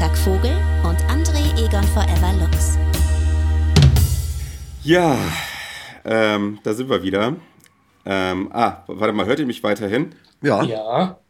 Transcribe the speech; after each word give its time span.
Freitag 0.00 0.16
Vogel 0.16 0.56
und 0.82 0.96
André 1.10 1.62
Egon 1.62 1.84
Forever 1.84 2.32
Lux. 2.40 2.78
Ja, 4.82 5.14
ähm, 6.06 6.58
da 6.62 6.72
sind 6.72 6.88
wir 6.88 7.02
wieder. 7.02 7.36
Ähm, 8.06 8.48
ah, 8.50 8.82
warte 8.86 9.12
mal, 9.12 9.26
hört 9.26 9.40
ihr 9.40 9.44
mich 9.46 9.62
weiterhin? 9.62 10.14
Ja. 10.40 10.62
Ja. 10.62 11.20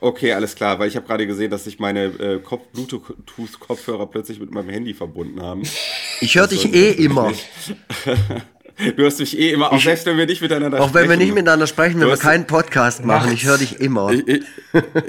Okay, 0.00 0.34
alles 0.34 0.54
klar, 0.54 0.78
weil 0.80 0.88
ich 0.88 0.96
habe 0.96 1.06
gerade 1.06 1.26
gesehen, 1.26 1.50
dass 1.50 1.64
sich 1.64 1.78
meine 1.78 2.04
äh, 2.04 2.40
Kopf- 2.40 2.68
Bluetooth-Kopfhörer 2.74 4.06
plötzlich 4.06 4.38
mit 4.38 4.50
meinem 4.50 4.68
Handy 4.68 4.92
verbunden 4.92 5.40
haben. 5.40 5.62
Ich 6.20 6.34
höre 6.34 6.48
dich 6.48 6.74
eh 6.74 6.90
immer. 6.90 7.32
Du 8.96 9.02
hörst 9.02 9.20
mich 9.20 9.38
eh 9.38 9.52
immer, 9.52 9.72
auch 9.72 9.80
selbst 9.80 10.06
wenn 10.06 10.16
wir 10.16 10.26
nicht 10.26 10.42
miteinander 10.42 10.80
Auch 10.80 10.88
wenn 10.94 11.02
wir 11.02 11.14
sprechen. 11.14 11.18
nicht 11.20 11.34
miteinander 11.34 11.66
sprechen, 11.66 12.00
wenn 12.00 12.06
wir 12.08 12.12
hast- 12.12 12.20
keinen 12.20 12.46
Podcast 12.46 13.04
machen, 13.04 13.32
ich 13.32 13.44
höre 13.44 13.58
dich 13.58 13.80
immer. 13.80 14.10
Ich, 14.10 14.26
ich, 14.26 14.42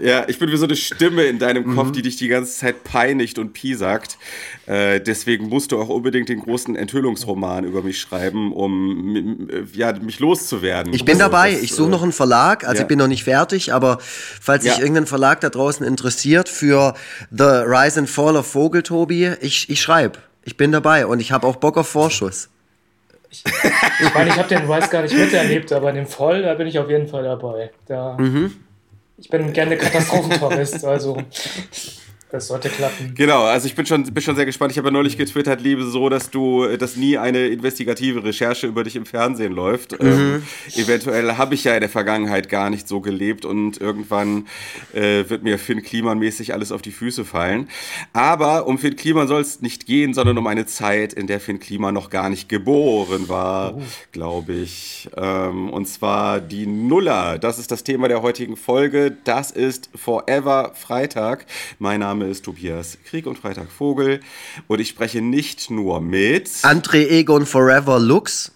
ja, 0.01 0.25
ich 0.27 0.37
bin 0.39 0.51
wie 0.51 0.57
so 0.57 0.65
eine 0.65 0.75
Stimme 0.75 1.23
in 1.23 1.39
deinem 1.39 1.63
Mhm. 1.71 1.75
Kopf, 1.75 1.91
die 1.91 2.01
dich 2.01 2.15
die 2.17 2.27
ganze 2.27 2.53
Zeit 2.57 2.83
peinigt 2.83 3.39
und 3.39 3.53
piesackt. 3.53 4.17
Äh, 4.65 4.99
deswegen 5.01 5.49
musst 5.49 5.71
du 5.71 5.79
auch 5.81 5.89
unbedingt 5.89 6.29
den 6.29 6.39
großen 6.41 6.75
Enthüllungsroman 6.75 7.63
über 7.65 7.81
mich 7.81 7.99
schreiben, 7.99 8.51
um 8.53 9.15
m- 9.15 9.67
ja, 9.73 9.93
mich 9.93 10.19
loszuwerden. 10.19 10.93
Ich 10.93 11.05
bin 11.05 11.15
Also, 11.15 11.25
dabei, 11.31 11.51
das, 11.53 11.61
ich 11.61 11.73
suche 11.73 11.87
äh, 11.87 11.91
noch 11.91 12.03
einen 12.03 12.11
Verlag, 12.13 12.63
also 12.65 12.75
ja. 12.77 12.81
ich 12.83 12.87
bin 12.87 12.99
noch 12.99 13.07
nicht 13.07 13.23
fertig, 13.23 13.73
aber 13.73 13.97
falls 14.01 14.63
sich 14.63 14.73
Ja. 14.73 14.79
irgendein 14.79 15.05
Verlag 15.07 15.41
da 15.41 15.49
draußen 15.49 15.85
interessiert 15.85 16.49
für 16.49 16.93
The 17.31 17.43
Rise 17.43 17.99
and 17.99 18.09
Fall 18.09 18.35
of 18.37 18.45
Vogel, 18.47 18.83
Tobi, 18.83 19.31
ich, 19.41 19.69
ich 19.69 19.81
schreibe. 19.81 20.19
Ich 20.45 20.57
bin 20.57 20.71
dabei 20.71 21.05
und 21.07 21.19
ich 21.21 21.31
habe 21.31 21.47
auch 21.47 21.55
Bock 21.55 21.77
auf 21.77 21.87
Vorschuss. 21.87 22.49
Ich 23.99 24.13
meine, 24.13 24.29
ich 24.29 24.37
habe 24.37 24.47
den 24.49 24.69
Rise 24.71 24.89
gar 24.89 25.01
nicht 25.01 25.15
miterlebt, 25.15 25.71
aber 25.73 25.89
in 25.89 25.95
dem 25.95 26.07
Voll, 26.07 26.41
da 26.43 26.53
bin 26.53 26.67
ich 26.67 26.77
auf 26.79 26.89
jeden 26.89 27.07
Fall 27.07 27.23
dabei. 27.23 27.71
Da, 27.87 28.17
Ich 29.17 29.29
bin 29.29 29.53
gerne 29.53 29.77
Katastrophentourist, 29.77 30.83
also 30.85 31.17
das 32.33 32.47
sollte 32.47 32.67
klappen. 32.69 33.13
Genau, 33.13 33.43
also 33.43 33.67
ich 33.67 33.75
bin 33.75 33.85
schon, 33.85 34.05
bin 34.05 34.23
schon 34.23 34.35
sehr 34.35 34.47
gespannt. 34.47 34.71
Ich 34.71 34.79
habe 34.79 34.87
ja 34.87 34.91
neulich 34.91 35.19
getwittert, 35.19 35.61
liebe 35.61 35.83
so, 35.83 36.09
dass 36.09 36.31
du, 36.31 36.65
dass 36.77 36.95
nie 36.95 37.15
eine 37.15 37.45
investigative 37.45 38.23
Recherche 38.23 38.65
über 38.65 38.83
dich 38.83 38.95
im 38.95 39.05
Fernsehen 39.05 39.53
läuft. 39.53 39.95
Ähm, 40.01 40.41
eventuell 40.75 41.37
habe 41.37 41.53
ich 41.53 41.63
ja 41.63 41.75
in 41.75 41.81
der 41.81 41.91
Vergangenheit 41.91 42.49
gar 42.49 42.71
nicht 42.71 42.87
so 42.87 43.01
gelebt 43.01 43.45
und 43.45 43.79
irgendwann 43.79 44.47
äh, 44.93 45.29
wird 45.29 45.43
mir 45.43 45.59
Finn 45.59 45.83
Kliman 45.83 46.17
mäßig 46.17 46.55
alles 46.55 46.71
auf 46.71 46.81
die 46.81 46.91
Füße 46.91 47.23
fallen. 47.23 47.69
Aber 48.13 48.65
um 48.65 48.79
Finn 48.79 48.95
Kliman 48.95 49.27
soll 49.27 49.41
es 49.41 49.61
nicht 49.61 49.85
gehen, 49.85 50.15
sondern 50.15 50.35
um 50.39 50.47
eine 50.47 50.65
Zeit, 50.65 51.13
in 51.13 51.27
der 51.27 51.39
Finn 51.39 51.59
Kliman 51.59 51.93
noch 51.93 52.09
gar 52.09 52.29
nicht 52.29 52.49
geboren 52.49 53.29
war, 53.29 53.77
glaube 54.11 54.53
ich. 54.53 55.07
Ähm, 55.15 55.69
und 55.69 55.85
zwar 55.85 56.41
die 56.41 56.65
Nuller. 56.65 57.37
Das 57.37 57.59
ist 57.59 57.69
das 57.69 57.83
Thema 57.83 58.07
der 58.07 58.23
heutigen 58.23 58.57
Folge. 58.57 59.15
Das 59.23 59.51
ist 59.51 59.91
Forever 59.93 60.71
Freitag. 60.73 61.45
Mein 61.77 61.99
Name 61.99 62.22
ist 62.29 62.45
Tobias 62.45 62.97
Krieg 63.05 63.25
und 63.27 63.37
Freitag 63.37 63.71
Vogel. 63.71 64.19
Und 64.67 64.79
ich 64.79 64.89
spreche 64.89 65.21
nicht 65.21 65.69
nur 65.69 66.01
mit, 66.01 66.47
André 66.63 67.07
Egon 67.09 67.45
Forever 67.45 67.99
Lux. 67.99 68.51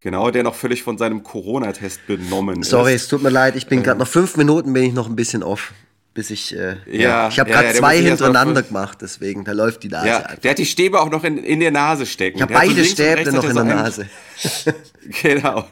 genau, 0.00 0.30
der 0.30 0.42
noch 0.42 0.54
völlig 0.54 0.82
von 0.82 0.98
seinem 0.98 1.22
Corona-Test 1.22 2.06
benommen 2.06 2.62
Sorry, 2.62 2.94
ist. 2.94 3.02
es 3.02 3.08
tut 3.08 3.22
mir 3.22 3.30
leid, 3.30 3.56
ich 3.56 3.66
bin 3.66 3.82
gerade 3.82 3.98
noch 4.00 4.08
fünf 4.08 4.36
Minuten 4.36 4.72
bin 4.72 4.84
ich 4.84 4.92
noch 4.92 5.08
ein 5.08 5.16
bisschen 5.16 5.42
off. 5.42 5.72
Bis 6.14 6.30
ich, 6.30 6.54
äh, 6.56 6.76
ja, 6.86 7.00
Ja, 7.00 7.28
ich 7.28 7.40
habe 7.40 7.50
ja, 7.50 7.56
gerade 7.56 7.68
ja, 7.70 7.74
zwei 7.74 7.98
hintereinander 7.98 8.62
gemacht, 8.62 8.98
deswegen, 9.02 9.42
da 9.44 9.50
läuft 9.50 9.82
die 9.82 9.88
Nase 9.88 10.06
Ja, 10.08 10.18
einfach. 10.18 10.38
der 10.38 10.50
hat 10.52 10.58
die 10.58 10.64
Stäbe 10.66 11.00
auch 11.00 11.10
noch 11.10 11.24
in, 11.24 11.38
in 11.38 11.58
der 11.58 11.72
Nase 11.72 12.06
stecken. 12.06 12.36
Ich 12.36 12.42
habe 12.42 12.54
so 12.54 12.60
beide 12.60 12.80
und 12.80 12.86
Stäbe 12.86 13.32
noch 13.32 13.42
in 13.42 13.50
er 13.50 13.64
der 13.64 13.64
so 13.64 13.64
Nase. 13.64 14.08
Genau. 15.22 15.64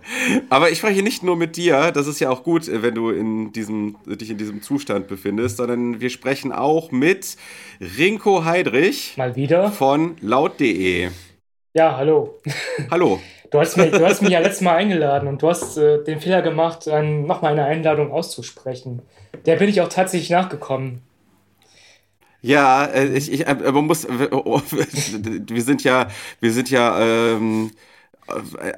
Aber 0.51 0.71
ich 0.71 0.79
spreche 0.79 1.03
nicht 1.03 1.23
nur 1.23 1.37
mit 1.37 1.57
dir, 1.57 1.91
das 1.91 2.07
ist 2.07 2.21
ja 2.21 2.29
auch 2.29 2.43
gut, 2.43 2.69
wenn 2.71 2.95
du 2.95 3.09
in 3.11 3.51
diesem, 3.53 3.97
dich 4.05 4.29
in 4.29 4.37
diesem 4.37 4.61
Zustand 4.63 5.09
befindest, 5.09 5.57
sondern 5.57 6.01
wir 6.03 6.11
sprechen 6.11 6.53
auch 6.53 6.91
mit 6.91 7.37
Rinko 7.81 8.45
Heidrich 8.45 9.15
Mal 9.17 9.35
wieder. 9.35 9.73
von 9.73 10.17
laut.de. 10.21 11.09
Ja, 11.73 11.97
hallo. 11.97 12.39
Hallo. 12.91 13.23
Du 13.53 13.61
hast, 13.61 13.77
mich, 13.77 13.91
du 13.91 14.03
hast 14.03 14.23
mich 14.23 14.31
ja 14.31 14.39
letztes 14.41 14.63
Mal 14.63 14.77
eingeladen 14.77 15.29
und 15.29 15.43
du 15.43 15.49
hast 15.51 15.77
äh, 15.77 16.03
den 16.03 16.21
Fehler 16.21 16.41
gemacht, 16.41 16.89
ein, 16.89 17.27
nochmal 17.27 17.53
eine 17.53 17.67
Einladung 17.67 18.11
auszusprechen. 18.11 19.03
Der 19.45 19.57
bin 19.57 19.69
ich 19.69 19.83
auch 19.83 19.91
tatsächlich 19.91 20.31
nachgekommen. 20.31 21.03
Ja, 22.41 22.87
äh, 22.87 23.09
ich, 23.09 23.31
ich, 23.31 23.47
äh, 23.47 23.55
man 23.55 23.85
muss, 23.85 24.09
wir 24.09 25.63
sind 25.63 25.85
ja, 25.85 26.09
wir 26.41 26.51
sind 26.51 26.71
ja 26.71 26.99
ähm, 26.99 27.73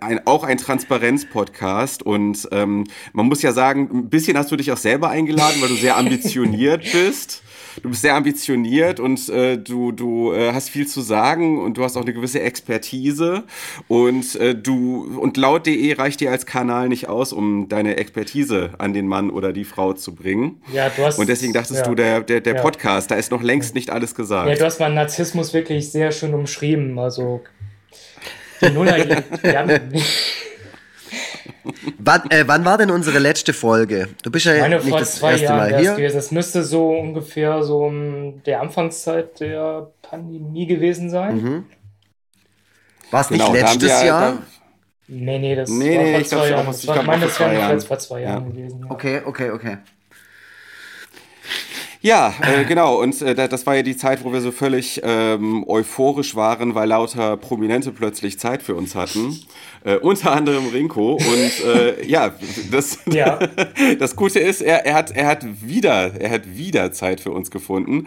ein, 0.00 0.26
auch 0.26 0.42
ein 0.42 0.58
Transparenz-Podcast 0.58 2.02
und 2.02 2.48
ähm, 2.50 2.84
man 3.12 3.26
muss 3.26 3.42
ja 3.42 3.52
sagen, 3.52 3.88
ein 3.92 4.10
bisschen 4.10 4.36
hast 4.36 4.50
du 4.50 4.56
dich 4.56 4.72
auch 4.72 4.76
selber 4.76 5.08
eingeladen, 5.08 5.62
weil 5.62 5.68
du 5.68 5.76
sehr 5.76 5.96
ambitioniert 5.96 6.82
bist. 6.92 7.43
Du 7.82 7.90
bist 7.90 8.02
sehr 8.02 8.14
ambitioniert 8.14 9.00
und 9.00 9.28
äh, 9.28 9.58
du, 9.58 9.92
du 9.92 10.32
äh, 10.32 10.52
hast 10.52 10.70
viel 10.70 10.86
zu 10.86 11.00
sagen 11.00 11.60
und 11.62 11.76
du 11.76 11.84
hast 11.84 11.96
auch 11.96 12.02
eine 12.02 12.12
gewisse 12.12 12.40
Expertise 12.40 13.44
und 13.88 14.36
äh, 14.36 14.54
du 14.54 15.18
und 15.18 15.36
laut.de 15.36 15.94
reicht 15.94 16.20
dir 16.20 16.30
als 16.30 16.46
Kanal 16.46 16.88
nicht 16.88 17.08
aus, 17.08 17.32
um 17.32 17.68
deine 17.68 17.96
Expertise 17.96 18.70
an 18.78 18.92
den 18.92 19.06
Mann 19.06 19.30
oder 19.30 19.52
die 19.52 19.64
Frau 19.64 19.92
zu 19.92 20.14
bringen. 20.14 20.62
Ja, 20.72 20.88
du 20.88 21.04
hast. 21.04 21.18
Und 21.18 21.28
deswegen 21.28 21.52
dachtest 21.52 21.80
ja. 21.80 21.86
du, 21.86 21.94
der, 21.94 22.20
der, 22.20 22.40
der 22.40 22.56
Ja. 22.56 22.62
Podcast, 22.62 23.10
da 23.10 23.16
ist 23.16 23.30
noch 23.30 23.42
längst 23.42 23.74
nicht 23.74 23.90
alles 23.90 24.14
gesagt. 24.14 24.48
Ja, 24.48 24.54
du 24.54 24.64
hast 24.64 24.80
meinen 24.80 24.94
Narzissmus 24.94 25.52
wirklich 25.52 25.90
sehr 25.90 26.12
schön 26.12 26.34
umschrieben. 26.34 26.98
Also. 26.98 27.42
Die 28.60 28.70
Nuller. 28.70 28.96
Wann, 31.98 32.30
äh, 32.30 32.44
wann 32.46 32.64
war 32.64 32.76
denn 32.78 32.90
unsere 32.90 33.18
letzte 33.18 33.52
Folge? 33.52 34.08
Du 34.22 34.30
bist 34.30 34.44
ja 34.46 34.58
meine 34.58 34.76
nicht 34.76 34.88
vor 34.88 34.98
das 34.98 35.16
zwei 35.16 35.30
erste 35.32 35.44
Jahren 35.46 35.70
Mal 35.70 35.78
hier. 35.80 35.94
gewesen. 35.94 36.16
Das 36.16 36.30
müsste 36.30 36.62
so 36.62 36.90
ungefähr 36.90 37.62
so 37.62 37.84
um 37.84 38.42
der 38.44 38.60
Anfangszeit 38.60 39.40
der 39.40 39.90
Pandemie 40.02 40.66
gewesen 40.66 41.08
sein. 41.10 41.36
Mhm. 41.42 41.64
War 43.10 43.20
es 43.22 43.30
nicht 43.30 43.40
Genau, 43.40 43.54
haben 43.58 43.60
letztes 43.78 44.00
wir- 44.00 44.06
Jahr? 44.06 44.32
da- 44.32 44.38
Nee, 45.06 45.38
nee, 45.38 45.54
das 45.54 45.68
Nee, 45.68 45.96
war 45.96 46.02
nee, 46.02 46.10
vor 46.12 46.20
ich 46.20 46.28
zwei 46.28 46.48
Jahren. 46.48 46.74
ich 46.74 46.88
auch 46.88 47.02
meine, 47.04 47.28
vor 47.28 47.46
das 47.48 47.58
wäre 47.58 47.80
vor 47.80 47.98
zwei 47.98 48.20
Jahren 48.22 48.44
Ja. 48.46 48.50
gewesen. 48.52 48.80
Ja. 48.86 48.90
Okay, 48.90 49.20
okay, 49.24 49.50
okay. 49.50 49.76
Ja, 52.04 52.34
äh, 52.42 52.64
genau. 52.66 53.00
Und 53.00 53.22
äh, 53.22 53.34
da- 53.34 53.48
das 53.48 53.64
war 53.66 53.76
ja 53.76 53.82
die 53.82 53.96
Zeit, 53.96 54.22
wo 54.24 54.30
wir 54.32 54.42
so 54.42 54.52
völlig 54.52 55.00
ähm, 55.02 55.64
euphorisch 55.66 56.34
waren, 56.34 56.74
weil 56.74 56.86
lauter 56.90 57.38
Prominente 57.38 57.92
plötzlich 57.92 58.38
Zeit 58.38 58.62
für 58.62 58.74
uns 58.74 58.94
hatten. 58.94 59.40
Äh, 59.84 59.96
unter 59.96 60.32
anderem 60.32 60.66
Rinko. 60.66 61.14
Und 61.14 61.64
äh, 61.66 62.06
ja, 62.06 62.34
das, 62.70 62.98
Ja. 63.10 63.38
das 63.98 64.16
Gute 64.16 64.38
ist, 64.38 64.60
er, 64.60 64.84
er, 64.84 64.94
hat, 64.96 65.12
er, 65.12 65.26
hat 65.28 65.46
wieder, 65.62 66.12
er 66.20 66.30
hat 66.30 66.42
wieder 66.58 66.92
Zeit 66.92 67.22
für 67.22 67.30
uns 67.30 67.50
gefunden. 67.50 68.06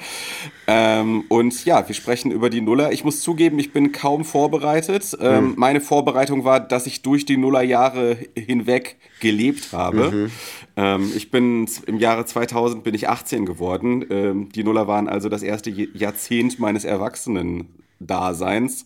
Ähm, 0.68 1.24
und 1.30 1.66
ja, 1.66 1.88
wir 1.88 1.96
sprechen 1.96 2.30
über 2.32 2.52
die 2.52 2.62
Nuller. 2.62 2.92
Ich 2.92 3.04
muss 3.04 3.22
zugeben, 3.22 3.58
ich 3.58 3.74
bin 3.74 3.94
kaum 3.94 4.26
vorbereitet. 4.26 5.18
Ähm, 5.20 5.54
Meine 5.58 5.82
Vorbereitung 5.82 6.44
war, 6.44 6.60
dass 6.60 6.86
ich 6.86 7.02
durch 7.02 7.26
die 7.26 7.38
Nullerjahre 7.38 8.16
hinweg 8.36 8.98
gelebt 9.22 9.70
habe. 9.74 10.30
Ähm, 10.78 11.12
ich 11.16 11.32
bin 11.32 11.68
im 11.88 11.98
Jahre 11.98 12.26
2000 12.26 12.84
bin 12.84 12.96
ich 12.96 13.10
18 13.10 13.46
geworden. 13.46 14.06
Ähm, 14.10 14.50
die 14.50 14.64
Nuller 14.64 14.88
waren 14.88 15.10
also 15.10 15.28
das 15.28 15.44
erste 15.44 15.72
Jahrzehnt 15.72 16.60
meines 16.60 16.86
Erwachsenen-Daseins. 16.86 18.86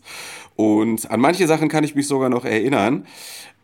Und 0.56 1.12
an 1.12 1.20
manche 1.20 1.46
Sachen 1.48 1.70
kann 1.70 1.84
ich 1.84 1.94
mich 1.94 2.08
sogar 2.08 2.30
noch 2.30 2.46
erinnern. 2.46 3.06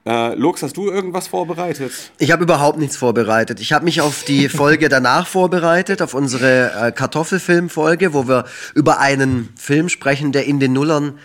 Äh, 0.06 0.36
Lux, 0.36 0.62
hast 0.62 0.78
du 0.78 0.90
irgendwas 0.90 1.28
vorbereitet? 1.28 1.92
Ich 2.18 2.32
habe 2.32 2.44
überhaupt 2.44 2.78
nichts 2.78 2.98
vorbereitet. 2.98 3.60
Ich 3.60 3.74
habe 3.74 3.86
mich 3.86 4.02
auf 4.02 4.24
die 4.24 4.50
Folge 4.50 4.90
danach 4.90 5.28
vorbereitet, 5.28 6.02
auf 6.02 6.14
unsere 6.14 6.72
äh, 6.72 6.92
Kartoffelfilm-Folge, 6.92 8.14
wo 8.14 8.28
wir 8.28 8.46
über 8.76 9.00
einen 9.00 9.50
Film 9.58 9.90
sprechen, 9.90 10.32
der 10.32 10.46
in 10.46 10.60
den 10.60 10.74
Nullern 10.74 11.18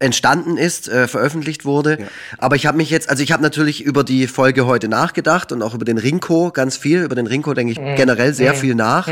entstanden 0.00 0.56
ist, 0.56 0.88
äh, 0.88 1.08
veröffentlicht 1.08 1.64
wurde. 1.64 1.98
Aber 2.38 2.56
ich 2.56 2.66
habe 2.66 2.76
mich 2.76 2.90
jetzt, 2.90 3.08
also 3.08 3.22
ich 3.22 3.32
habe 3.32 3.42
natürlich 3.42 3.82
über 3.82 4.04
die 4.04 4.26
Folge 4.26 4.66
heute 4.66 4.88
nachgedacht 4.88 5.52
und 5.52 5.62
auch 5.62 5.74
über 5.74 5.84
den 5.84 5.98
Rinko 5.98 6.50
ganz 6.50 6.76
viel. 6.76 7.02
Über 7.02 7.14
den 7.14 7.26
Rinko 7.26 7.54
denke 7.54 7.72
ich 7.72 7.96
generell 7.96 8.34
sehr 8.34 8.54
viel 8.54 8.74
nach. 8.74 9.08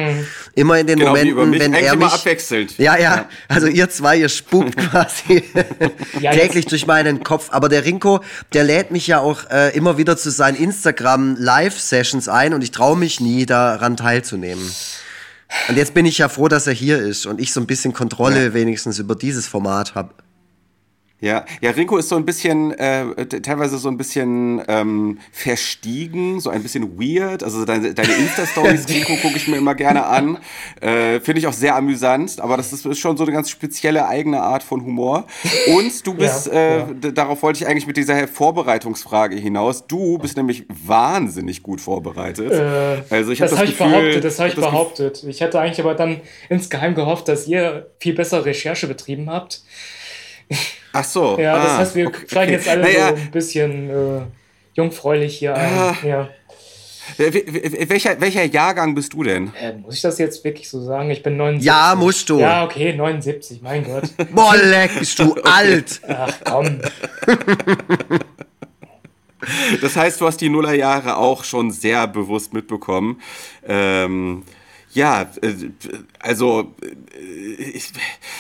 Immer 0.54 0.78
in 0.78 0.86
den 0.86 0.98
Genau 0.98 1.14
wie 1.14 1.30
Momenten, 1.32 1.32
über 1.32 1.46
mich. 1.46 1.60
wenn 1.60 1.74
Eigentlich 1.74 1.86
er 1.86 1.92
immer 1.94 2.04
mich 2.06 2.14
abwechselnd. 2.14 2.78
Ja, 2.78 2.98
ja, 2.98 3.26
also 3.48 3.68
ihr 3.68 3.88
zwei, 3.90 4.16
ihr 4.16 4.28
spukt 4.28 4.76
quasi 4.90 5.44
Ja, 6.20 6.32
täglich 6.32 6.66
durch 6.66 6.86
meinen 6.86 7.22
Kopf. 7.22 7.48
Aber 7.52 7.68
der 7.68 7.84
Rinko, 7.84 8.20
der 8.52 8.64
lädt 8.64 8.90
mich 8.90 9.06
ja 9.06 9.20
auch 9.20 9.48
äh, 9.50 9.74
immer 9.76 9.98
wieder 9.98 10.16
zu 10.16 10.30
seinen 10.30 10.56
Instagram 10.56 11.36
Live-Sessions 11.38 12.28
ein 12.28 12.54
und 12.54 12.62
ich 12.62 12.70
traue 12.72 12.96
mich 12.96 13.20
nie, 13.20 13.46
daran 13.46 13.96
teilzunehmen. 13.96 14.68
Und 15.68 15.76
jetzt 15.76 15.94
bin 15.94 16.06
ich 16.06 16.18
ja 16.18 16.28
froh, 16.28 16.48
dass 16.48 16.66
er 16.66 16.72
hier 16.72 16.98
ist 16.98 17.26
und 17.26 17.40
ich 17.40 17.52
so 17.52 17.60
ein 17.60 17.66
bisschen 17.66 17.92
Kontrolle 17.92 18.54
wenigstens 18.54 18.98
über 18.98 19.14
dieses 19.14 19.46
Format 19.46 19.94
habe. 19.94 20.10
Ja, 21.22 21.44
ja, 21.60 21.70
Rinko 21.70 21.98
ist 21.98 22.08
so 22.08 22.16
ein 22.16 22.26
bisschen, 22.26 22.72
äh, 22.72 23.26
teilweise 23.26 23.78
so 23.78 23.88
ein 23.88 23.96
bisschen 23.96 24.60
ähm, 24.66 25.20
verstiegen, 25.30 26.40
so 26.40 26.50
ein 26.50 26.64
bisschen 26.64 26.98
weird. 26.98 27.44
Also 27.44 27.64
deine, 27.64 27.94
deine 27.94 28.12
Insta-Stories, 28.12 28.88
Rinko, 28.92 29.14
gucke 29.22 29.36
ich 29.36 29.46
mir 29.46 29.56
immer 29.56 29.76
gerne 29.76 30.04
an. 30.04 30.38
Äh, 30.80 31.20
Finde 31.20 31.38
ich 31.38 31.46
auch 31.46 31.52
sehr 31.52 31.76
amüsant, 31.76 32.40
aber 32.40 32.56
das 32.56 32.72
ist, 32.72 32.84
ist, 32.86 32.98
schon 32.98 33.16
so 33.16 33.22
eine 33.22 33.32
ganz 33.32 33.50
spezielle 33.50 34.08
eigene 34.08 34.42
Art 34.42 34.64
von 34.64 34.84
Humor. 34.84 35.28
Und 35.68 36.04
du 36.04 36.14
bist, 36.18 36.48
ja, 36.48 36.52
äh, 36.52 36.78
ja. 36.78 37.10
darauf 37.12 37.40
wollte 37.44 37.62
ich 37.62 37.68
eigentlich 37.68 37.86
mit 37.86 37.96
dieser 37.96 38.26
Vorbereitungsfrage 38.26 39.36
hinaus. 39.36 39.86
Du 39.86 40.18
bist 40.18 40.36
nämlich 40.36 40.64
wahnsinnig 40.68 41.62
gut 41.62 41.80
vorbereitet. 41.80 42.50
Äh, 42.50 43.14
also 43.14 43.30
ich 43.30 43.38
das 43.38 43.52
habe 43.52 43.60
das, 43.60 43.60
hab 43.60 43.68
ich 43.68 43.78
behauptet, 43.78 44.24
das 44.24 44.38
habe 44.40 44.48
ich 44.48 44.56
behauptet. 44.56 45.24
Ich 45.28 45.40
hatte 45.40 45.60
eigentlich 45.60 45.78
aber 45.78 45.94
dann 45.94 46.20
insgeheim 46.48 46.96
gehofft, 46.96 47.28
dass 47.28 47.46
ihr 47.46 47.92
viel 48.00 48.14
bessere 48.14 48.44
Recherche 48.44 48.88
betrieben 48.88 49.30
habt. 49.30 49.62
Ach 50.92 51.04
so. 51.04 51.38
Ja, 51.38 51.54
ah, 51.54 51.62
das 51.62 51.72
heißt, 51.78 51.94
wir 51.94 52.08
okay. 52.08 52.26
steigen 52.26 52.52
jetzt 52.52 52.68
alle 52.68 52.82
naja. 52.82 53.08
so 53.08 53.14
ein 53.14 53.30
bisschen 53.30 53.90
äh, 53.90 54.22
jungfräulich 54.74 55.38
hier 55.38 55.54
ein. 55.54 55.72
Ah. 55.72 55.96
Ja. 56.04 56.28
Welcher, 57.16 58.20
welcher 58.20 58.44
Jahrgang 58.44 58.94
bist 58.94 59.12
du 59.12 59.24
denn? 59.24 59.52
Äh, 59.60 59.74
muss 59.74 59.96
ich 59.96 60.02
das 60.02 60.18
jetzt 60.18 60.44
wirklich 60.44 60.68
so 60.68 60.82
sagen? 60.82 61.10
Ich 61.10 61.22
bin 61.22 61.36
79. 61.36 61.66
Ja, 61.66 61.94
musst 61.96 62.30
du. 62.30 62.38
Ja, 62.38 62.64
okay, 62.64 62.94
79, 62.94 63.60
mein 63.60 63.84
Gott. 63.84 64.04
Boah, 64.32 64.56
leck, 64.56 64.98
bist 64.98 65.18
du 65.18 65.30
okay. 65.32 65.42
alt. 65.44 66.00
Ach, 66.08 66.32
komm. 66.44 66.80
Das 69.80 69.96
heißt, 69.96 70.20
du 70.20 70.26
hast 70.26 70.40
die 70.40 70.48
Nullerjahre 70.48 71.16
auch 71.16 71.42
schon 71.42 71.72
sehr 71.72 72.06
bewusst 72.06 72.52
mitbekommen. 72.54 73.20
Ähm, 73.66 74.44
ja, 74.94 75.22
äh, 75.40 75.54
also 76.18 76.74
äh, 76.82 77.62
ich, 77.62 77.92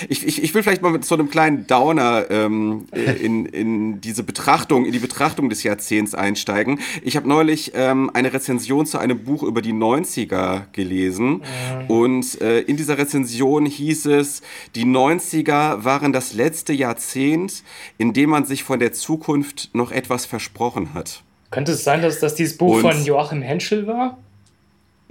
ich, 0.08 0.42
ich 0.42 0.54
will 0.54 0.62
vielleicht 0.62 0.82
mal 0.82 0.92
mit 0.92 1.04
so 1.04 1.14
einem 1.14 1.30
kleinen 1.30 1.66
Downer 1.66 2.26
ähm, 2.30 2.86
äh, 2.92 3.12
in, 3.12 3.46
in 3.46 4.00
diese 4.00 4.22
Betrachtung, 4.22 4.84
in 4.84 4.92
die 4.92 4.98
Betrachtung 4.98 5.48
des 5.48 5.62
Jahrzehnts 5.62 6.14
einsteigen. 6.14 6.80
Ich 7.02 7.16
habe 7.16 7.28
neulich 7.28 7.72
ähm, 7.74 8.10
eine 8.12 8.32
Rezension 8.32 8.86
zu 8.86 8.98
einem 8.98 9.24
Buch 9.24 9.42
über 9.42 9.62
die 9.62 9.72
90er 9.72 10.62
gelesen 10.72 11.42
und 11.88 12.40
äh, 12.40 12.60
in 12.60 12.76
dieser 12.76 12.98
Rezension 12.98 13.66
hieß 13.66 14.06
es, 14.06 14.42
die 14.74 14.84
90er 14.84 15.84
waren 15.84 16.12
das 16.12 16.34
letzte 16.34 16.72
Jahrzehnt, 16.72 17.62
in 17.98 18.12
dem 18.12 18.30
man 18.30 18.44
sich 18.44 18.64
von 18.64 18.78
der 18.78 18.92
Zukunft 18.92 19.70
noch 19.72 19.90
etwas 19.90 20.26
versprochen 20.26 20.94
hat. 20.94 21.22
Könnte 21.50 21.72
es 21.72 21.84
sein, 21.84 22.02
dass 22.02 22.20
das 22.20 22.34
dieses 22.34 22.56
Buch 22.56 22.76
und, 22.76 22.80
von 22.82 23.04
Joachim 23.04 23.42
Henschel 23.42 23.86
war? 23.86 24.18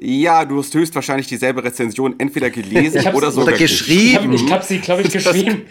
Ja, 0.04 0.46
du 0.46 0.58
hast 0.58 0.74
höchstwahrscheinlich 0.74 1.28
dieselbe 1.28 1.64
Rezension 1.64 2.16
entweder 2.18 2.50
gelesen 2.50 3.14
oder 3.14 3.30
sogar 3.30 3.56
geschrieben. 3.56 4.34
Ich 4.34 4.42
habe 4.46 4.54
hab 4.54 4.64
sie, 4.64 4.80
glaube 4.80 5.04
ich, 5.04 5.12
geschrieben. 5.14 5.68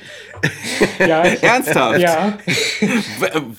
ja, 1.00 1.24
ich, 1.26 1.42
Ernsthaft? 1.42 1.98
Ja. 1.98 2.38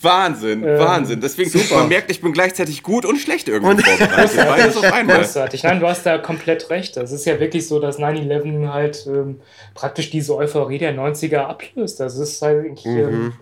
Wahnsinn, 0.01 0.63
ähm, 0.63 0.79
Wahnsinn. 0.79 1.19
Deswegen, 1.19 1.49
super. 1.49 1.79
man 1.79 1.89
merkt, 1.89 2.09
ich 2.09 2.21
bin 2.21 2.31
gleichzeitig 2.31 2.83
gut 2.83 3.03
und 3.03 3.17
schlecht 3.17 3.49
irgendwie 3.49 3.71
und 3.71 3.85
vorbereitet. 3.85 4.37
Beides 4.47 4.77
auf 4.77 4.93
einmal. 4.93 5.17
Großartig. 5.17 5.63
Nein, 5.63 5.81
du 5.81 5.87
hast 5.89 6.05
da 6.05 6.17
komplett 6.19 6.69
recht. 6.69 6.95
Das 6.95 7.11
ist 7.11 7.25
ja 7.25 7.37
wirklich 7.41 7.67
so, 7.67 7.81
dass 7.81 7.99
9-11 7.99 8.69
halt 8.69 9.05
ähm, 9.07 9.41
praktisch 9.73 10.09
diese 10.09 10.37
Euphorie 10.37 10.77
der 10.77 10.95
90er 10.95 11.39
ablöst. 11.39 11.99
Das 11.99 12.17
ist 12.17 12.41
halt 12.41 12.85
mhm. 12.85 12.97
ähm, 12.97 13.33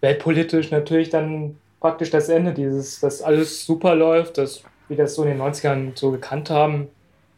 weltpolitisch 0.00 0.70
natürlich 0.70 1.10
dann 1.10 1.58
praktisch 1.78 2.08
das 2.08 2.30
Ende 2.30 2.54
dieses, 2.54 3.00
dass 3.00 3.20
alles 3.20 3.66
super 3.66 3.94
läuft, 3.94 4.38
dass 4.38 4.62
wie 4.88 4.96
das 4.96 5.14
so 5.14 5.24
in 5.24 5.30
den 5.30 5.40
90ern 5.40 5.92
so 5.94 6.10
gekannt 6.10 6.50
haben, 6.50 6.88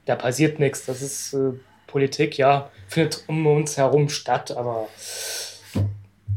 da 0.05 0.15
passiert 0.17 0.59
nichts. 0.59 0.87
Das 0.87 1.03
ist 1.03 1.35
äh, 1.35 1.53
Politik, 1.87 2.39
ja, 2.39 2.71
findet 2.89 3.25
um 3.29 3.47
uns 3.47 3.77
herum 3.77 4.09
statt, 4.09 4.57
aber 4.57 4.89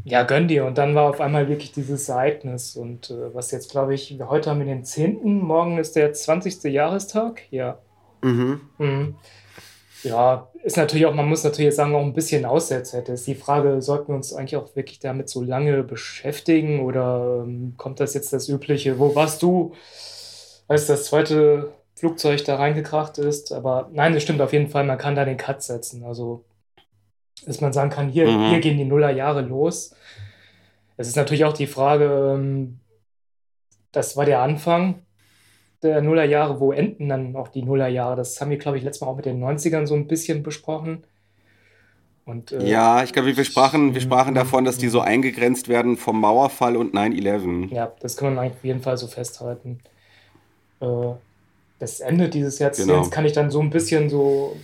ja, 0.04 0.24
gönn 0.24 0.48
dir. 0.48 0.66
Und 0.66 0.78
dann 0.78 0.96
war 0.96 1.10
auf 1.10 1.22
einmal 1.22 1.48
wirklich 1.48 1.72
dieses 1.72 2.10
Ereignis. 2.10 2.76
Und 2.76 3.12
äh, 3.12 3.34
was 3.34 3.52
jetzt, 3.52 3.72
glaube 3.72 3.94
ich, 3.94 4.18
heute 4.28 4.50
haben 4.50 4.60
wir 4.60 4.66
den 4.66 4.84
10., 4.84 5.22
morgen 5.40 5.78
ist 5.78 5.96
der 5.96 6.14
20. 6.14 6.64
Jahrestag. 6.64 7.42
Ja. 7.52 7.78
Mhm. 8.22 8.62
mhm. 8.78 9.16
Ja, 10.04 10.48
ist 10.64 10.78
natürlich 10.78 11.06
auch, 11.06 11.14
man 11.14 11.28
muss 11.28 11.44
natürlich 11.44 11.76
sagen, 11.76 11.94
auch 11.94 12.02
ein 12.02 12.14
bisschen 12.14 12.46
Aussetzer. 12.46 13.02
Das 13.02 13.20
ist 13.20 13.28
die 13.28 13.36
Frage, 13.36 13.82
sollten 13.82 14.10
wir 14.10 14.16
uns 14.16 14.34
eigentlich 14.34 14.56
auch 14.56 14.74
wirklich 14.74 15.00
damit 15.00 15.28
so 15.28 15.42
lange 15.42 15.84
beschäftigen 15.84 16.80
oder 16.86 17.44
ähm, 17.44 17.74
kommt 17.76 18.00
das 18.00 18.14
jetzt 18.14 18.32
das 18.32 18.48
Übliche? 18.48 18.98
Wo 18.98 19.14
warst 19.14 19.44
du? 19.44 19.74
Als 20.69 20.86
das 20.86 21.06
zweite 21.06 21.74
Flugzeug 21.95 22.45
da 22.45 22.56
reingekracht 22.56 23.18
ist. 23.18 23.51
Aber 23.51 23.89
nein, 23.92 24.13
das 24.13 24.24
stimmt 24.24 24.39
auf 24.39 24.54
jeden 24.54 24.69
Fall, 24.69 24.86
man 24.86 24.98
kann 24.98 25.16
da 25.16 25.25
den 25.25 25.36
Cut 25.36 25.62
setzen. 25.62 26.06
Also, 26.06 26.45
dass 27.45 27.60
man 27.60 27.74
sagen 27.74 27.89
kann, 27.89 28.07
hier, 28.07 28.27
mhm. 28.27 28.50
hier 28.50 28.60
gehen 28.62 28.77
die 28.77 28.86
Nullerjahre 28.86 29.42
los. 29.42 29.94
Es 30.95 31.07
ist 31.07 31.18
natürlich 31.18 31.44
auch 31.44 31.54
die 31.54 31.68
Frage, 31.68 32.36
ähm, 32.36 32.80
das 33.92 34.16
war 34.16 34.25
der 34.25 34.42
Anfang 34.42 35.01
der 35.81 36.01
Nullerjahre, 36.01 36.60
wo 36.60 36.72
enden 36.72 37.10
dann 37.10 37.36
auch 37.36 37.48
die 37.48 37.63
Nullerjahre? 37.63 38.18
Das 38.18 38.39
haben 38.39 38.51
wir, 38.51 38.57
glaube 38.57 38.77
ich, 38.77 38.83
letztes 38.83 39.01
Mal 39.01 39.07
auch 39.07 39.15
mit 39.15 39.25
den 39.25 39.42
90ern 39.42 39.88
so 39.88 39.95
ein 39.95 40.07
bisschen 40.07 40.44
besprochen. 40.44 41.04
Und, 42.25 42.51
äh, 42.51 42.63
ja, 42.63 43.01
ich 43.04 43.13
glaube, 43.13 43.36
wir 43.36 43.45
sprachen, 43.45 43.95
wir 43.95 44.01
sprachen 44.01 44.36
davon, 44.36 44.65
dass 44.65 44.77
die 44.77 44.89
so 44.89 45.00
eingegrenzt 45.00 45.68
werden 45.68 45.98
vom 45.98 46.19
Mauerfall 46.19 46.75
und 46.75 46.94
9-11. 46.94 47.74
Ja, 47.74 47.92
das 48.01 48.18
kann 48.18 48.36
man 48.36 48.45
auf 48.45 48.63
jeden 48.63 48.81
Fall 48.81 48.98
so 48.98 49.07
festhalten 49.07 49.80
das 51.80 52.00
Ende 52.00 52.30
dieses 52.30 52.60
Jahrzehnts 52.60 52.88
genau. 52.88 53.10
kann 53.10 53.26
ich 53.26 53.34
dann 53.34 53.50
so 53.50 53.62
ein 53.62 53.70
bisschen 53.70 54.10
so, 54.10 54.58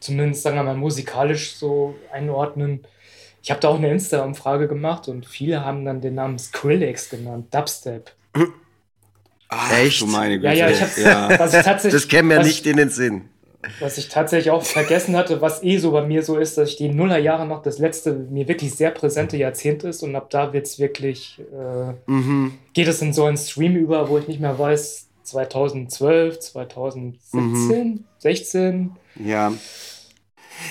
zumindest 0.00 0.42
sagen 0.42 0.56
wir 0.56 0.64
mal 0.64 0.76
musikalisch 0.76 1.54
so 1.54 1.94
einordnen. 2.12 2.80
Ich 3.42 3.50
habe 3.50 3.60
da 3.60 3.68
auch 3.68 3.78
eine 3.78 3.90
Insta-Umfrage 3.90 4.68
gemacht 4.68 5.08
und 5.08 5.26
viele 5.26 5.64
haben 5.64 5.84
dann 5.84 6.00
den 6.00 6.14
Namen 6.14 6.38
Skrillex 6.38 7.08
genannt, 7.08 7.54
Dubstep. 7.54 8.12
Ach, 9.48 9.72
Echt? 9.72 10.00
Du 10.00 10.06
meine 10.06 10.38
Güte. 10.38 10.48
Ja, 10.48 10.68
ja, 10.68 10.70
ich 10.70 10.80
hab's, 10.80 10.96
ja. 10.96 11.28
Was 11.38 11.54
ich 11.54 11.90
das 11.90 12.08
käme 12.08 12.36
mir 12.36 12.42
nicht 12.42 12.66
in 12.66 12.76
den 12.76 12.88
Sinn. 12.88 13.22
Was 13.78 13.98
ich 13.98 14.08
tatsächlich 14.08 14.50
auch 14.50 14.62
vergessen 14.62 15.14
hatte, 15.16 15.42
was 15.42 15.62
eh 15.62 15.76
so 15.76 15.90
bei 15.90 16.00
mir 16.00 16.22
so 16.22 16.38
ist, 16.38 16.56
dass 16.56 16.70
ich 16.70 16.76
die 16.76 16.88
Nullerjahre 16.88 17.46
noch 17.46 17.62
das 17.62 17.78
letzte, 17.78 18.14
mir 18.14 18.48
wirklich 18.48 18.74
sehr 18.74 18.90
präsente 18.90 19.36
Jahrzehnt 19.36 19.84
ist 19.84 20.02
und 20.02 20.16
ab 20.16 20.30
da 20.30 20.54
wird 20.54 20.66
es 20.66 20.78
wirklich, 20.78 21.42
äh, 21.52 21.92
mhm. 22.10 22.54
geht 22.72 22.88
es 22.88 23.02
in 23.02 23.12
so 23.12 23.26
einen 23.26 23.36
Stream 23.36 23.76
über, 23.76 24.08
wo 24.08 24.16
ich 24.16 24.28
nicht 24.28 24.40
mehr 24.40 24.58
weiß, 24.58 25.09
2012, 25.30 26.40
2017, 26.40 27.88
mhm. 27.88 28.04
16. 28.18 28.92
Ja. 29.24 29.52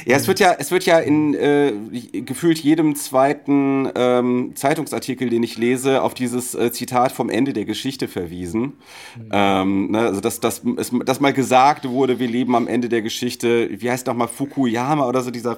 Ja, 0.06 0.18
es 0.18 0.28
wird 0.28 0.40
ja, 0.40 0.56
es 0.58 0.72
wird 0.72 0.86
ja 0.86 1.00
in 1.00 1.34
äh, 1.34 1.74
gefühlt 2.22 2.60
jedem 2.60 2.96
zweiten 2.96 3.90
ähm, 3.96 4.52
Zeitungsartikel, 4.56 5.30
den 5.30 5.44
ich 5.44 5.58
lese, 5.58 6.02
auf 6.02 6.14
dieses 6.14 6.56
äh, 6.56 6.72
Zitat 6.72 7.12
vom 7.12 7.30
Ende 7.30 7.54
der 7.54 7.66
Geschichte 7.66 8.08
verwiesen. 8.08 8.62
Mhm. 9.18 9.30
Ähm, 9.32 9.92
ne, 9.92 10.00
also 10.00 10.22
dass, 10.22 10.40
dass, 10.40 10.62
dass 11.06 11.20
mal 11.20 11.34
gesagt 11.34 11.88
wurde, 11.90 12.20
wir 12.20 12.28
leben 12.28 12.56
am 12.56 12.68
Ende 12.68 12.90
der 12.90 13.02
Geschichte. 13.02 13.70
Wie 13.72 13.90
heißt 13.90 14.08
nochmal 14.08 14.28
Fukuyama 14.28 15.08
oder 15.08 15.22
so 15.22 15.32
dieser 15.32 15.58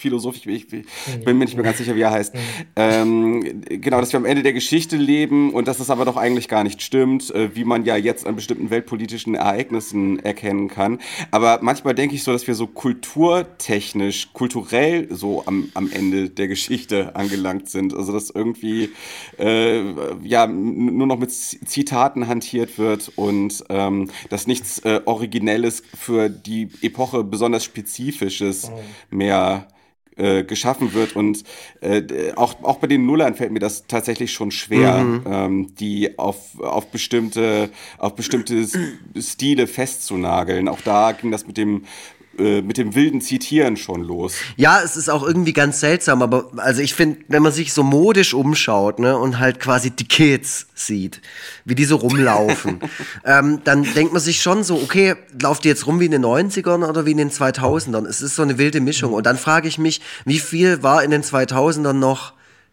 Philosoph, 0.00 0.36
ich, 0.36 0.46
ich, 0.46 0.72
ich, 0.72 1.24
bin 1.24 1.36
mir 1.36 1.44
nicht 1.44 1.54
mehr 1.54 1.64
ganz 1.64 1.78
sicher, 1.78 1.94
wie 1.94 2.00
er 2.00 2.10
heißt. 2.10 2.34
Ähm, 2.74 3.62
genau, 3.68 4.00
dass 4.00 4.12
wir 4.12 4.18
am 4.18 4.24
Ende 4.24 4.42
der 4.42 4.54
Geschichte 4.54 4.96
leben 4.96 5.52
und 5.52 5.68
dass 5.68 5.76
das 5.76 5.90
aber 5.90 6.06
doch 6.06 6.16
eigentlich 6.16 6.48
gar 6.48 6.64
nicht 6.64 6.80
stimmt, 6.80 7.30
äh, 7.34 7.54
wie 7.54 7.64
man 7.64 7.84
ja 7.84 7.96
jetzt 7.96 8.26
an 8.26 8.34
bestimmten 8.34 8.70
weltpolitischen 8.70 9.34
Ereignissen 9.34 10.18
erkennen 10.20 10.68
kann. 10.68 11.00
Aber 11.30 11.58
manchmal 11.60 11.94
denke 11.94 12.14
ich 12.14 12.22
so, 12.22 12.32
dass 12.32 12.46
wir 12.46 12.54
so 12.54 12.66
kulturtechnisch, 12.66 14.32
kulturell 14.32 15.08
so 15.10 15.44
am, 15.46 15.70
am 15.74 15.90
Ende 15.92 16.30
der 16.30 16.48
Geschichte 16.48 17.14
angelangt 17.14 17.68
sind. 17.68 17.94
Also 17.94 18.12
dass 18.12 18.30
irgendwie 18.30 18.90
äh, 19.38 19.82
ja 20.22 20.46
nur 20.46 21.06
noch 21.06 21.18
mit 21.18 21.30
Zitaten 21.30 22.26
hantiert 22.26 22.78
wird 22.78 23.12
und 23.16 23.64
ähm, 23.68 24.10
dass 24.30 24.46
nichts 24.46 24.78
äh, 24.80 25.02
Originelles 25.04 25.82
für 25.94 26.30
die 26.30 26.68
Epoche 26.80 27.22
besonders 27.22 27.64
Spezifisches 27.64 28.70
oh. 28.72 28.80
mehr 29.10 29.68
äh, 30.20 30.44
geschaffen 30.44 30.92
wird. 30.94 31.16
Und 31.16 31.44
äh, 31.80 32.32
auch, 32.36 32.62
auch 32.62 32.76
bei 32.76 32.86
den 32.86 33.06
Nullern 33.06 33.34
fällt 33.34 33.52
mir 33.52 33.58
das 33.58 33.86
tatsächlich 33.86 34.32
schon 34.32 34.50
schwer, 34.50 34.98
mhm. 34.98 35.22
ähm, 35.26 35.74
die 35.76 36.18
auf, 36.18 36.60
auf, 36.60 36.90
bestimmte, 36.90 37.70
auf 37.98 38.14
bestimmte 38.14 38.66
Stile 39.18 39.66
festzunageln. 39.66 40.68
Auch 40.68 40.80
da 40.82 41.12
ging 41.12 41.30
das 41.30 41.46
mit 41.46 41.56
dem 41.56 41.84
äh, 42.40 42.62
mit 42.62 42.78
dem 42.78 42.94
wilden 42.94 43.20
Zitieren 43.20 43.76
schon 43.76 44.02
los. 44.02 44.34
Ja, 44.56 44.80
es 44.82 44.96
ist 44.96 45.08
auch 45.08 45.22
irgendwie 45.22 45.52
ganz 45.52 45.80
seltsam, 45.80 46.22
aber 46.22 46.50
also 46.56 46.80
ich 46.80 46.94
finde, 46.94 47.18
wenn 47.28 47.42
man 47.42 47.52
sich 47.52 47.72
so 47.72 47.82
modisch 47.82 48.34
umschaut 48.34 48.98
ne, 48.98 49.16
und 49.18 49.38
halt 49.38 49.60
quasi 49.60 49.90
die 49.90 50.08
Kids 50.08 50.66
sieht, 50.74 51.20
wie 51.64 51.74
die 51.74 51.84
so 51.84 51.96
rumlaufen, 51.96 52.80
ähm, 53.24 53.60
dann 53.64 53.84
denkt 53.94 54.12
man 54.12 54.22
sich 54.22 54.42
schon 54.42 54.64
so, 54.64 54.76
okay, 54.76 55.14
lauft 55.40 55.64
die 55.64 55.68
jetzt 55.68 55.86
rum 55.86 56.00
wie 56.00 56.06
in 56.06 56.12
den 56.12 56.24
90ern 56.24 56.88
oder 56.88 57.06
wie 57.06 57.12
in 57.12 57.18
den 57.18 57.30
2000ern? 57.30 58.06
Es 58.06 58.22
ist 58.22 58.36
so 58.36 58.42
eine 58.42 58.58
wilde 58.58 58.80
Mischung. 58.80 59.12
Und 59.12 59.26
dann 59.26 59.36
frage 59.36 59.68
ich 59.68 59.78
mich, 59.78 60.00
wie 60.24 60.38
viel 60.38 60.82
war 60.82 61.04
in 61.04 61.10
den 61.10 61.22
2000ern 61.22 61.92
noch 61.92 62.32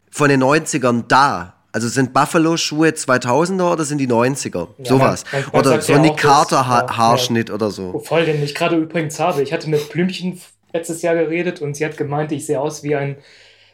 von 0.10 0.30
den 0.30 0.42
90ern 0.42 1.04
da? 1.08 1.57
Also 1.78 1.90
sind 1.90 2.12
Buffalo-Schuhe 2.12 2.90
2000er 2.90 3.72
oder 3.72 3.86
sind 3.86 4.00
die 4.00 4.08
90er? 4.08 4.68
Ja, 4.80 4.84
Sowas. 4.84 5.26
Oder 5.54 5.80
so 5.80 5.94
ein 5.94 6.02
Nick 6.02 6.18
Carter-Haarschnitt 6.18 7.50
ja, 7.50 7.54
oder 7.54 7.70
so. 7.70 7.92
Oh, 7.94 8.00
voll, 8.00 8.26
den 8.26 8.42
ich 8.42 8.56
gerade 8.56 8.78
übrigens 8.78 9.20
habe. 9.20 9.44
Ich 9.44 9.54
hatte 9.54 9.70
mit 9.70 9.88
Blümchen 9.90 10.42
letztes 10.74 11.04
Jahr 11.04 11.14
geredet 11.14 11.62
und 11.62 11.76
sie 11.76 11.86
hat 11.86 11.96
gemeint, 11.96 12.32
ich 12.32 12.48
sehe 12.48 12.60
aus 12.60 12.82
wie 12.82 12.96
ein 12.96 13.18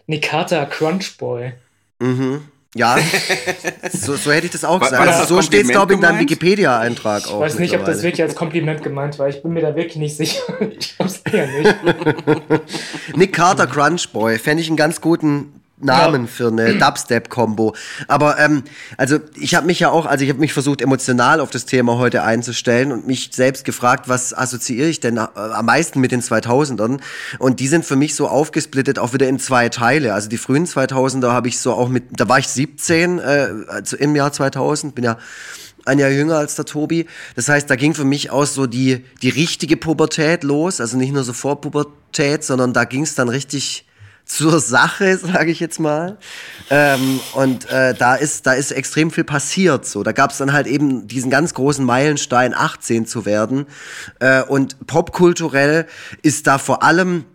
Nick 0.06 0.24
Carter 0.24 0.66
Crunch 0.66 1.18
Boy. 1.18 1.54
Mhm. 2.00 2.42
Ja, 2.76 2.98
so, 3.94 4.18
so, 4.18 4.34
hätte 4.34 4.48
ich 4.48 4.52
das 4.52 4.66
auch 4.66 4.82
gesagt. 4.82 5.00
War 5.00 5.16
also 5.16 5.36
so 5.36 5.42
steht 5.42 5.64
es, 5.64 5.70
glaube 5.70 5.94
ich, 5.94 6.00
in 6.00 6.02
deinem 6.02 6.20
Wikipedia-Eintrag 6.20 7.28
auch. 7.28 7.36
Ich 7.36 7.40
weiß 7.40 7.60
nicht, 7.60 7.74
ob 7.74 7.86
das 7.86 8.04
wirklich 8.04 8.22
als 8.22 8.36
Kompliment 8.36 8.84
gemeint 8.84 9.18
war. 9.18 9.30
Ich 9.30 9.42
bin 9.42 9.54
mir 9.54 9.62
da 9.62 9.78
wirklich 9.78 9.96
nicht 9.96 10.18
sicher. 10.18 10.44
Ich 10.78 10.98
glaube 10.98 11.10
es 11.10 11.22
eher 11.32 11.48
nicht. 11.48 13.16
Nick 13.16 13.32
Carter 13.32 13.68
Crunch 13.68 14.10
Boy 14.10 14.38
fände 14.40 14.62
ich 14.62 14.68
einen 14.68 14.76
ganz 14.76 15.00
guten 15.00 15.63
Namen 15.78 16.24
ja. 16.24 16.28
für 16.28 16.48
eine 16.48 16.76
Dubstep-Kombo. 16.80 17.76
Aber 18.08 18.40
ähm, 18.40 18.64
also 18.98 19.20
ich 19.36 19.56
habe 19.56 19.66
mich 19.66 19.80
ja 19.80 19.90
auch, 19.90 20.06
also 20.06 20.24
ich 20.24 20.30
habe 20.30 20.40
mich 20.40 20.54
versucht 20.54 20.82
emotional 20.82 21.40
auf 21.40 21.50
das 21.50 21.66
Thema 21.66 21.98
heute 21.98 22.24
einzustellen 22.24 22.92
und 22.92 23.08
mich 23.08 23.32
selbst 23.34 23.66
gefragt, 23.66 24.08
was 24.08 24.34
assoziiere 24.34 24.88
ich 24.88 25.00
denn 25.00 25.18
äh, 25.18 25.28
am 25.36 25.66
meisten 25.66 26.00
mit 26.00 26.12
den 26.12 26.22
2000ern? 26.22 27.00
Und 27.40 27.60
die 27.60 27.68
sind 27.68 27.86
für 27.86 27.96
mich 27.96 28.16
so 28.16 28.28
aufgesplittet 28.28 29.00
auch 29.00 29.14
wieder 29.14 29.28
in 29.28 29.40
zwei 29.40 29.70
Teile. 29.70 30.14
Also 30.14 30.30
die 30.30 30.38
frühen 30.38 30.66
2000er 30.66 31.32
habe 31.32 31.48
ich 31.48 31.60
so 31.60 31.74
auch 31.74 31.90
mit, 31.90 32.06
da 32.12 32.30
war 32.30 32.40
ich 32.40 32.48
17 32.48 33.20
äh, 33.20 33.48
also 33.68 33.98
im 33.98 34.16
Jahr 34.16 34.32
2000, 34.32 34.96
bin 34.96 35.04
ja 35.04 35.18
ein 35.86 36.00
Jahr 36.00 36.10
jünger 36.10 36.38
als 36.38 36.56
der 36.56 36.66
Tobi. 36.66 37.08
Das 37.36 37.50
heißt, 37.50 37.70
da 37.70 37.76
ging 37.76 37.94
für 37.94 38.06
mich 38.06 38.32
aus 38.32 38.54
so 38.54 38.68
die 38.68 39.04
die 39.22 39.30
richtige 39.30 39.76
Pubertät 39.76 40.44
los, 40.44 40.80
also 40.80 40.98
nicht 40.98 41.12
nur 41.12 41.24
so 41.24 41.34
Vorpubertät, 41.34 42.44
sondern 42.44 42.74
da 42.74 42.86
ging 42.86 43.04
es 43.04 43.16
dann 43.16 43.28
richtig 43.28 43.86
zur 44.26 44.60
Sache, 44.60 45.18
sage 45.22 45.52
ich 45.52 45.60
jetzt 45.60 45.80
mal. 45.80 46.18
Ähm, 46.70 47.20
und 47.34 47.70
äh, 47.70 47.94
da 47.94 48.16
ist 48.16 48.46
da 48.46 48.54
ist 48.54 48.72
extrem 48.72 49.12
viel 49.12 49.24
passiert. 49.24 49.86
So, 49.86 50.04
da 50.04 50.12
gab 50.12 50.32
es 50.32 50.38
dann 50.38 50.54
halt 50.54 50.68
eben 50.68 51.08
diesen 51.08 51.30
ganz 51.30 51.54
großen 51.54 51.86
Meilenstein, 51.86 52.54
18 52.54 53.06
zu 53.06 53.26
werden. 53.26 53.66
Äh, 54.20 54.44
und 54.44 54.88
popkulturell 54.88 55.88
ist 56.22 56.48
da 56.48 56.58
vor 56.58 56.84
allem 56.84 57.26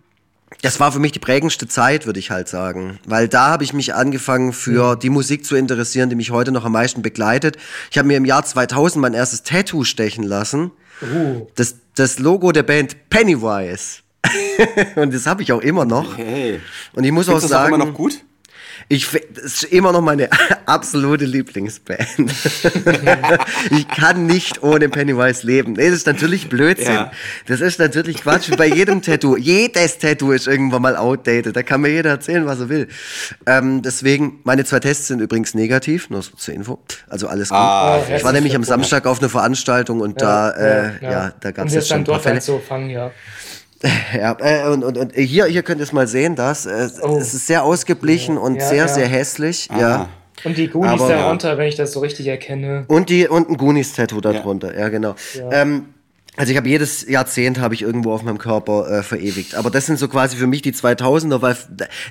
das 0.62 0.80
war 0.80 0.90
für 0.90 0.98
mich 0.98 1.12
die 1.12 1.18
prägendste 1.18 1.68
Zeit, 1.68 2.06
würde 2.06 2.18
ich 2.18 2.30
halt 2.30 2.48
sagen. 2.48 2.98
Weil 3.06 3.28
da 3.28 3.48
habe 3.48 3.64
ich 3.64 3.72
mich 3.72 3.94
angefangen 3.94 4.52
für 4.52 4.96
mhm. 4.96 4.98
die 4.98 5.10
Musik 5.10 5.44
zu 5.44 5.54
interessieren, 5.56 6.10
die 6.10 6.16
mich 6.16 6.30
heute 6.30 6.52
noch 6.52 6.64
am 6.64 6.72
meisten 6.72 7.02
begleitet. 7.02 7.56
Ich 7.90 7.98
habe 7.98 8.08
mir 8.08 8.16
im 8.16 8.24
Jahr 8.24 8.44
2000 8.44 9.00
mein 9.00 9.14
erstes 9.14 9.42
Tattoo 9.42 9.84
stechen 9.84 10.24
lassen. 10.24 10.72
Uh. 11.02 11.46
Das, 11.54 11.76
das 11.94 12.18
Logo 12.18 12.50
der 12.50 12.64
Band 12.64 13.08
Pennywise. 13.10 13.98
und 14.96 15.14
das 15.14 15.26
habe 15.26 15.42
ich 15.42 15.52
auch 15.52 15.60
immer 15.60 15.84
noch. 15.84 16.16
Hey. 16.16 16.60
Und 16.94 17.04
ich 17.04 17.12
muss 17.12 17.26
Findest 17.26 17.46
auch 17.46 17.48
sagen. 17.48 17.72
Das 17.72 17.80
auch 17.80 17.82
immer 17.82 17.90
noch 17.90 17.94
gut? 17.94 18.22
Ich 18.90 19.08
das 19.34 19.44
ist 19.44 19.64
immer 19.64 19.92
noch 19.92 20.00
meine 20.00 20.30
absolute 20.66 21.26
Lieblingsband. 21.26 22.08
ich 23.70 23.88
kann 23.88 24.26
nicht 24.26 24.62
ohne 24.62 24.88
Pennywise 24.88 25.46
leben. 25.46 25.74
Nee, 25.74 25.86
das 25.86 25.96
ist 25.96 26.06
natürlich 26.06 26.48
Blödsinn. 26.48 26.94
Ja. 26.94 27.12
Das 27.46 27.60
ist 27.60 27.78
natürlich 27.78 28.22
Quatsch. 28.22 28.50
Bei 28.56 28.66
jedem 28.66 29.02
Tattoo. 29.02 29.36
Jedes 29.36 29.98
Tattoo 29.98 30.32
ist 30.32 30.46
irgendwann 30.46 30.82
mal 30.82 30.96
outdated. 30.96 31.54
Da 31.54 31.62
kann 31.62 31.82
mir 31.82 31.90
jeder 31.90 32.10
erzählen, 32.10 32.46
was 32.46 32.60
er 32.60 32.68
will. 32.70 32.88
Ähm, 33.46 33.82
deswegen, 33.82 34.40
meine 34.44 34.64
zwei 34.64 34.80
Tests 34.80 35.08
sind 35.08 35.20
übrigens 35.20 35.54
negativ, 35.54 36.08
nur 36.08 36.22
so 36.22 36.36
zur 36.36 36.54
Info. 36.54 36.78
Also 37.08 37.28
alles 37.28 37.50
gut. 37.50 37.58
Ah, 37.58 38.00
ich 38.16 38.24
war 38.24 38.32
nämlich 38.32 38.54
am 38.54 38.64
Samstag 38.64 39.06
auf 39.06 39.18
einer 39.18 39.28
Veranstaltung 39.28 40.00
und 40.00 40.20
ja, 40.20 40.50
da, 40.50 40.56
äh, 40.56 40.92
ja, 41.02 41.10
ja. 41.10 41.32
da 41.40 41.50
gab 41.50 41.66
es 41.66 41.74
jetzt 41.74 41.88
schon 41.88 41.98
ein 41.98 42.04
paar 42.04 42.20
Fälle. 42.20 42.40
So 42.40 42.58
fangen, 42.58 42.88
ja. 42.88 43.10
Ja, 44.16 44.36
äh, 44.40 44.68
und, 44.68 44.82
und, 44.82 44.98
und 44.98 45.14
hier, 45.14 45.46
hier 45.46 45.62
könnt 45.62 45.80
ihr 45.80 45.84
es 45.84 45.92
mal 45.92 46.08
sehen, 46.08 46.34
das. 46.34 46.66
Äh, 46.66 46.88
oh. 47.02 47.16
Es 47.16 47.34
ist 47.34 47.46
sehr 47.46 47.62
ausgeglichen 47.62 48.34
ja, 48.34 48.40
und 48.40 48.56
ja, 48.56 48.68
sehr, 48.68 48.78
ja. 48.78 48.88
sehr 48.88 49.06
hässlich. 49.06 49.68
Aha. 49.70 49.80
Ja. 49.80 50.08
Und 50.44 50.56
die 50.56 50.68
Goonies 50.68 51.00
Aber, 51.00 51.08
darunter, 51.08 51.58
wenn 51.58 51.68
ich 51.68 51.76
das 51.76 51.92
so 51.92 52.00
richtig 52.00 52.26
erkenne. 52.26 52.84
Und 52.88 53.08
die 53.08 53.26
und 53.26 53.50
ein 53.50 53.56
Goonies-Tattoo 53.56 54.20
darunter, 54.20 54.76
ja, 54.76 54.88
genau. 54.88 55.16
Ähm, 55.50 55.86
also 56.36 56.52
ich 56.52 56.56
habe 56.56 56.68
jedes 56.68 57.08
Jahrzehnt 57.08 57.58
habe 57.58 57.74
ich 57.74 57.82
irgendwo 57.82 58.12
auf 58.12 58.22
meinem 58.22 58.38
Körper 58.38 58.88
äh, 58.88 59.02
verewigt. 59.02 59.56
Aber 59.56 59.70
das 59.70 59.86
sind 59.86 59.98
so 59.98 60.06
quasi 60.06 60.36
für 60.36 60.46
mich 60.46 60.62
die 60.62 60.72
2000er, 60.72 61.42
weil 61.42 61.56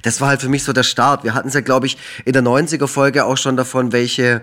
das 0.02 0.20
war 0.20 0.28
halt 0.28 0.42
für 0.42 0.50
mich 0.50 0.66
so 0.66 0.74
der 0.74 0.84
Start. 0.84 1.24
Wir 1.24 1.34
hatten 1.34 1.48
es 1.48 1.54
ja, 1.54 1.62
glaube 1.62 1.86
ich, 1.86 1.98
in 2.26 2.34
der 2.34 2.44
90er 2.44 2.88
Folge 2.88 3.24
auch 3.24 3.38
schon 3.38 3.56
davon, 3.56 3.94
welche 3.94 4.42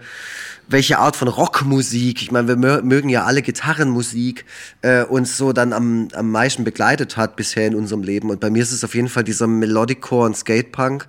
welche 0.69 0.99
Art 0.99 1.17
von 1.17 1.29
Rockmusik, 1.29 2.23
ich 2.23 2.31
meine, 2.31 2.49
wir 2.49 2.83
mögen 2.83 3.09
ja 3.09 3.25
alle 3.25 3.43
Gitarrenmusik, 3.43 4.45
äh, 4.83 5.05
uns 5.05 5.37
so 5.37 5.53
dann 5.53 5.73
am, 5.73 6.09
am 6.15 6.31
meisten 6.31 6.65
begleitet 6.65 7.17
hat 7.17 7.37
bisher 7.37 7.67
in 7.67 7.75
unserem 7.75 8.03
Leben. 8.03 8.31
Und 8.31 8.41
bei 8.41 8.51
mir 8.51 8.63
ist 8.63 8.73
es 8.73 8.85
auf 8.85 8.95
jeden 8.95 9.09
Fall 9.09 9.25
dieser 9.25 9.47
Melodiccore 9.47 10.27
und 10.27 10.37
Skatepunk. 10.37 11.07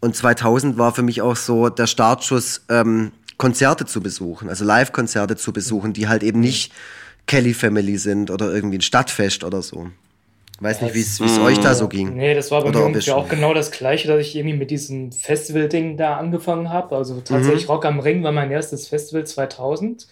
Und 0.00 0.16
2000 0.16 0.78
war 0.78 0.94
für 0.94 1.02
mich 1.02 1.22
auch 1.22 1.36
so 1.36 1.68
der 1.68 1.86
Startschuss, 1.86 2.62
ähm, 2.68 3.12
Konzerte 3.38 3.86
zu 3.86 4.00
besuchen, 4.00 4.48
also 4.48 4.64
Live-Konzerte 4.64 5.36
zu 5.36 5.52
besuchen, 5.52 5.92
die 5.92 6.06
halt 6.06 6.22
eben 6.22 6.38
nicht 6.38 6.72
Kelly 7.26 7.54
Family 7.54 7.98
sind 7.98 8.30
oder 8.30 8.52
irgendwie 8.52 8.78
ein 8.78 8.82
Stadtfest 8.82 9.42
oder 9.42 9.62
so. 9.62 9.90
Weiß 10.62 10.80
nicht, 10.80 10.94
wie 10.94 11.00
es 11.00 11.38
euch 11.40 11.58
da 11.58 11.74
so 11.74 11.88
ging. 11.88 12.14
Nee, 12.14 12.34
das 12.34 12.52
war 12.52 12.62
bei 12.62 12.70
mir 12.70 12.98
ja 13.00 13.16
auch 13.16 13.28
genau 13.28 13.52
das 13.52 13.72
Gleiche, 13.72 14.06
dass 14.06 14.20
ich 14.20 14.36
irgendwie 14.36 14.56
mit 14.56 14.70
diesem 14.70 15.10
Festival-Ding 15.10 15.96
da 15.96 16.18
angefangen 16.18 16.68
habe. 16.70 16.94
Also 16.94 17.20
tatsächlich 17.20 17.64
mhm. 17.64 17.72
Rock 17.72 17.84
am 17.84 17.98
Ring 17.98 18.22
war 18.22 18.30
mein 18.30 18.52
erstes 18.52 18.86
Festival 18.86 19.26
2000. 19.26 20.06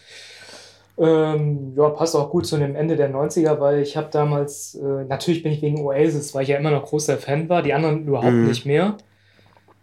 Ähm, 0.98 1.72
ja, 1.76 1.88
passt 1.90 2.16
auch 2.16 2.30
gut 2.30 2.46
zu 2.46 2.58
dem 2.58 2.74
Ende 2.74 2.96
der 2.96 3.14
90er, 3.14 3.60
weil 3.60 3.80
ich 3.80 3.96
habe 3.96 4.08
damals, 4.10 4.74
äh, 4.74 5.04
natürlich 5.04 5.44
bin 5.44 5.52
ich 5.52 5.62
wegen 5.62 5.80
Oasis, 5.82 6.34
weil 6.34 6.42
ich 6.42 6.48
ja 6.48 6.58
immer 6.58 6.72
noch 6.72 6.84
großer 6.84 7.16
Fan 7.16 7.48
war, 7.48 7.62
die 7.62 7.72
anderen 7.72 8.08
überhaupt 8.08 8.32
mhm. 8.32 8.48
nicht 8.48 8.66
mehr. 8.66 8.96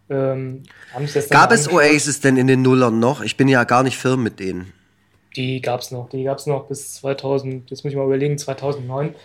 Ähm, 0.09 0.63
Gab 1.29 1.51
es 1.53 1.71
Oasis 1.71 2.19
denn 2.19 2.35
in 2.35 2.47
den 2.47 2.61
Nullern 2.61 2.99
noch? 2.99 3.21
Ich 3.21 3.37
bin 3.37 3.47
ja 3.47 3.63
gar 3.63 3.83
nicht 3.83 3.97
firm 3.97 4.21
mit 4.21 4.41
denen. 4.41 4.73
Die 5.37 5.61
gab 5.61 5.79
es 5.79 5.91
noch, 5.91 6.09
die 6.09 6.23
gab 6.23 6.39
es 6.39 6.45
noch 6.45 6.67
bis 6.67 6.95
2000, 6.95 7.69
jetzt 7.71 7.85
muss 7.85 7.91
ich 7.91 7.97
mal 7.97 8.05
überlegen, 8.05 8.37
2009. 8.37 9.15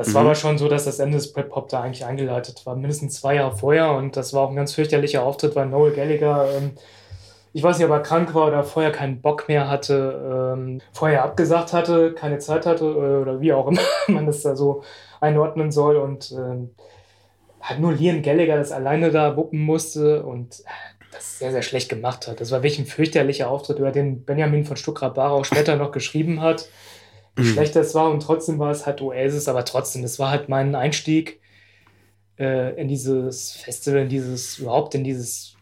Das 0.00 0.08
mhm. 0.08 0.14
war 0.14 0.22
aber 0.22 0.34
schon 0.34 0.56
so, 0.56 0.66
dass 0.66 0.86
das 0.86 0.98
Ende 0.98 1.18
des 1.18 1.30
Britpop 1.30 1.68
da 1.68 1.82
eigentlich 1.82 2.06
eingeleitet 2.06 2.64
war, 2.64 2.74
mindestens 2.74 3.20
zwei 3.20 3.34
Jahre 3.34 3.54
vorher. 3.54 3.92
Und 3.92 4.16
das 4.16 4.32
war 4.32 4.40
auch 4.40 4.48
ein 4.48 4.56
ganz 4.56 4.72
fürchterlicher 4.72 5.22
Auftritt, 5.22 5.54
weil 5.56 5.66
Noel 5.66 5.92
Gallagher, 5.92 6.48
ähm, 6.56 6.70
ich 7.52 7.62
weiß 7.62 7.76
nicht, 7.76 7.84
ob 7.86 7.92
er 7.92 8.00
krank 8.00 8.32
war 8.32 8.46
oder 8.46 8.64
vorher 8.64 8.92
keinen 8.92 9.20
Bock 9.20 9.46
mehr 9.46 9.68
hatte, 9.68 10.54
ähm, 10.56 10.80
vorher 10.94 11.22
abgesagt 11.22 11.74
hatte, 11.74 12.14
keine 12.14 12.38
Zeit 12.38 12.64
hatte 12.64 12.86
äh, 12.86 13.20
oder 13.20 13.42
wie 13.42 13.52
auch 13.52 13.66
immer 13.66 13.82
man 14.08 14.24
das 14.24 14.40
da 14.40 14.56
so 14.56 14.82
einordnen 15.20 15.70
soll. 15.70 15.96
Und 15.96 16.32
ähm, 16.32 16.70
hat 17.60 17.78
nur 17.78 17.92
Liam 17.92 18.22
Gallagher 18.22 18.56
das 18.56 18.72
alleine 18.72 19.10
da 19.10 19.36
wuppen 19.36 19.60
musste 19.60 20.22
und 20.22 20.62
das 21.12 21.40
sehr, 21.40 21.50
sehr 21.50 21.60
schlecht 21.60 21.90
gemacht 21.90 22.26
hat. 22.26 22.40
Das 22.40 22.52
war 22.52 22.62
wirklich 22.62 22.78
ein 22.78 22.86
fürchterlicher 22.86 23.50
Auftritt, 23.50 23.78
über 23.78 23.90
den 23.90 24.24
Benjamin 24.24 24.64
von 24.64 24.78
Stuckrad-Barre 24.78 25.34
auch 25.34 25.44
später 25.44 25.76
noch 25.76 25.92
geschrieben 25.92 26.40
hat 26.40 26.70
wie 27.36 27.42
mhm. 27.42 27.52
schlecht 27.52 27.76
das 27.76 27.94
war 27.94 28.10
und 28.10 28.22
trotzdem 28.22 28.58
war 28.58 28.70
es 28.70 28.86
halt 28.86 29.00
Oasis, 29.00 29.48
aber 29.48 29.64
trotzdem, 29.64 30.02
das 30.02 30.18
war 30.18 30.30
halt 30.30 30.48
mein 30.48 30.74
Einstieg 30.74 31.40
äh, 32.38 32.80
in 32.80 32.88
dieses 32.88 33.52
Festival, 33.52 34.02
in 34.02 34.08
dieses, 34.08 34.58
überhaupt 34.58 34.94
in 34.94 35.04
dieses 35.04 35.54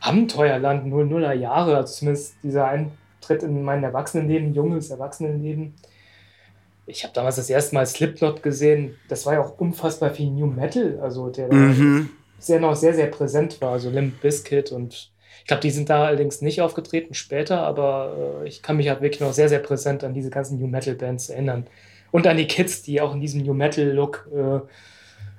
Abenteuerland 0.00 0.92
00er 0.92 1.32
Jahre, 1.32 1.76
also 1.76 1.94
zumindest 1.94 2.34
dieser 2.42 2.68
Eintritt 2.68 3.42
in 3.42 3.62
mein 3.62 3.82
Erwachsenenleben, 3.82 4.52
junges 4.52 4.90
Erwachsenenleben. 4.90 5.74
Ich 6.86 7.04
habe 7.04 7.14
damals 7.14 7.36
das 7.36 7.48
erste 7.48 7.74
Mal 7.74 7.86
Slipknot 7.86 8.42
gesehen, 8.42 8.96
das 9.08 9.24
war 9.24 9.34
ja 9.34 9.40
auch 9.40 9.58
unfassbar 9.58 10.10
viel 10.10 10.30
New 10.30 10.46
Metal, 10.46 10.98
also 11.00 11.30
der 11.30 11.50
mhm. 11.50 12.10
sehr 12.38 12.60
noch 12.60 12.76
sehr, 12.76 12.92
sehr 12.92 13.06
präsent 13.06 13.60
war, 13.62 13.72
also 13.72 13.88
Limp 13.88 14.20
Bizkit 14.20 14.72
und 14.72 15.13
ich 15.44 15.48
glaube, 15.48 15.60
die 15.60 15.70
sind 15.70 15.90
da 15.90 16.06
allerdings 16.06 16.40
nicht 16.40 16.62
aufgetreten 16.62 17.12
später, 17.12 17.58
aber 17.58 18.40
äh, 18.42 18.48
ich 18.48 18.62
kann 18.62 18.78
mich 18.78 18.88
halt 18.88 19.02
wirklich 19.02 19.20
noch 19.20 19.34
sehr, 19.34 19.50
sehr 19.50 19.58
präsent 19.58 20.02
an 20.02 20.14
diese 20.14 20.30
ganzen 20.30 20.58
New 20.58 20.66
Metal 20.66 20.94
Bands 20.94 21.28
erinnern. 21.28 21.66
Und 22.10 22.26
an 22.26 22.38
die 22.38 22.46
Kids, 22.46 22.80
die 22.80 23.02
auch 23.02 23.12
in 23.12 23.20
diesem 23.20 23.42
New 23.42 23.52
Metal 23.52 23.84
Look 23.84 24.26
äh, 24.32 24.60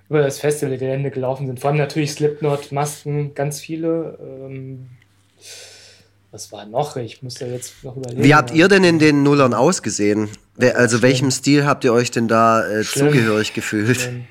über 0.07 0.21
das 0.21 0.37
Festivalgelände 0.37 1.09
gelaufen 1.09 1.47
sind. 1.47 1.59
Vor 1.59 1.71
allem 1.71 1.79
natürlich 1.79 2.11
Slipknot, 2.11 2.71
Masken, 2.71 3.33
ganz 3.33 3.59
viele. 3.59 4.19
Ähm, 4.21 4.89
was 6.29 6.51
war 6.51 6.67
noch? 6.67 6.97
Ich 6.97 7.23
muss 7.23 7.39
ja 7.39 7.47
jetzt 7.47 7.83
noch 7.83 7.97
überlegen. 7.97 8.23
Wie 8.23 8.35
habt 8.35 8.53
ihr 8.53 8.67
denn 8.67 8.83
in 8.83 8.99
den 8.99 9.23
Nullern 9.23 9.55
ausgesehen? 9.55 10.29
Also 10.75 11.01
welchem 11.01 11.31
Stil 11.31 11.65
habt 11.65 11.83
ihr 11.83 11.93
euch 11.93 12.11
denn 12.11 12.27
da 12.27 12.63
äh, 12.69 12.83
zugehörig 12.83 13.55
gefühlt? 13.55 14.01
Schlimm. 14.01 14.27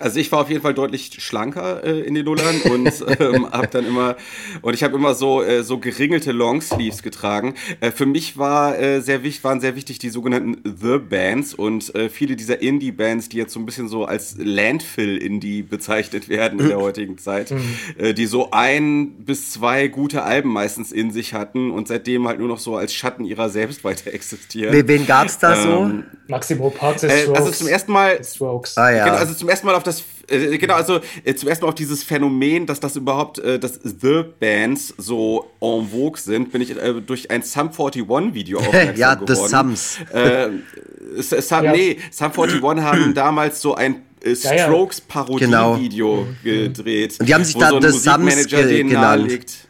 Also 0.00 0.18
ich 0.18 0.30
war 0.32 0.40
auf 0.40 0.48
jeden 0.48 0.62
Fall 0.62 0.74
deutlich 0.74 1.10
schlanker 1.18 1.84
äh, 1.84 2.00
in 2.00 2.14
den 2.14 2.24
Nullern 2.24 2.60
und 2.62 2.86
ähm, 3.20 3.50
habe 3.50 3.68
dann 3.68 3.86
immer 3.86 4.16
und 4.62 4.74
ich 4.74 4.82
habe 4.82 4.96
immer 4.96 5.14
so 5.14 5.42
äh, 5.42 5.62
so 5.62 5.78
geringelte 5.78 6.32
Longsleeves 6.32 7.02
getragen. 7.02 7.54
Äh, 7.80 7.90
für 7.90 8.06
mich 8.06 8.38
war 8.38 8.78
äh, 8.78 9.00
sehr 9.00 9.22
wichtig 9.22 9.44
waren 9.44 9.60
sehr 9.60 9.76
wichtig 9.76 9.98
die 9.98 10.10
sogenannten 10.10 10.62
The 10.64 10.98
Bands 10.98 11.54
und 11.54 11.94
äh, 11.94 12.08
viele 12.08 12.36
dieser 12.36 12.60
Indie 12.60 12.92
Bands, 12.92 13.28
die 13.28 13.36
jetzt 13.36 13.52
so 13.52 13.60
ein 13.60 13.66
bisschen 13.66 13.88
so 13.88 14.04
als 14.04 14.36
Landfill 14.38 15.16
Indie 15.16 15.62
bezeichnet 15.62 16.28
werden 16.28 16.60
in 16.60 16.68
der 16.68 16.78
heutigen 16.78 17.18
Zeit, 17.18 17.50
mhm. 17.50 17.76
äh, 17.98 18.14
die 18.14 18.26
so 18.26 18.50
ein 18.50 19.12
bis 19.24 19.52
zwei 19.52 19.88
gute 19.88 20.22
Alben 20.22 20.52
meistens 20.52 20.92
in 20.92 21.10
sich 21.10 21.34
hatten 21.34 21.70
und 21.70 21.88
seitdem 21.88 22.26
halt 22.28 22.38
nur 22.38 22.48
noch 22.48 22.58
so 22.58 22.76
als 22.76 22.94
Schatten 22.94 23.24
ihrer 23.24 23.48
selbst 23.48 23.84
weiter 23.84 24.12
existieren. 24.12 24.86
Wen 24.86 25.06
gab's 25.06 25.38
da 25.38 25.54
ähm, 25.54 25.62
so? 25.62 26.18
Maximo 26.28 26.70
Parks 26.70 27.02
äh, 27.04 27.26
Also 27.34 27.50
zum 27.50 27.68
ersten 27.68 27.92
Mal 27.92 28.22
Strokes. 28.22 28.76
Ah, 28.76 28.90
ja. 28.90 29.04
Genau, 29.06 29.16
also 29.16 29.34
zum 29.34 29.48
ersten 29.48 29.66
Mal 29.66 29.74
auf 29.74 29.82
das, 29.88 30.04
äh, 30.28 30.58
genau, 30.58 30.74
also 30.74 31.00
äh, 31.24 31.34
zum 31.34 31.48
ersten 31.48 31.64
Mal 31.64 31.70
auf 31.70 31.74
dieses 31.74 32.02
Phänomen, 32.02 32.66
dass 32.66 32.80
das 32.80 32.96
überhaupt, 32.96 33.38
äh, 33.38 33.58
dass 33.58 33.80
The 33.82 34.24
Bands 34.38 34.94
so 34.96 35.50
en 35.60 35.88
vogue 35.88 36.18
sind, 36.18 36.52
bin 36.52 36.62
ich 36.62 36.76
äh, 36.76 37.00
durch 37.00 37.30
ein 37.30 37.42
Sum 37.42 37.70
41 37.70 38.34
Video 38.34 38.58
aufmerksam 38.60 38.96
ja, 38.96 39.14
geworden. 39.14 39.34
Ja, 39.34 39.44
The 39.44 39.48
Sums. 39.48 39.98
Äh, 40.12 41.42
Sum, 41.42 41.64
ja. 41.64 41.72
Nee, 41.72 41.98
Sum 42.10 42.32
41 42.32 42.84
haben 42.84 43.14
damals 43.14 43.60
so 43.60 43.74
ein 43.74 44.02
äh, 44.22 44.34
Strokes 44.34 45.00
Parodie-Video 45.00 46.26
genau. 46.42 46.66
gedreht. 46.66 47.16
Und 47.18 47.28
die 47.28 47.34
haben 47.34 47.44
sich 47.44 47.56
da 47.56 47.70
so 47.70 47.80
The 47.80 47.90
Sums 47.90 48.46
genannt. 48.46 48.92
Nahelegt. 48.92 49.68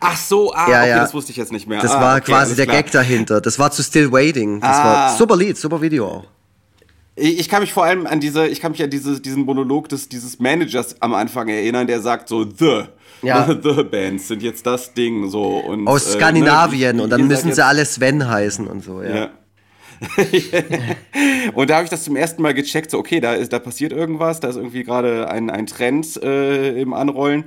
Ach 0.00 0.16
so, 0.16 0.52
ah, 0.52 0.68
ja, 0.68 0.80
okay, 0.80 0.90
ja. 0.90 0.98
das 0.98 1.14
wusste 1.14 1.30
ich 1.30 1.36
jetzt 1.36 1.52
nicht 1.52 1.66
mehr. 1.68 1.80
Das 1.80 1.92
ah, 1.92 2.00
war 2.00 2.16
okay, 2.16 2.32
quasi 2.32 2.56
der 2.56 2.66
Gag 2.66 2.90
dahinter. 2.90 3.40
Das 3.40 3.58
war 3.58 3.70
zu 3.70 3.82
Still 3.82 4.10
Waiting. 4.10 4.60
Das 4.60 4.76
ah. 4.76 4.84
war 4.84 5.16
super 5.16 5.36
Lied, 5.36 5.56
super 5.56 5.80
Video 5.80 6.06
auch. 6.06 6.24
Ich 7.18 7.48
kann 7.48 7.62
mich 7.62 7.72
vor 7.72 7.84
allem 7.84 8.06
an 8.06 8.20
diese, 8.20 8.46
ich 8.46 8.60
kann 8.60 8.72
mich 8.72 8.82
an 8.82 8.90
diese, 8.90 9.20
diesen 9.20 9.44
Monolog 9.46 9.88
des, 9.88 10.08
dieses 10.08 10.38
Managers 10.38 11.00
am 11.00 11.14
Anfang 11.14 11.48
erinnern, 11.48 11.86
der 11.86 12.02
sagt 12.02 12.28
so, 12.28 12.44
The, 12.44 12.84
ja. 13.22 13.46
The 13.62 13.84
Bands 13.84 14.28
sind 14.28 14.42
jetzt 14.42 14.66
das 14.66 14.92
Ding 14.92 15.30
so. 15.30 15.42
Und, 15.42 15.88
Aus 15.88 16.12
Skandinavien 16.12 16.90
äh, 16.90 16.92
ne, 16.92 17.02
und 17.02 17.10
dann 17.10 17.26
müssen 17.26 17.54
sie 17.54 17.64
alle 17.64 17.86
Sven 17.86 18.28
heißen 18.28 18.66
und 18.66 18.84
so, 18.84 19.02
ja. 19.02 19.14
ja. 19.14 19.30
und 21.54 21.70
da 21.70 21.76
habe 21.76 21.84
ich 21.84 21.90
das 21.90 22.04
zum 22.04 22.16
ersten 22.16 22.42
Mal 22.42 22.54
gecheckt, 22.54 22.90
so 22.90 22.98
okay, 22.98 23.20
da, 23.20 23.34
ist, 23.34 23.52
da 23.52 23.58
passiert 23.58 23.92
irgendwas, 23.92 24.40
da 24.40 24.48
ist 24.48 24.56
irgendwie 24.56 24.84
gerade 24.84 25.28
ein, 25.30 25.50
ein 25.50 25.66
Trend 25.66 26.22
äh, 26.22 26.80
im 26.80 26.92
Anrollen. 26.92 27.44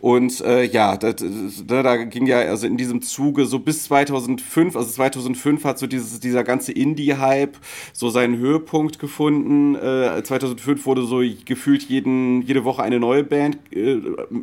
Und 0.00 0.40
äh, 0.40 0.64
ja, 0.64 0.96
da, 0.96 1.12
da, 1.12 1.82
da, 1.82 1.96
ging 2.04 2.26
ja 2.26 2.40
also 2.40 2.66
in 2.66 2.76
diesem 2.76 3.02
Zuge 3.02 3.46
so 3.46 3.58
bis 3.58 3.84
2005, 3.84 4.76
also 4.76 4.90
2005 4.90 5.64
hat 5.64 5.78
so 5.78 5.86
dieses, 5.86 6.20
dieser 6.20 6.44
ganze 6.44 6.72
Indie-Hype 6.72 7.56
so 7.92 8.10
seinen 8.10 8.38
Höhepunkt 8.38 8.98
gefunden. 8.98 9.74
Äh, 9.76 10.22
2005 10.22 10.86
wurde 10.86 11.04
so 11.04 11.22
gefühlt 11.44 11.84
jeden, 11.84 12.42
jede 12.42 12.64
Woche 12.64 12.82
eine 12.82 12.98
neue 12.98 13.24
Band 13.24 13.58
äh, 13.72 14.00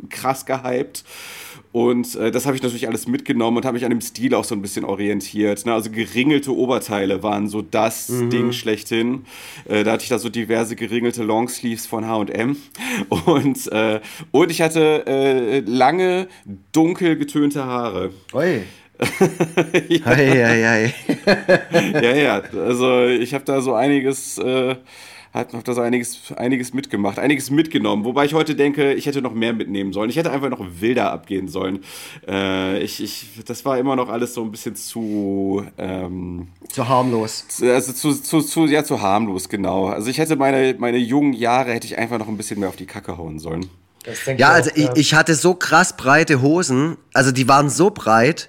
krass 0.08 0.46
gehypt. 0.46 1.04
Und 1.72 2.16
äh, 2.16 2.32
das 2.32 2.46
habe 2.46 2.56
ich 2.56 2.62
natürlich 2.62 2.88
alles 2.88 3.06
mitgenommen 3.06 3.58
und 3.58 3.64
habe 3.64 3.74
mich 3.74 3.84
an 3.84 3.90
dem 3.90 4.00
Stil 4.00 4.34
auch 4.34 4.44
so 4.44 4.56
ein 4.56 4.62
bisschen 4.62 4.84
orientiert. 4.84 5.64
Ne? 5.66 5.72
Also 5.72 5.90
geringelte 5.90 6.54
Oberteile 6.54 7.22
waren 7.22 7.48
so 7.48 7.62
das 7.62 8.08
mhm. 8.08 8.30
Ding 8.30 8.52
schlechthin. 8.52 9.24
Äh, 9.68 9.84
da 9.84 9.92
hatte 9.92 10.02
ich 10.02 10.08
da 10.08 10.18
so 10.18 10.28
diverse 10.28 10.74
geringelte 10.74 11.22
Longsleeves 11.22 11.86
von 11.86 12.08
H&M. 12.08 12.56
Und, 13.26 13.70
äh, 13.72 14.00
und 14.30 14.50
ich 14.50 14.62
hatte 14.62 15.06
äh, 15.06 15.60
lange, 15.60 16.28
dunkel 16.72 17.16
getönte 17.16 17.64
Haare. 17.64 18.10
Oi. 18.32 18.62
ja. 19.88 20.06
Ei, 20.06 20.44
ei, 20.44 20.68
ei. 20.68 20.94
ja, 21.94 22.14
ja, 22.14 22.42
also 22.54 23.06
ich 23.06 23.32
habe 23.32 23.44
da 23.44 23.60
so 23.60 23.74
einiges 23.74 24.36
äh, 24.38 24.76
hat 25.32 25.52
noch 25.52 25.62
da 25.62 25.74
so 25.74 25.80
einiges, 25.80 26.32
einiges 26.36 26.74
mitgemacht, 26.74 27.18
einiges 27.18 27.50
mitgenommen. 27.50 28.04
Wobei 28.04 28.24
ich 28.24 28.34
heute 28.34 28.56
denke, 28.56 28.94
ich 28.94 29.06
hätte 29.06 29.22
noch 29.22 29.32
mehr 29.32 29.52
mitnehmen 29.52 29.92
sollen. 29.92 30.10
Ich 30.10 30.16
hätte 30.16 30.32
einfach 30.32 30.50
noch 30.50 30.64
wilder 30.80 31.12
abgehen 31.12 31.46
sollen. 31.46 31.80
Äh, 32.26 32.80
ich, 32.80 33.02
ich, 33.02 33.44
das 33.46 33.64
war 33.64 33.78
immer 33.78 33.94
noch 33.94 34.08
alles 34.08 34.34
so 34.34 34.42
ein 34.42 34.50
bisschen 34.50 34.74
zu. 34.74 35.64
Ähm, 35.78 36.48
zu 36.68 36.88
harmlos. 36.88 37.46
Also 37.62 37.92
zu, 37.92 38.12
zu, 38.14 38.40
zu, 38.40 38.66
ja, 38.66 38.82
zu 38.82 39.00
harmlos, 39.00 39.48
genau. 39.48 39.86
Also 39.86 40.10
ich 40.10 40.18
hätte 40.18 40.34
meine, 40.34 40.74
meine 40.78 40.98
jungen 40.98 41.32
Jahre 41.32 41.72
hätte 41.72 41.86
ich 41.86 41.96
einfach 41.96 42.18
noch 42.18 42.28
ein 42.28 42.36
bisschen 42.36 42.58
mehr 42.58 42.68
auf 42.68 42.76
die 42.76 42.86
Kacke 42.86 43.16
hauen 43.16 43.38
sollen. 43.38 43.70
Ja, 44.36 44.50
also 44.50 44.70
auch, 44.70 44.76
ich, 44.76 44.88
ich 44.96 45.14
hatte 45.14 45.34
so 45.34 45.54
krass 45.54 45.96
breite 45.96 46.42
Hosen, 46.42 46.96
also 47.12 47.32
die 47.32 47.46
waren 47.48 47.68
so 47.68 47.90
breit, 47.90 48.48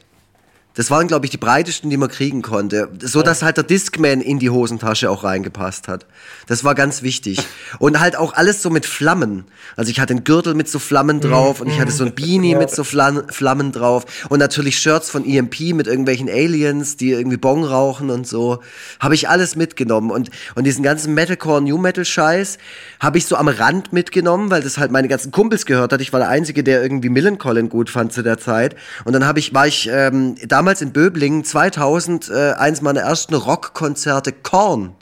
das 0.73 0.89
waren, 0.89 1.07
glaube 1.07 1.25
ich, 1.25 1.31
die 1.31 1.37
breitesten, 1.37 1.89
die 1.89 1.97
man 1.97 2.09
kriegen 2.09 2.41
konnte. 2.41 2.89
So 3.01 3.21
dass 3.21 3.43
halt 3.43 3.57
der 3.57 3.65
Discman 3.65 4.21
in 4.21 4.39
die 4.39 4.49
Hosentasche 4.49 5.09
auch 5.09 5.23
reingepasst 5.23 5.87
hat. 5.89 6.05
Das 6.47 6.63
war 6.63 6.75
ganz 6.75 7.01
wichtig. 7.01 7.39
Und 7.79 7.99
halt 7.99 8.15
auch 8.15 8.33
alles 8.33 8.61
so 8.61 8.69
mit 8.69 8.85
Flammen. 8.85 9.45
Also 9.75 9.91
ich 9.91 9.99
hatte 9.99 10.13
einen 10.13 10.23
Gürtel 10.23 10.53
mit 10.53 10.69
so 10.69 10.79
Flammen 10.79 11.17
mhm. 11.17 11.21
drauf 11.21 11.61
und 11.61 11.69
ich 11.69 11.79
hatte 11.79 11.91
so 11.91 12.03
ein 12.03 12.13
Beanie 12.13 12.55
mit 12.55 12.69
so 12.69 12.83
Flammen 12.83 13.71
drauf. 13.71 14.05
Und 14.29 14.39
natürlich 14.39 14.77
Shirts 14.79 15.09
von 15.09 15.25
EMP 15.25 15.73
mit 15.73 15.87
irgendwelchen 15.87 16.29
Aliens, 16.29 16.97
die 16.97 17.11
irgendwie 17.11 17.37
Bong 17.37 17.63
rauchen 17.63 18.09
und 18.09 18.27
so. 18.27 18.61
Habe 18.99 19.15
ich 19.15 19.29
alles 19.29 19.55
mitgenommen. 19.55 20.11
Und, 20.11 20.29
und 20.55 20.65
diesen 20.65 20.83
ganzen 20.83 21.13
Metalcore, 21.13 21.61
New 21.61 21.77
Metal 21.77 22.05
Scheiß 22.05 22.57
habe 22.99 23.17
ich 23.17 23.25
so 23.25 23.35
am 23.35 23.47
Rand 23.47 23.93
mitgenommen, 23.93 24.51
weil 24.51 24.61
das 24.61 24.77
halt 24.77 24.91
meine 24.91 25.07
ganzen 25.07 25.31
Kumpels 25.31 25.65
gehört 25.65 25.93
hat. 25.93 26.01
Ich 26.01 26.13
war 26.13 26.19
der 26.19 26.29
Einzige, 26.29 26.63
der 26.63 26.81
irgendwie 26.81 27.09
Millencolin 27.09 27.69
gut 27.69 27.89
fand 27.89 28.13
zu 28.13 28.21
der 28.23 28.37
Zeit. 28.37 28.75
Und 29.05 29.13
dann 29.13 29.25
habe 29.25 29.39
ich, 29.39 29.53
war 29.53 29.67
ich 29.67 29.89
ähm, 29.91 30.35
da 30.47 30.61
damals 30.71 30.81
in 30.81 30.93
Böblingen 30.93 31.43
2000 31.43 32.29
äh, 32.29 32.51
eins 32.53 32.81
meiner 32.81 33.01
ersten 33.01 33.35
Rockkonzerte 33.35 34.31
Korn. 34.31 34.95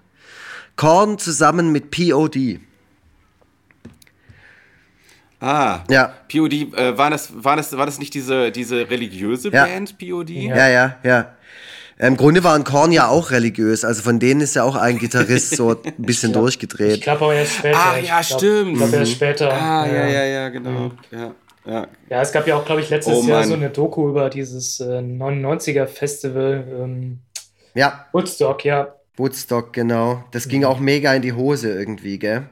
Korn 0.75 1.19
zusammen 1.19 1.71
mit 1.71 1.91
POD. 1.91 2.59
Ah, 5.39 5.81
ja. 5.87 6.13
POD, 6.27 6.53
äh, 6.53 6.97
war, 6.97 7.11
das, 7.11 7.29
war, 7.43 7.55
das, 7.55 7.77
war 7.77 7.85
das 7.85 7.99
nicht 7.99 8.15
diese, 8.15 8.51
diese 8.51 8.89
religiöse 8.89 9.51
ja. 9.51 9.65
Band, 9.65 9.99
POD? 9.99 10.29
Ja, 10.31 10.67
ja, 10.67 10.95
ja. 11.03 11.35
Im 11.99 12.17
Grunde 12.17 12.43
waren 12.43 12.63
Korn 12.63 12.91
ja 12.91 13.07
auch 13.09 13.29
religiös, 13.29 13.83
also 13.83 14.01
von 14.01 14.19
denen 14.19 14.41
ist 14.41 14.55
ja 14.55 14.63
auch 14.63 14.75
ein 14.75 14.97
Gitarrist 14.97 15.55
so 15.55 15.71
ein 15.83 15.93
bisschen 15.97 16.31
glaub, 16.31 16.45
durchgedreht. 16.45 16.95
Ich 16.95 17.01
glaube 17.01 17.25
aber 17.25 17.35
erst 17.35 17.55
später. 17.57 17.77
Ah, 17.77 17.97
ja, 17.97 18.21
ich 18.21 18.27
glaub, 18.27 18.39
stimmt. 18.39 18.71
Ich 18.71 18.77
glaube 18.77 18.95
erst 18.95 19.11
später. 19.11 19.53
Ah, 19.53 19.85
ja, 19.85 20.07
ja, 20.07 20.23
ja, 20.23 20.49
genau. 20.49 20.69
Mhm. 20.71 20.91
Ja. 21.11 21.35
Ja. 21.69 21.87
ja, 22.09 22.21
es 22.21 22.31
gab 22.31 22.47
ja 22.47 22.57
auch, 22.57 22.65
glaube 22.65 22.81
ich, 22.81 22.89
letztes 22.89 23.23
oh, 23.23 23.27
Jahr 23.27 23.43
so 23.43 23.53
eine 23.53 23.69
Doku 23.69 24.09
über 24.09 24.31
dieses 24.31 24.79
äh, 24.79 24.99
99er-Festival. 24.99 26.65
Ähm, 26.67 27.19
ja. 27.75 28.07
Woodstock, 28.11 28.65
ja. 28.65 28.95
Woodstock, 29.17 29.71
genau. 29.71 30.23
Das 30.31 30.47
ging 30.47 30.63
auch 30.63 30.79
mega 30.79 31.13
in 31.13 31.21
die 31.21 31.33
Hose 31.33 31.71
irgendwie, 31.71 32.17
gell? 32.17 32.49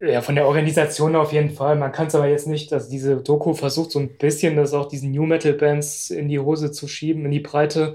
Ja, 0.00 0.22
von 0.22 0.34
der 0.34 0.46
Organisation 0.46 1.14
auf 1.14 1.32
jeden 1.32 1.50
Fall. 1.50 1.76
Man 1.76 1.92
kann 1.92 2.08
es 2.08 2.16
aber 2.16 2.26
jetzt 2.26 2.48
nicht, 2.48 2.72
dass 2.72 2.88
diese 2.88 3.16
Doku 3.18 3.54
versucht 3.54 3.92
so 3.92 4.00
ein 4.00 4.16
bisschen 4.16 4.56
das 4.56 4.74
auch 4.74 4.88
diesen 4.88 5.12
New 5.12 5.26
Metal 5.26 5.52
Bands 5.52 6.10
in 6.10 6.28
die 6.28 6.40
Hose 6.40 6.72
zu 6.72 6.88
schieben, 6.88 7.24
in 7.26 7.30
die 7.30 7.40
Breite. 7.40 7.94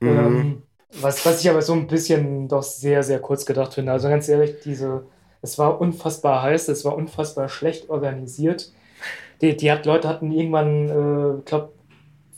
Mhm. 0.00 0.08
Ähm, 0.08 0.62
was, 0.98 1.26
was 1.26 1.42
ich 1.42 1.50
aber 1.50 1.60
so 1.60 1.74
ein 1.74 1.88
bisschen 1.88 2.48
doch 2.48 2.62
sehr, 2.62 3.02
sehr 3.02 3.20
kurz 3.20 3.44
gedacht 3.44 3.74
finde. 3.74 3.92
Also 3.92 4.08
ganz 4.08 4.28
ehrlich, 4.30 4.56
diese, 4.64 5.04
es 5.42 5.58
war 5.58 5.78
unfassbar 5.78 6.42
heiß, 6.42 6.68
es 6.68 6.86
war 6.86 6.96
unfassbar 6.96 7.50
schlecht 7.50 7.90
organisiert 7.90 8.72
die, 9.40 9.56
die 9.56 9.70
hat, 9.70 9.86
Leute 9.86 10.08
hatten 10.08 10.30
irgendwann, 10.30 10.88
äh, 10.88 11.38
ich 11.38 11.44
glaube, 11.44 11.72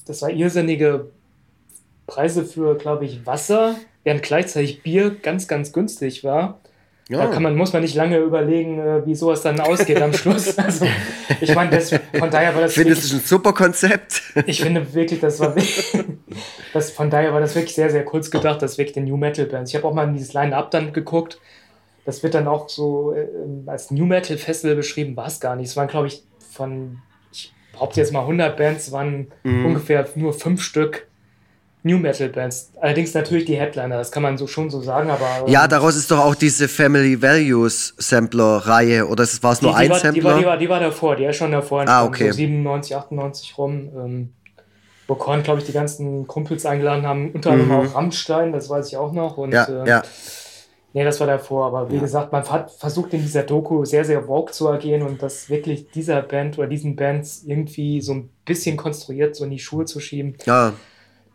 das 0.07 0.23
war 0.23 0.31
irrsinnige 0.31 1.11
Preise 2.07 2.45
für, 2.45 2.77
glaube 2.77 3.05
ich, 3.05 3.27
Wasser, 3.27 3.77
während 4.05 4.23
gleichzeitig 4.23 4.83
Bier 4.83 5.15
ganz, 5.23 5.49
ganz 5.49 5.73
günstig 5.73 6.25
war. 6.25 6.61
Ja. 7.09 7.19
Da 7.19 7.27
kann 7.27 7.43
man, 7.43 7.57
muss 7.57 7.73
man 7.73 7.83
nicht 7.83 7.95
lange 7.95 8.19
überlegen, 8.19 8.79
äh, 8.79 9.05
wie 9.05 9.15
sowas 9.15 9.43
dann 9.43 9.61
ausgeht 9.61 10.01
am 10.01 10.12
Schluss. 10.12 10.57
Also, 10.62 10.87
ich 11.41 11.55
meine, 11.55 11.81
von 11.81 12.31
daher 12.31 12.55
war 12.55 12.62
das. 12.62 12.75
Findest 12.75 13.11
du 13.11 13.17
ein 13.17 13.21
super 13.21 13.53
Konzept? 13.53 14.23
Ich 14.47 14.62
finde 14.62 14.95
wirklich, 14.95 15.21
das 15.21 15.41
war 15.41 15.55
das, 16.73 16.91
von 16.91 17.11
daher 17.11 17.33
war 17.33 17.41
das 17.41 17.55
wirklich 17.55 17.75
sehr, 17.75 17.91
sehr 17.91 18.05
kurz 18.05 18.31
gedacht, 18.31 18.62
das 18.62 18.79
wirklich 18.79 18.95
den 18.95 19.05
New 19.05 19.17
Metal 19.17 19.47
Bands. 19.47 19.71
Ich 19.71 19.77
habe 19.77 19.87
auch 19.87 19.95
mal 19.95 20.07
in 20.07 20.15
dieses 20.15 20.33
Line-Up 20.33 20.71
dann 20.71 20.93
geguckt. 20.93 21.38
Das 22.05 22.23
wird 22.23 22.35
dann 22.35 22.49
auch 22.49 22.69
so 22.69 23.12
äh, 23.12 23.27
als 23.67 23.91
New 23.91 24.07
Metal 24.07 24.38
Festival 24.38 24.77
beschrieben, 24.77 25.17
war 25.17 25.27
es 25.27 25.41
gar 25.41 25.57
nicht. 25.57 25.69
Es 25.69 25.77
waren, 25.77 25.88
glaube 25.88 26.07
ich, 26.07 26.23
von, 26.53 26.99
ich 27.33 27.53
behaupte 27.73 28.01
jetzt 28.01 28.12
mal 28.12 28.21
100 28.21 28.57
Bands, 28.57 28.93
waren 28.93 29.29
mhm. 29.43 29.67
ungefähr 29.67 30.09
nur 30.15 30.33
fünf 30.33 30.62
Stück 30.62 31.07
New 31.85 31.99
Metal 31.99 32.29
Bands. 32.29 32.71
Allerdings 32.81 33.12
natürlich 33.12 33.45
die 33.45 33.57
Headliner, 33.57 33.97
das 33.97 34.12
kann 34.12 34.23
man 34.23 34.38
so 34.38 34.47
schon 34.47 34.71
so 34.71 34.81
sagen, 34.81 35.11
aber. 35.11 35.49
Ja, 35.49 35.67
daraus 35.67 35.97
ist 35.97 36.11
doch 36.11 36.21
auch 36.21 36.37
diese 36.37 36.69
Family 36.69 37.21
Values 37.21 37.95
Sampler 37.99 38.59
Reihe, 38.59 39.07
oder 39.07 39.25
war 39.43 39.53
es 39.53 39.62
nur 39.62 39.73
die, 39.73 39.79
die 39.79 39.85
ein 39.85 39.91
war, 39.91 39.99
Sampler? 39.99 40.12
Die 40.12 40.25
war, 40.25 40.38
die, 40.38 40.45
war, 40.47 40.57
die 40.59 40.69
war 40.69 40.81
davor, 40.81 41.17
die 41.17 41.25
ist 41.25 41.37
schon 41.37 41.51
davor, 41.51 41.85
ah, 41.88 42.05
okay. 42.05 42.29
so 42.31 42.37
97, 42.37 42.97
98 42.97 43.59
rum. 43.59 43.91
Ähm, 43.97 44.29
wo 45.09 45.17
Korn, 45.17 45.43
glaube 45.43 45.61
ich, 45.61 45.67
die 45.67 45.73
ganzen 45.73 46.27
Kumpels 46.27 46.65
eingeladen 46.65 47.05
haben, 47.05 47.33
unter 47.33 47.51
anderem 47.51 47.71
mhm. 47.71 47.88
auch 47.88 47.95
Rammstein, 47.95 48.53
das 48.53 48.71
weiß 48.71 48.88
ich 48.88 48.97
auch 48.97 49.12
noch. 49.12 49.37
Und, 49.37 49.53
ja, 49.53 49.65
äh, 49.65 49.88
ja. 49.88 50.03
Nee, 50.94 51.05
das 51.05 51.20
war 51.20 51.26
davor, 51.26 51.66
aber 51.66 51.90
wie 51.90 51.96
ja. 51.96 52.00
gesagt, 52.00 52.33
man 52.33 52.44
hat 52.50 52.70
versucht 52.70 53.14
in 53.14 53.22
dieser 53.22 53.44
Doku 53.44 53.85
sehr, 53.85 54.05
sehr 54.05 54.28
woke 54.28 54.52
zu 54.52 54.68
agieren 54.68 55.02
und 55.02 55.22
das 55.22 55.48
wirklich 55.48 55.90
dieser 55.90 56.20
Band 56.20 56.59
oder 56.59 56.66
diesen 56.66 56.96
Bands 56.96 57.44
irgendwie 57.46 58.02
so 58.02 58.12
ein 58.12 58.31
bisschen 58.44 58.76
konstruiert 58.76 59.35
so 59.35 59.44
in 59.44 59.50
die 59.50 59.59
Schuhe 59.59 59.87
zu 59.87 60.00
schieben. 60.00 60.37
Ja. 60.44 60.74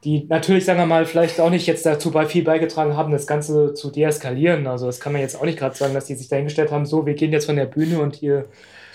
Die 0.03 0.25
natürlich, 0.29 0.65
sagen 0.65 0.79
wir 0.79 0.85
mal, 0.85 1.07
vielleicht 1.07 1.39
auch 1.39 1.49
nicht 1.49 1.65
jetzt 1.65 1.85
dazu 1.87 2.11
bei 2.11 2.27
viel 2.27 2.43
beigetragen 2.43 2.95
haben, 2.95 3.11
das 3.11 3.25
Ganze 3.25 3.73
zu 3.73 3.89
deeskalieren. 3.89 4.67
Also 4.67 4.85
das 4.85 4.99
kann 4.99 5.11
man 5.11 5.21
jetzt 5.21 5.39
auch 5.39 5.45
nicht 5.45 5.57
gerade 5.57 5.75
sagen, 5.75 5.95
dass 5.95 6.05
die 6.05 6.13
sich 6.13 6.29
dahingestellt 6.29 6.71
haben, 6.71 6.85
so, 6.85 7.07
wir 7.07 7.15
gehen 7.15 7.31
jetzt 7.31 7.47
von 7.47 7.55
der 7.55 7.65
Bühne 7.65 7.99
und 7.99 8.21
ihr 8.21 8.45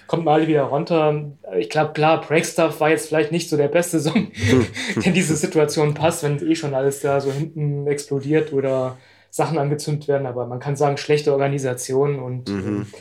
kommt 0.07 0.25
mal 0.25 0.35
alle 0.35 0.47
wieder 0.47 0.63
runter. 0.63 1.25
Ich 1.59 1.71
glaube, 1.71 1.93
klar, 1.93 2.21
Breakstuff 2.21 2.79
war 2.81 2.91
jetzt 2.91 3.09
vielleicht 3.09 3.33
nicht 3.33 3.49
so 3.49 3.57
der 3.57 3.69
beste 3.69 3.99
Song, 3.99 4.31
der 4.97 5.07
in 5.07 5.13
diese 5.13 5.35
Situation 5.35 5.95
passt, 5.95 6.23
wenn 6.23 6.39
eh 6.39 6.55
schon 6.55 6.75
alles 6.75 7.01
da 7.01 7.21
so 7.21 7.33
hinten 7.33 7.87
explodiert 7.89 8.53
oder 8.53 8.97
Sachen 9.33 9.57
angezündet 9.59 10.09
werden, 10.09 10.27
aber 10.27 10.47
man 10.47 10.61
kann 10.61 10.77
sagen, 10.77 10.99
schlechte 10.99 11.33
Organisation 11.33 12.21
und 12.21 12.51
mhm. 12.51 12.83
äh, 12.83 12.97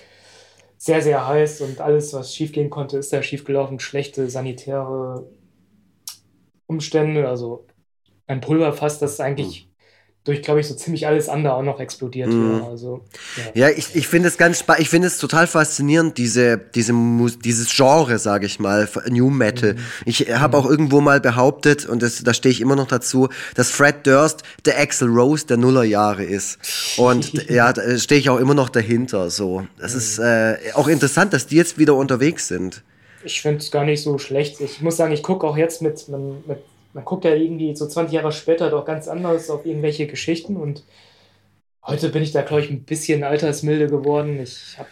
sehr, 0.78 1.02
sehr 1.02 1.28
heiß 1.28 1.60
und 1.62 1.82
alles, 1.82 2.14
was 2.14 2.34
schiefgehen 2.34 2.70
konnte, 2.70 2.98
ist 2.98 3.12
da 3.12 3.22
schiefgelaufen. 3.22 3.80
Schlechte 3.82 4.30
sanitäre 4.30 5.30
Umstände, 6.68 7.28
also 7.28 7.68
ein 8.28 8.40
Pulverfass, 8.40 8.98
das 8.98 9.20
eigentlich 9.20 9.71
durch, 10.24 10.44
glaube 10.44 10.60
ich, 10.60 10.68
so 10.68 10.76
ziemlich 10.76 11.08
alles 11.08 11.30
andere 11.30 11.56
auch 11.56 11.64
noch 11.64 11.80
explodiert 11.80 12.30
mhm. 12.30 12.60
wäre. 12.60 12.70
Also, 12.70 13.02
ja. 13.56 13.68
ja, 13.68 13.76
ich, 13.76 13.96
ich 13.96 14.08
finde 14.08 14.28
es 14.28 14.38
ganz 14.38 14.64
ich 14.78 14.90
finde 14.90 15.08
es 15.08 15.18
total 15.18 15.48
faszinierend, 15.48 16.20
diese, 16.20 16.60
diese 16.60 16.94
dieses 17.44 17.76
Genre, 17.76 18.20
sage 18.20 18.46
ich 18.46 18.60
mal, 18.60 18.88
New 19.10 19.32
Metal. 19.32 19.74
Mhm. 19.74 19.80
Ich 20.06 20.20
habe 20.32 20.58
mhm. 20.58 20.64
auch 20.64 20.70
irgendwo 20.70 21.02
mal 21.02 21.20
behauptet, 21.20 21.88
und 21.88 22.04
das, 22.04 22.24
da 22.24 22.36
stehe 22.36 22.54
ich 22.54 22.62
immer 22.62 22.76
noch 22.76 22.88
dazu, 22.88 23.30
dass 23.56 23.72
Fred 23.72 24.06
Durst 24.06 24.44
der 24.66 24.80
Axel 24.80 25.10
Rose 25.10 25.48
der 25.48 25.58
Nullerjahre 25.58 26.24
ist. 26.24 26.60
Und 26.98 27.34
ja, 27.50 27.74
da 27.74 27.98
stehe 27.98 28.22
ich 28.22 28.30
auch 28.30 28.40
immer 28.40 28.54
noch 28.54 28.70
dahinter. 28.70 29.32
So, 29.32 29.66
Das 29.80 29.96
ist 29.96 30.20
äh, 30.20 30.58
auch 30.76 30.88
interessant, 30.88 31.34
dass 31.34 31.48
die 31.48 31.56
jetzt 31.56 31.80
wieder 31.80 31.96
unterwegs 31.96 32.48
sind. 32.48 32.84
Ich 33.24 33.42
finde 33.42 33.60
es 33.60 33.72
gar 33.72 33.86
nicht 33.86 34.04
so 34.04 34.18
schlecht. 34.20 34.62
Ich 34.62 34.82
muss 34.82 34.98
sagen, 34.98 35.14
ich 35.14 35.24
gucke 35.24 35.48
auch 35.48 35.58
jetzt 35.58 35.82
mit, 35.82 36.08
mit 36.08 36.60
man 36.94 37.06
guckt 37.06 37.26
ja 37.26 37.34
irgendwie 37.34 37.76
so 37.76 37.88
20 37.88 38.14
Jahre 38.14 38.32
später 38.32 38.70
doch 38.70 38.86
ganz 38.86 39.08
anders 39.08 39.50
auf 39.50 39.66
irgendwelche 39.66 40.08
Geschichten 40.08 40.58
und 40.58 40.84
heute 41.84 42.10
bin 42.10 42.24
ich 42.24 42.32
da, 42.32 42.42
glaube 42.42 42.64
ich, 42.64 42.70
ein 42.70 42.84
bisschen 42.84 43.24
altersmilde 43.24 43.88
geworden. 43.88 44.40
Ich 44.42 44.78
habe 44.78 44.90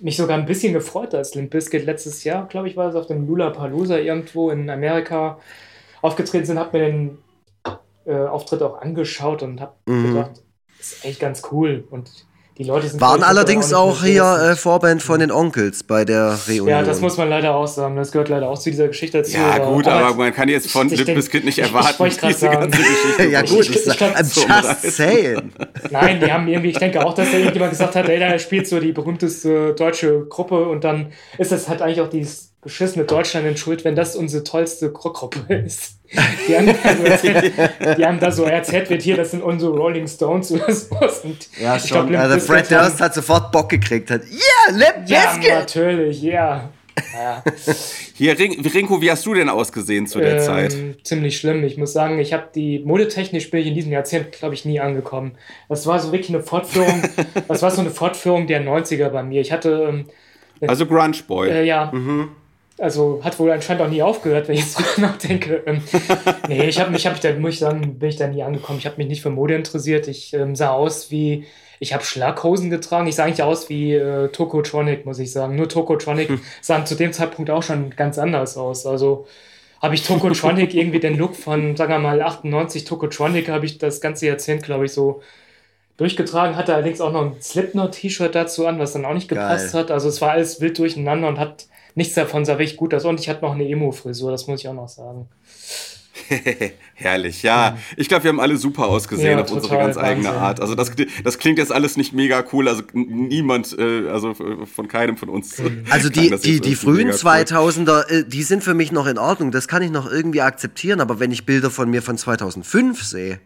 mich 0.00 0.16
sogar 0.16 0.38
ein 0.38 0.46
bisschen 0.46 0.72
gefreut, 0.72 1.14
als 1.14 1.34
Limp 1.34 1.50
Bizkit 1.50 1.84
letztes 1.84 2.24
Jahr, 2.24 2.46
glaube 2.46 2.68
ich, 2.68 2.76
war 2.76 2.88
es 2.88 2.94
auf 2.94 3.06
dem 3.06 3.26
Lula 3.26 3.50
Palusa 3.50 3.98
irgendwo 3.98 4.50
in 4.50 4.68
Amerika 4.70 5.38
aufgetreten 6.02 6.46
sind, 6.46 6.58
habe 6.58 6.78
mir 6.78 6.86
den 6.86 7.18
äh, 8.06 8.26
Auftritt 8.26 8.62
auch 8.62 8.80
angeschaut 8.80 9.42
und 9.42 9.60
habe 9.60 9.74
mhm. 9.86 10.14
gedacht, 10.14 10.42
das 10.78 10.92
ist 10.92 11.04
echt 11.04 11.20
ganz 11.20 11.42
cool 11.50 11.84
und 11.90 12.26
die 12.58 12.64
Leute 12.64 12.88
sind 12.88 13.00
Waren 13.00 13.22
allerdings 13.22 13.72
auch, 13.72 14.00
auch 14.00 14.04
hier 14.04 14.24
äh, 14.24 14.56
Vorband 14.56 15.00
von 15.00 15.20
den 15.20 15.30
Onkels 15.30 15.84
bei 15.84 16.04
der 16.04 16.36
Reunion. 16.48 16.66
Ja, 16.66 16.82
das 16.82 17.00
muss 17.00 17.16
man 17.16 17.28
leider 17.28 17.54
auch 17.54 17.68
sagen. 17.68 17.94
Das 17.94 18.10
gehört 18.10 18.28
leider 18.28 18.48
auch 18.48 18.58
zu 18.58 18.70
dieser 18.70 18.88
Geschichte 18.88 19.18
dazu. 19.18 19.36
Ja, 19.36 19.58
gut, 19.58 19.86
aber, 19.86 20.06
aber 20.06 20.16
man 20.16 20.34
kann 20.34 20.48
jetzt 20.48 20.68
von 20.68 20.88
Bizkit 20.88 21.44
nicht 21.44 21.60
erwarten, 21.60 22.04
ich, 22.06 22.14
ich 22.14 22.20
diese 22.20 22.38
sagen. 22.40 22.62
ganze 22.62 22.78
Geschichte. 22.78 23.24
ja, 23.30 23.42
gut, 23.42 23.60
ich, 23.60 23.70
ich, 23.70 23.86
ich 23.86 23.96
glaub, 23.96 24.18
just 24.18 24.96
saying. 24.96 25.52
Nein, 25.90 26.18
die 26.18 26.32
haben 26.32 26.48
irgendwie, 26.48 26.70
ich 26.70 26.78
denke 26.78 27.06
auch, 27.06 27.14
dass 27.14 27.30
da 27.30 27.36
irgendjemand 27.36 27.70
gesagt 27.70 27.94
hat, 27.94 28.08
ey, 28.08 28.18
da 28.18 28.36
spielt 28.40 28.66
so 28.66 28.80
die 28.80 28.90
berühmteste 28.90 29.74
deutsche 29.74 30.26
Gruppe 30.28 30.68
und 30.68 30.82
dann 30.82 31.12
ist 31.38 31.52
das 31.52 31.68
halt 31.68 31.80
eigentlich 31.80 32.00
auch 32.00 32.10
dieses 32.10 32.54
beschissene 32.60 33.04
Deutschland 33.04 33.46
in 33.46 33.56
Schuld, 33.56 33.84
wenn 33.84 33.94
das 33.94 34.16
unsere 34.16 34.42
tollste 34.42 34.88
Rockgruppe 34.88 35.54
ist. 35.64 35.97
Die 36.10 36.56
haben, 36.56 36.68
erzählt, 37.04 37.52
die 37.98 38.04
haben 38.04 38.18
da 38.18 38.30
so 38.30 38.44
erzählt 38.44 38.88
wird, 38.88 39.02
hier, 39.02 39.16
das 39.16 39.32
sind 39.32 39.42
unsere 39.42 39.72
Rolling 39.72 40.06
Stones 40.06 40.50
oder 40.52 40.72
sowas. 40.72 41.20
Und 41.20 41.48
ja, 41.60 41.78
schon. 41.78 42.08
Glaub, 42.08 42.22
also 42.22 42.38
Fred 42.40 42.70
Durst 42.70 43.00
hat 43.00 43.14
sofort 43.14 43.52
Bock 43.52 43.68
gekriegt. 43.68 44.10
Hat, 44.10 44.22
yeah, 44.22 44.76
Limp 44.76 45.08
Ja, 45.08 45.36
natürlich, 45.58 46.22
yeah. 46.22 46.70
ja. 47.12 47.44
Hier, 48.14 48.38
Rinko, 48.38 49.00
wie 49.02 49.10
hast 49.10 49.24
du 49.26 49.34
denn 49.34 49.48
ausgesehen 49.50 50.06
zu 50.06 50.18
der 50.18 50.38
ähm, 50.38 50.40
Zeit? 50.40 50.76
Ziemlich 51.04 51.36
schlimm. 51.36 51.62
Ich 51.62 51.76
muss 51.76 51.92
sagen, 51.92 52.18
ich 52.18 52.32
habe 52.32 52.48
die 52.54 52.80
modetechnisch 52.80 53.50
bin 53.50 53.60
ich 53.60 53.66
in 53.66 53.74
diesem 53.74 53.92
Jahrzehnt, 53.92 54.32
glaube 54.32 54.54
ich, 54.54 54.64
nie 54.64 54.80
angekommen. 54.80 55.32
Das 55.68 55.86
war 55.86 56.00
so 56.00 56.10
wirklich 56.10 56.30
eine 56.30 56.42
Fortführung, 56.42 57.02
das 57.48 57.60
war 57.62 57.70
so 57.70 57.82
eine 57.82 57.90
Fortführung 57.90 58.46
der 58.46 58.62
90er 58.62 59.10
bei 59.10 59.22
mir. 59.22 59.42
Ich 59.42 59.52
hatte. 59.52 59.88
Ähm, 59.90 60.06
also 60.66 60.86
Grunge 60.86 61.18
Boy. 61.26 61.50
Äh, 61.50 61.64
ja. 61.64 61.90
Mhm 61.92 62.30
also 62.78 63.20
hat 63.22 63.38
wohl 63.38 63.50
anscheinend 63.50 63.82
auch 63.82 63.88
nie 63.88 64.02
aufgehört, 64.02 64.48
wenn 64.48 64.54
ich 64.54 64.62
jetzt 64.62 64.78
drüber 64.78 65.08
nachdenke. 65.08 65.62
Ähm, 65.66 65.82
nee, 66.48 66.68
ich 66.68 66.80
habe 66.80 66.90
mich, 66.90 67.06
hab 67.06 67.14
ich 67.14 67.20
da, 67.20 67.32
muss 67.34 67.54
ich 67.54 67.58
sagen, 67.58 67.98
bin 67.98 68.08
ich 68.08 68.16
da 68.16 68.26
nie 68.26 68.42
angekommen. 68.42 68.78
Ich 68.78 68.86
habe 68.86 68.96
mich 68.98 69.08
nicht 69.08 69.22
für 69.22 69.30
Mode 69.30 69.54
interessiert. 69.54 70.08
Ich 70.08 70.32
ähm, 70.34 70.54
sah 70.56 70.70
aus 70.70 71.10
wie, 71.10 71.46
ich 71.80 71.92
habe 71.92 72.04
Schlaghosen 72.04 72.70
getragen. 72.70 73.06
Ich 73.08 73.16
sah 73.16 73.24
eigentlich 73.24 73.42
aus 73.42 73.68
wie 73.68 73.94
äh, 73.94 74.28
Tokotronic, 74.28 75.06
muss 75.06 75.18
ich 75.18 75.32
sagen. 75.32 75.56
Nur 75.56 75.68
Tokotronic 75.68 76.28
hm. 76.28 76.40
sahen 76.60 76.86
zu 76.86 76.94
dem 76.94 77.12
Zeitpunkt 77.12 77.50
auch 77.50 77.62
schon 77.62 77.90
ganz 77.90 78.18
anders 78.18 78.56
aus. 78.56 78.86
Also 78.86 79.26
habe 79.80 79.94
ich 79.94 80.02
Tokotronic 80.02 80.74
irgendwie 80.74 81.00
den 81.00 81.16
Look 81.16 81.36
von, 81.36 81.76
sagen 81.76 81.92
wir 81.92 81.98
mal, 81.98 82.20
98 82.20 82.84
Tokotronic, 82.84 83.48
habe 83.48 83.66
ich 83.66 83.78
das 83.78 84.00
ganze 84.00 84.26
Jahrzehnt, 84.26 84.64
glaube 84.64 84.86
ich, 84.86 84.92
so 84.92 85.22
durchgetragen, 85.98 86.56
hatte 86.56 86.74
allerdings 86.74 87.00
auch 87.00 87.12
noch 87.12 87.22
ein 87.22 87.40
Slipknot-T-Shirt 87.40 88.34
dazu 88.34 88.66
an, 88.66 88.78
was 88.78 88.92
dann 88.92 89.04
auch 89.04 89.14
nicht 89.14 89.28
gepasst 89.28 89.72
Geil. 89.72 89.82
hat. 89.82 89.90
Also 89.90 90.08
es 90.08 90.20
war 90.20 90.30
alles 90.30 90.60
wild 90.60 90.78
durcheinander 90.78 91.28
und 91.28 91.38
hat 91.38 91.66
nichts 91.98 92.14
davon 92.14 92.44
sah 92.44 92.54
wirklich 92.54 92.76
gut 92.76 92.94
aus. 92.94 93.04
Und 93.04 93.20
ich 93.20 93.28
hatte 93.28 93.42
noch 93.42 93.54
eine 93.54 93.68
Emo-Frisur, 93.68 94.30
das 94.30 94.46
muss 94.46 94.60
ich 94.60 94.68
auch 94.68 94.74
noch 94.74 94.88
sagen. 94.88 95.28
Herrlich, 96.94 97.42
ja. 97.42 97.76
Ich 97.96 98.08
glaube, 98.08 98.24
wir 98.24 98.28
haben 98.28 98.40
alle 98.40 98.56
super 98.56 98.86
ausgesehen 98.86 99.38
ja, 99.38 99.44
auf 99.44 99.50
unsere 99.50 99.76
ganz 99.76 99.96
Wahnsinn. 99.96 100.04
eigene 100.04 100.30
Art. 100.30 100.60
Also 100.60 100.74
das, 100.74 100.92
das 101.24 101.38
klingt 101.38 101.58
jetzt 101.58 101.72
alles 101.72 101.96
nicht 101.96 102.12
mega 102.12 102.44
cool. 102.52 102.68
Also 102.68 102.82
niemand, 102.92 103.76
äh, 103.78 104.08
also 104.08 104.34
von 104.34 104.88
keinem 104.88 105.16
von 105.16 105.28
uns. 105.28 105.60
Also 105.90 106.08
die, 106.08 106.30
die, 106.38 106.60
die 106.60 106.74
frühen 106.74 107.10
2000er, 107.10 108.04
cool. 108.10 108.16
Äh, 108.18 108.24
die 108.24 108.42
sind 108.42 108.62
für 108.62 108.74
mich 108.74 108.92
noch 108.92 109.06
in 109.06 109.18
Ordnung. 109.18 109.50
Das 109.50 109.66
kann 109.68 109.82
ich 109.82 109.90
noch 109.90 110.10
irgendwie 110.10 110.42
akzeptieren. 110.42 111.00
Aber 111.00 111.18
wenn 111.18 111.32
ich 111.32 111.46
Bilder 111.46 111.70
von 111.70 111.90
mir 111.90 112.02
von 112.02 112.16
2005 112.16 113.02
sehe, 113.02 113.40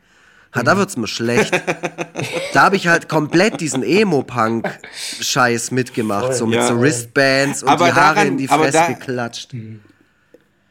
Ha, 0.54 0.62
da 0.62 0.76
wird's 0.76 0.96
mir 0.96 1.06
schlecht. 1.06 1.52
da 2.52 2.62
habe 2.62 2.76
ich 2.76 2.86
halt 2.86 3.08
komplett 3.08 3.60
diesen 3.60 3.82
Emo-Punk-Scheiß 3.82 5.70
mitgemacht, 5.70 6.34
so 6.34 6.46
mit 6.46 6.56
ja. 6.56 6.66
so 6.66 6.78
Wristbands 6.78 7.62
und 7.62 7.70
aber 7.70 7.86
die 7.86 7.92
Haare 7.92 8.14
daran, 8.14 8.28
in 8.28 8.36
die 8.36 8.48
Fresse 8.48 8.72
da, 8.72 8.86
geklatscht. 8.88 9.54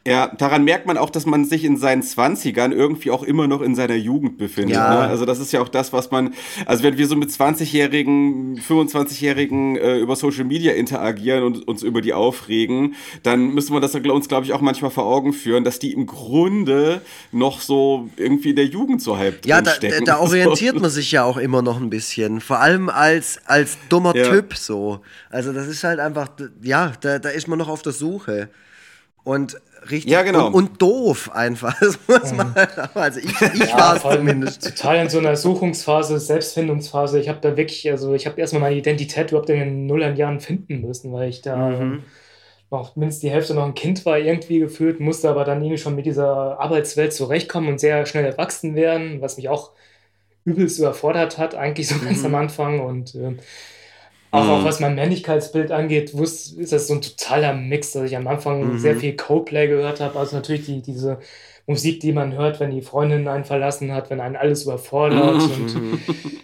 Ja, 0.07 0.27
daran 0.35 0.63
merkt 0.63 0.87
man 0.87 0.97
auch, 0.97 1.11
dass 1.11 1.27
man 1.27 1.45
sich 1.45 1.63
in 1.63 1.77
seinen 1.77 2.01
Zwanzigern 2.01 2.71
irgendwie 2.71 3.11
auch 3.11 3.21
immer 3.21 3.47
noch 3.47 3.61
in 3.61 3.75
seiner 3.75 3.93
Jugend 3.93 4.39
befindet. 4.39 4.77
Ja. 4.77 4.89
Ne? 4.89 4.99
Also 5.01 5.25
das 5.25 5.39
ist 5.39 5.51
ja 5.51 5.61
auch 5.61 5.69
das, 5.69 5.93
was 5.93 6.09
man, 6.09 6.33
also 6.65 6.81
wenn 6.81 6.97
wir 6.97 7.05
so 7.05 7.15
mit 7.15 7.29
20-Jährigen, 7.29 8.59
25-Jährigen 8.59 9.75
äh, 9.77 9.99
über 9.99 10.15
Social 10.15 10.43
Media 10.45 10.73
interagieren 10.73 11.43
und 11.43 11.67
uns 11.67 11.83
über 11.83 12.01
die 12.01 12.13
aufregen, 12.13 12.95
dann 13.21 13.53
müssen 13.53 13.75
wir 13.75 13.79
das 13.79 13.93
uns, 13.93 14.27
glaube 14.27 14.45
ich, 14.47 14.53
auch 14.53 14.61
manchmal 14.61 14.89
vor 14.89 15.05
Augen 15.05 15.33
führen, 15.33 15.63
dass 15.63 15.77
die 15.77 15.93
im 15.93 16.07
Grunde 16.07 17.01
noch 17.31 17.61
so 17.61 18.09
irgendwie 18.17 18.49
in 18.49 18.55
der 18.55 18.65
Jugend 18.65 19.03
so 19.03 19.17
halb 19.17 19.45
Ja, 19.45 19.61
da, 19.61 19.73
da, 20.03 20.17
orientiert 20.19 20.81
man 20.81 20.89
sich 20.89 21.11
ja 21.11 21.23
auch 21.23 21.37
immer 21.37 21.61
noch 21.61 21.79
ein 21.79 21.91
bisschen. 21.91 22.41
Vor 22.41 22.59
allem 22.59 22.89
als, 22.89 23.39
als 23.45 23.77
dummer 23.89 24.15
ja. 24.15 24.27
Typ 24.27 24.55
so. 24.55 25.01
Also 25.29 25.53
das 25.53 25.67
ist 25.67 25.83
halt 25.83 25.99
einfach, 25.99 26.29
ja, 26.63 26.93
da, 27.01 27.19
da 27.19 27.29
ist 27.29 27.47
man 27.47 27.59
noch 27.59 27.69
auf 27.69 27.83
der 27.83 27.93
Suche. 27.93 28.49
Und 29.23 29.61
richtig 29.89 30.11
ja, 30.11 30.23
genau. 30.23 30.47
und, 30.47 30.53
und, 30.53 30.81
doof 30.81 31.31
einfach. 31.33 31.79
Das 31.81 31.99
muss 32.07 32.33
man, 32.33 32.53
also 32.93 33.19
ich, 33.19 33.41
ich 33.41 33.69
ja, 33.69 33.77
war 33.77 33.95
es 33.95 34.01
zumindest. 34.01 34.63
Total 34.63 34.97
in 35.03 35.09
so 35.09 35.19
einer 35.19 35.35
Suchungsphase, 35.35 36.19
Selbstfindungsphase. 36.19 37.19
Ich 37.19 37.29
habe 37.29 37.39
da 37.41 37.55
wirklich, 37.57 37.89
also 37.89 38.13
ich 38.13 38.25
habe 38.25 38.39
erstmal 38.39 38.61
meine 38.61 38.75
Identität 38.75 39.29
überhaupt 39.29 39.49
in 39.49 39.59
den 39.59 39.85
Nullerjahren 39.87 40.39
finden 40.39 40.81
müssen, 40.81 41.13
weil 41.13 41.29
ich 41.29 41.41
da 41.41 41.55
mhm. 41.55 42.03
noch 42.69 42.95
mindestens 42.95 43.21
die 43.21 43.31
Hälfte 43.31 43.53
noch 43.53 43.65
ein 43.65 43.75
Kind 43.75 44.05
war 44.05 44.17
irgendwie 44.17 44.59
gefühlt, 44.59 44.99
musste 44.99 45.29
aber 45.29 45.45
dann 45.45 45.61
irgendwie 45.61 45.77
schon 45.77 45.95
mit 45.95 46.05
dieser 46.05 46.59
Arbeitswelt 46.59 47.13
zurechtkommen 47.13 47.69
und 47.69 47.79
sehr 47.79 48.05
schnell 48.05 48.25
erwachsen 48.25 48.75
werden, 48.75 49.21
was 49.21 49.37
mich 49.37 49.49
auch 49.49 49.71
übelst 50.45 50.79
überfordert 50.79 51.37
hat, 51.37 51.55
eigentlich 51.55 51.87
so 51.87 51.99
ganz 52.03 52.19
mhm. 52.19 52.27
am 52.27 52.35
Anfang 52.35 52.79
und 52.79 53.15
äh, 53.15 53.35
auch, 54.31 54.43
mhm. 54.43 54.49
auch 54.49 54.63
was 54.63 54.79
mein 54.79 54.95
Männlichkeitsbild 54.95 55.71
angeht, 55.71 56.17
wusste, 56.17 56.59
ist 56.61 56.71
das 56.71 56.87
so 56.87 56.95
ein 56.95 57.01
totaler 57.01 57.53
Mix, 57.53 57.91
dass 57.91 58.03
ich 58.03 58.15
am 58.15 58.27
Anfang 58.27 58.73
mhm. 58.73 58.79
sehr 58.79 58.95
viel 58.95 59.15
Coldplay 59.15 59.67
gehört 59.67 59.99
habe. 59.99 60.17
Also 60.17 60.37
natürlich 60.37 60.65
die, 60.65 60.81
diese 60.81 61.19
Musik, 61.67 61.99
die 61.99 62.13
man 62.13 62.33
hört, 62.33 62.59
wenn 62.59 62.71
die 62.71 62.81
Freundin 62.81 63.27
einen 63.27 63.43
verlassen 63.43 63.93
hat, 63.93 64.09
wenn 64.09 64.21
einen 64.21 64.37
alles 64.37 64.63
überfordert. 64.63 65.35
Mhm. 65.35 65.63
Und 65.63 65.99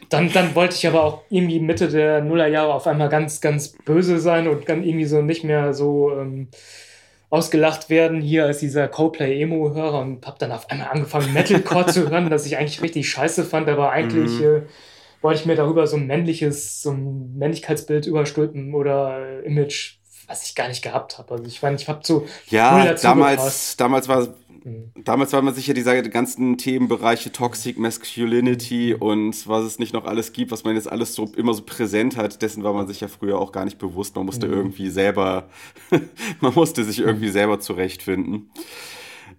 dann, 0.10 0.32
dann 0.32 0.54
wollte 0.54 0.76
ich 0.76 0.86
aber 0.86 1.04
auch 1.04 1.22
irgendwie 1.30 1.60
Mitte 1.60 1.88
der 1.88 2.22
Nullerjahre 2.22 2.74
auf 2.74 2.88
einmal 2.88 3.10
ganz, 3.10 3.42
ganz 3.42 3.70
böse 3.86 4.20
sein 4.20 4.48
und 4.48 4.68
dann 4.68 4.84
irgendwie 4.84 5.06
so 5.06 5.22
nicht 5.22 5.44
mehr 5.44 5.74
so 5.74 6.12
ähm, 6.12 6.50
ausgelacht 7.30 7.90
werden 7.90 8.22
hier 8.22 8.46
als 8.46 8.60
dieser 8.60 8.88
Coldplay-Emo-Hörer 8.88 10.00
und 10.00 10.26
habe 10.26 10.38
dann 10.40 10.52
auf 10.52 10.70
einmal 10.70 10.90
angefangen, 10.90 11.34
Metalcore 11.34 11.88
zu 11.88 12.10
hören, 12.10 12.30
das 12.30 12.46
ich 12.46 12.58
eigentlich 12.58 12.82
richtig 12.82 13.10
scheiße 13.10 13.44
fand, 13.44 13.70
aber 13.70 13.92
eigentlich. 13.92 14.40
Mhm. 14.40 14.46
Äh, 14.46 14.62
wollte 15.22 15.42
ich 15.42 15.46
mir 15.46 15.56
darüber 15.56 15.88
so 15.88 15.98
ein 15.98 16.08
männliches, 16.08 16.82
so 16.82 16.92
ein 16.92 17.38
Männlichkeitsbild 17.38 18.06
überstülpen 18.06 18.74
oder 18.74 19.44
Image, 19.44 19.96
was 20.28 20.48
ich 20.48 20.56
gar 20.56 20.68
nicht 20.68 20.82
gehabt 20.82 21.18
habe. 21.18 21.32
Also 21.32 21.46
ich 21.46 21.62
meine, 21.62 21.76
ich 21.76 21.88
habe 21.88 22.02
so 22.04 22.28
ja 22.50 22.94
damals, 22.94 23.78
damals 23.78 24.08
war 24.08 24.28
mhm. 24.64 24.92
Damals 25.04 25.32
war 25.34 25.42
man 25.42 25.54
sicher 25.54 25.74
diese 25.74 26.02
ganzen 26.10 26.58
Themenbereiche 26.58 27.32
Toxic 27.32 27.78
Masculinity 27.78 28.94
und 28.94 29.48
was 29.48 29.64
es 29.64 29.80
nicht 29.80 29.94
noch 29.94 30.06
alles 30.06 30.34
gibt, 30.34 30.52
was 30.52 30.64
man 30.64 30.76
jetzt 30.76 30.92
alles 30.92 31.16
so 31.16 31.26
immer 31.38 31.54
so 31.54 31.64
präsent 31.64 32.18
hat, 32.18 32.42
dessen 32.42 32.64
war 32.64 32.74
man 32.74 32.88
sich 32.88 33.00
ja 33.00 33.08
früher 33.08 33.40
auch 33.40 33.52
gar 33.52 33.66
nicht 33.66 33.78
bewusst. 33.78 34.16
Man 34.16 34.26
musste 34.26 34.48
mhm. 34.48 34.54
irgendwie 34.54 34.90
selber, 34.90 35.50
man 36.42 36.54
musste 36.54 36.84
sich 36.84 37.00
irgendwie 37.00 37.30
selber 37.30 37.60
zurechtfinden. 37.60 38.50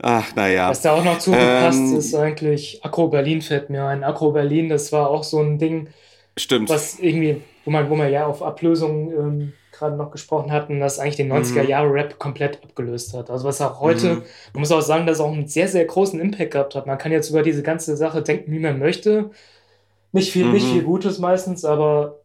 Ach, 0.02 0.34
naja. 0.34 0.70
Was 0.70 0.82
da 0.82 0.92
auch 0.92 1.04
noch 1.04 1.18
zugepasst 1.18 1.78
ähm, 1.78 1.96
ist 1.96 2.14
eigentlich, 2.14 2.84
Akro 2.84 3.08
Berlin 3.08 3.42
fällt 3.42 3.70
mir 3.70 3.84
ein. 3.84 4.04
Akro 4.04 4.32
Berlin, 4.32 4.68
das 4.68 4.92
war 4.92 5.11
auch 5.11 5.24
so 5.24 5.40
ein 5.40 5.58
Ding, 5.58 5.88
Stimmt. 6.37 6.68
was 6.68 6.98
irgendwie, 6.98 7.42
wo 7.64 7.70
man, 7.70 7.90
wo 7.90 7.96
man 7.96 8.11
ja 8.12 8.26
auf 8.26 8.42
Ablösung 8.42 9.12
ähm, 9.12 9.52
gerade 9.72 9.96
noch 9.96 10.11
gesprochen 10.11 10.52
hatten, 10.52 10.80
das 10.80 10.98
eigentlich 10.98 11.16
den 11.16 11.32
90er-Jahre-Rap 11.32 12.14
mhm. 12.14 12.18
komplett 12.18 12.62
abgelöst 12.62 13.14
hat. 13.14 13.30
Also 13.30 13.46
was 13.46 13.61
auch 13.61 13.80
heute, 13.80 14.14
mhm. 14.14 14.22
man 14.52 14.61
muss 14.61 14.72
auch 14.72 14.80
sagen, 14.80 15.06
dass 15.06 15.18
es 15.18 15.20
auch 15.20 15.32
einen 15.32 15.48
sehr, 15.48 15.68
sehr 15.68 15.84
großen 15.84 16.20
Impact 16.20 16.52
gehabt 16.52 16.74
hat. 16.74 16.87
Man 16.87 16.98
kann 16.98 17.12
jetzt 17.12 17.30
über 17.30 17.42
diese 17.42 17.62
ganze 17.62 17.96
Sache 17.96 18.22
denken, 18.22 18.52
wie 18.52 18.58
man 18.58 18.78
möchte. 18.78 19.30
Nicht 20.12 20.32
viel, 20.32 20.46
mhm. 20.46 20.52
nicht 20.52 20.66
viel 20.66 20.82
Gutes 20.82 21.18
meistens, 21.18 21.64
aber 21.64 22.20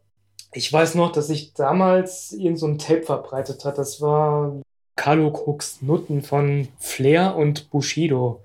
ich 0.54 0.72
weiß 0.72 0.96
noch, 0.96 1.12
dass 1.12 1.28
sich 1.28 1.54
damals 1.54 2.32
irgend 2.32 2.60
so 2.60 2.68
ein 2.68 2.78
Tape 2.78 3.04
verbreitet 3.04 3.66
hat. 3.66 3.78
Das 3.78 4.00
war 4.02 4.62
Carlo 4.96 5.32
Crux 5.32 5.82
Nutten 5.82 6.22
von 6.22 6.68
Flair 6.80 7.36
und 7.36 7.70
Bushido. 7.72 8.42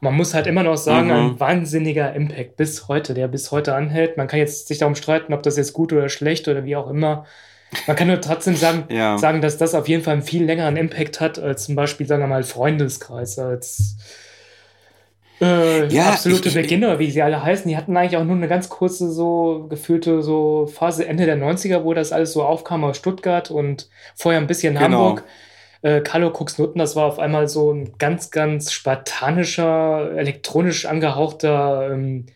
Man 0.00 0.14
muss 0.14 0.34
halt 0.34 0.46
immer 0.46 0.62
noch 0.62 0.76
sagen, 0.76 1.06
mhm. 1.06 1.12
ein 1.12 1.40
wahnsinniger 1.40 2.14
Impact 2.14 2.56
bis 2.56 2.88
heute, 2.88 3.14
der 3.14 3.28
bis 3.28 3.50
heute 3.50 3.74
anhält. 3.74 4.16
Man 4.16 4.28
kann 4.28 4.38
jetzt 4.38 4.68
sich 4.68 4.78
darum 4.78 4.94
streiten, 4.94 5.32
ob 5.32 5.42
das 5.42 5.56
jetzt 5.56 5.72
gut 5.72 5.92
oder 5.92 6.08
schlecht 6.08 6.48
oder 6.48 6.64
wie 6.64 6.76
auch 6.76 6.90
immer. 6.90 7.24
Man 7.86 7.96
kann 7.96 8.08
nur 8.08 8.20
trotzdem 8.20 8.56
sagen, 8.56 8.84
ja. 8.90 9.18
sagen, 9.18 9.40
dass 9.40 9.56
das 9.56 9.74
auf 9.74 9.88
jeden 9.88 10.02
Fall 10.02 10.14
einen 10.14 10.22
viel 10.22 10.44
längeren 10.44 10.76
Impact 10.76 11.20
hat 11.20 11.38
als 11.38 11.64
zum 11.64 11.74
Beispiel, 11.74 12.06
sagen 12.06 12.22
wir 12.22 12.28
mal, 12.28 12.42
Freundeskreis, 12.42 13.38
als 13.38 13.96
äh, 15.40 15.86
ja, 15.88 16.10
absolute 16.10 16.48
ich, 16.48 16.54
Beginner, 16.54 16.98
wie 16.98 17.10
sie 17.10 17.22
alle 17.22 17.42
heißen. 17.42 17.68
Die 17.68 17.76
hatten 17.76 17.96
eigentlich 17.96 18.16
auch 18.16 18.24
nur 18.24 18.36
eine 18.36 18.48
ganz 18.48 18.68
kurze, 18.68 19.10
so 19.10 19.66
gefühlte 19.68 20.22
so 20.22 20.66
Phase 20.66 21.06
Ende 21.06 21.26
der 21.26 21.36
90er, 21.36 21.84
wo 21.84 21.92
das 21.94 22.12
alles 22.12 22.32
so 22.32 22.42
aufkam 22.42 22.84
aus 22.84 22.96
Stuttgart 22.96 23.50
und 23.50 23.88
vorher 24.14 24.40
ein 24.40 24.46
bisschen 24.46 24.74
genau. 24.74 24.84
Hamburg. 24.84 25.24
Äh, 25.82 26.00
Carlo 26.00 26.32
Nutten, 26.58 26.78
das 26.78 26.96
war 26.96 27.06
auf 27.06 27.18
einmal 27.18 27.48
so 27.48 27.72
ein 27.72 27.92
ganz, 27.98 28.30
ganz 28.30 28.72
spartanischer, 28.72 30.12
elektronisch 30.16 30.86
angehauchter 30.86 31.90
ähm, 31.92 32.26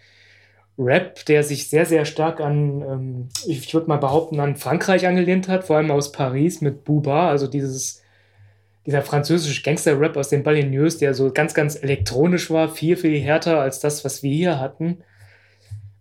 Rap, 0.79 1.25
der 1.27 1.43
sich 1.43 1.69
sehr, 1.69 1.85
sehr 1.85 2.05
stark 2.05 2.41
an, 2.41 2.83
ähm, 2.83 3.29
ich 3.47 3.73
würde 3.75 3.89
mal 3.89 3.99
behaupten, 3.99 4.41
an 4.41 4.57
Frankreich 4.57 5.07
angelehnt 5.07 5.49
hat, 5.49 5.65
vor 5.65 5.77
allem 5.77 5.91
aus 5.91 6.13
Paris 6.13 6.61
mit 6.61 6.85
Booba, 6.85 7.29
also 7.29 7.47
dieses, 7.47 8.03
dieser 8.87 9.03
französische 9.03 9.63
Gangster-Rap 9.63 10.17
aus 10.17 10.31
den 10.31 10.43
Baligneux, 10.43 10.99
der 10.99 11.13
so 11.15 11.31
ganz, 11.33 11.53
ganz 11.53 11.77
elektronisch 11.83 12.51
war, 12.51 12.69
viel, 12.69 12.97
viel 12.97 13.21
härter 13.21 13.61
als 13.61 13.81
das, 13.81 14.05
was 14.05 14.23
wir 14.23 14.33
hier 14.33 14.59
hatten. 14.59 14.99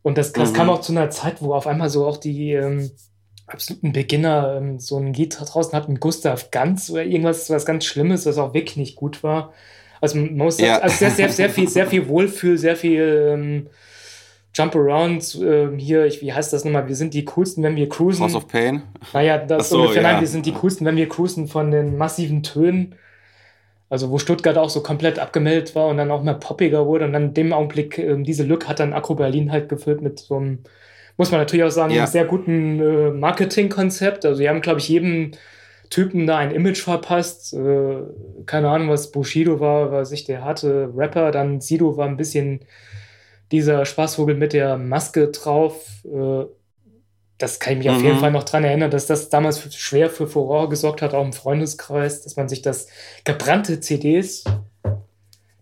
Und 0.01 0.17
das, 0.17 0.31
das 0.31 0.51
mhm. 0.51 0.55
kam 0.55 0.69
auch 0.69 0.81
zu 0.81 0.93
einer 0.93 1.09
Zeit, 1.09 1.41
wo 1.41 1.53
auf 1.53 1.67
einmal 1.67 1.89
so 1.89 2.05
auch 2.05 2.17
die 2.17 2.53
ähm, 2.53 2.89
absoluten 3.51 3.93
Beginner 3.93 4.57
ähm, 4.57 4.79
so 4.79 4.97
ein 4.97 5.13
Lied 5.13 5.37
draußen 5.39 5.73
hatten, 5.73 5.99
Gustav 5.99 6.51
Ganz 6.51 6.89
oder 6.89 7.03
irgendwas, 7.03 7.49
was 7.49 7.65
ganz 7.65 7.85
Schlimmes, 7.85 8.25
was 8.25 8.37
auch 8.37 8.53
wirklich 8.53 8.77
nicht 8.77 8.95
gut 8.95 9.23
war. 9.23 9.53
Also 10.01 10.17
man 10.17 10.37
muss 10.37 10.59
ja. 10.59 10.77
also 10.79 10.95
sehr, 10.95 11.11
sehr, 11.11 11.29
sehr 11.29 11.49
viel, 11.49 11.67
sehr 11.67 11.87
viel 11.87 12.07
Wohlfühl, 12.07 12.57
sehr 12.57 12.75
viel 12.75 13.31
ähm, 13.33 13.67
Jump 14.53 14.75
Around, 14.75 15.35
äh, 15.35 15.67
hier, 15.77 16.05
ich, 16.05 16.21
wie 16.21 16.33
heißt 16.33 16.51
das 16.51 16.65
nochmal? 16.65 16.87
Wir 16.87 16.95
sind 16.95 17.13
die 17.13 17.25
coolsten, 17.25 17.63
wenn 17.63 17.75
wir 17.75 17.87
cruisen. 17.87 18.23
House 18.23 18.35
of 18.35 18.47
Pain? 18.47 18.81
Naja, 19.13 19.37
das 19.37 19.69
so, 19.69 19.81
ungefähr, 19.81 20.01
ja. 20.01 20.11
nein, 20.11 20.21
wir 20.21 20.27
sind 20.27 20.45
die 20.45 20.53
coolsten, 20.53 20.85
wenn 20.85 20.95
wir 20.95 21.07
cruisen 21.07 21.47
von 21.47 21.71
den 21.71 21.97
massiven 21.97 22.43
Tönen. 22.43 22.95
Also, 23.89 24.11
wo 24.11 24.19
Stuttgart 24.19 24.57
auch 24.57 24.69
so 24.69 24.81
komplett 24.81 25.17
abgemeldet 25.17 25.75
war 25.75 25.87
und 25.87 25.97
dann 25.97 26.11
auch 26.11 26.23
mehr 26.23 26.35
poppiger 26.35 26.85
wurde. 26.85 27.05
Und 27.05 27.13
dann 27.13 27.29
in 27.29 27.33
dem 27.33 27.53
Augenblick, 27.53 27.97
äh, 27.97 28.21
diese 28.21 28.43
Lücke 28.43 28.67
hat 28.67 28.79
dann 28.79 28.93
Akku 28.93 29.15
Berlin 29.15 29.51
halt 29.51 29.69
gefüllt 29.69 30.01
mit 30.01 30.19
so 30.19 30.37
einem, 30.37 30.59
muss 31.19 31.31
man 31.31 31.41
natürlich 31.41 31.65
auch 31.65 31.69
sagen, 31.69 31.93
ja. 31.93 32.07
sehr 32.07 32.23
guten 32.23 32.79
äh, 32.79 33.11
Marketingkonzept. 33.11 34.25
Also, 34.25 34.41
die 34.41 34.47
haben, 34.47 34.61
glaube 34.61 34.79
ich, 34.79 34.87
jedem 34.87 35.31
Typen 35.89 36.25
da 36.25 36.37
ein 36.37 36.51
Image 36.51 36.81
verpasst. 36.81 37.53
Äh, 37.53 37.97
keine 38.45 38.69
Ahnung, 38.69 38.89
was 38.89 39.11
Bushido 39.11 39.59
war, 39.59 39.91
was 39.91 40.13
ich 40.13 40.23
der 40.23 40.45
hatte. 40.45 40.91
Rapper, 40.95 41.31
dann 41.31 41.59
Sido 41.59 41.97
war 41.97 42.07
ein 42.07 42.17
bisschen 42.17 42.61
dieser 43.51 43.85
Spaßvogel 43.85 44.35
mit 44.35 44.53
der 44.53 44.77
Maske 44.77 45.27
drauf, 45.27 45.85
äh, 46.05 46.45
das 47.37 47.59
kann 47.59 47.73
ich 47.73 47.79
mich 47.79 47.87
mhm. 47.87 47.95
auf 47.95 48.01
jeden 48.03 48.15
mhm. 48.15 48.19
Fall 48.19 48.31
noch 48.31 48.43
dran 48.43 48.63
erinnern, 48.63 48.91
dass 48.91 49.07
das 49.07 49.29
damals 49.29 49.73
schwer 49.75 50.09
für 50.09 50.27
Furore 50.27 50.69
gesorgt 50.69 51.01
hat, 51.01 51.13
auch 51.13 51.23
im 51.23 51.33
Freundeskreis, 51.33 52.21
dass 52.21 52.35
man 52.35 52.47
sich 52.47 52.61
das 52.61 52.87
gebrannte 53.23 53.79
CDs, 53.79 54.43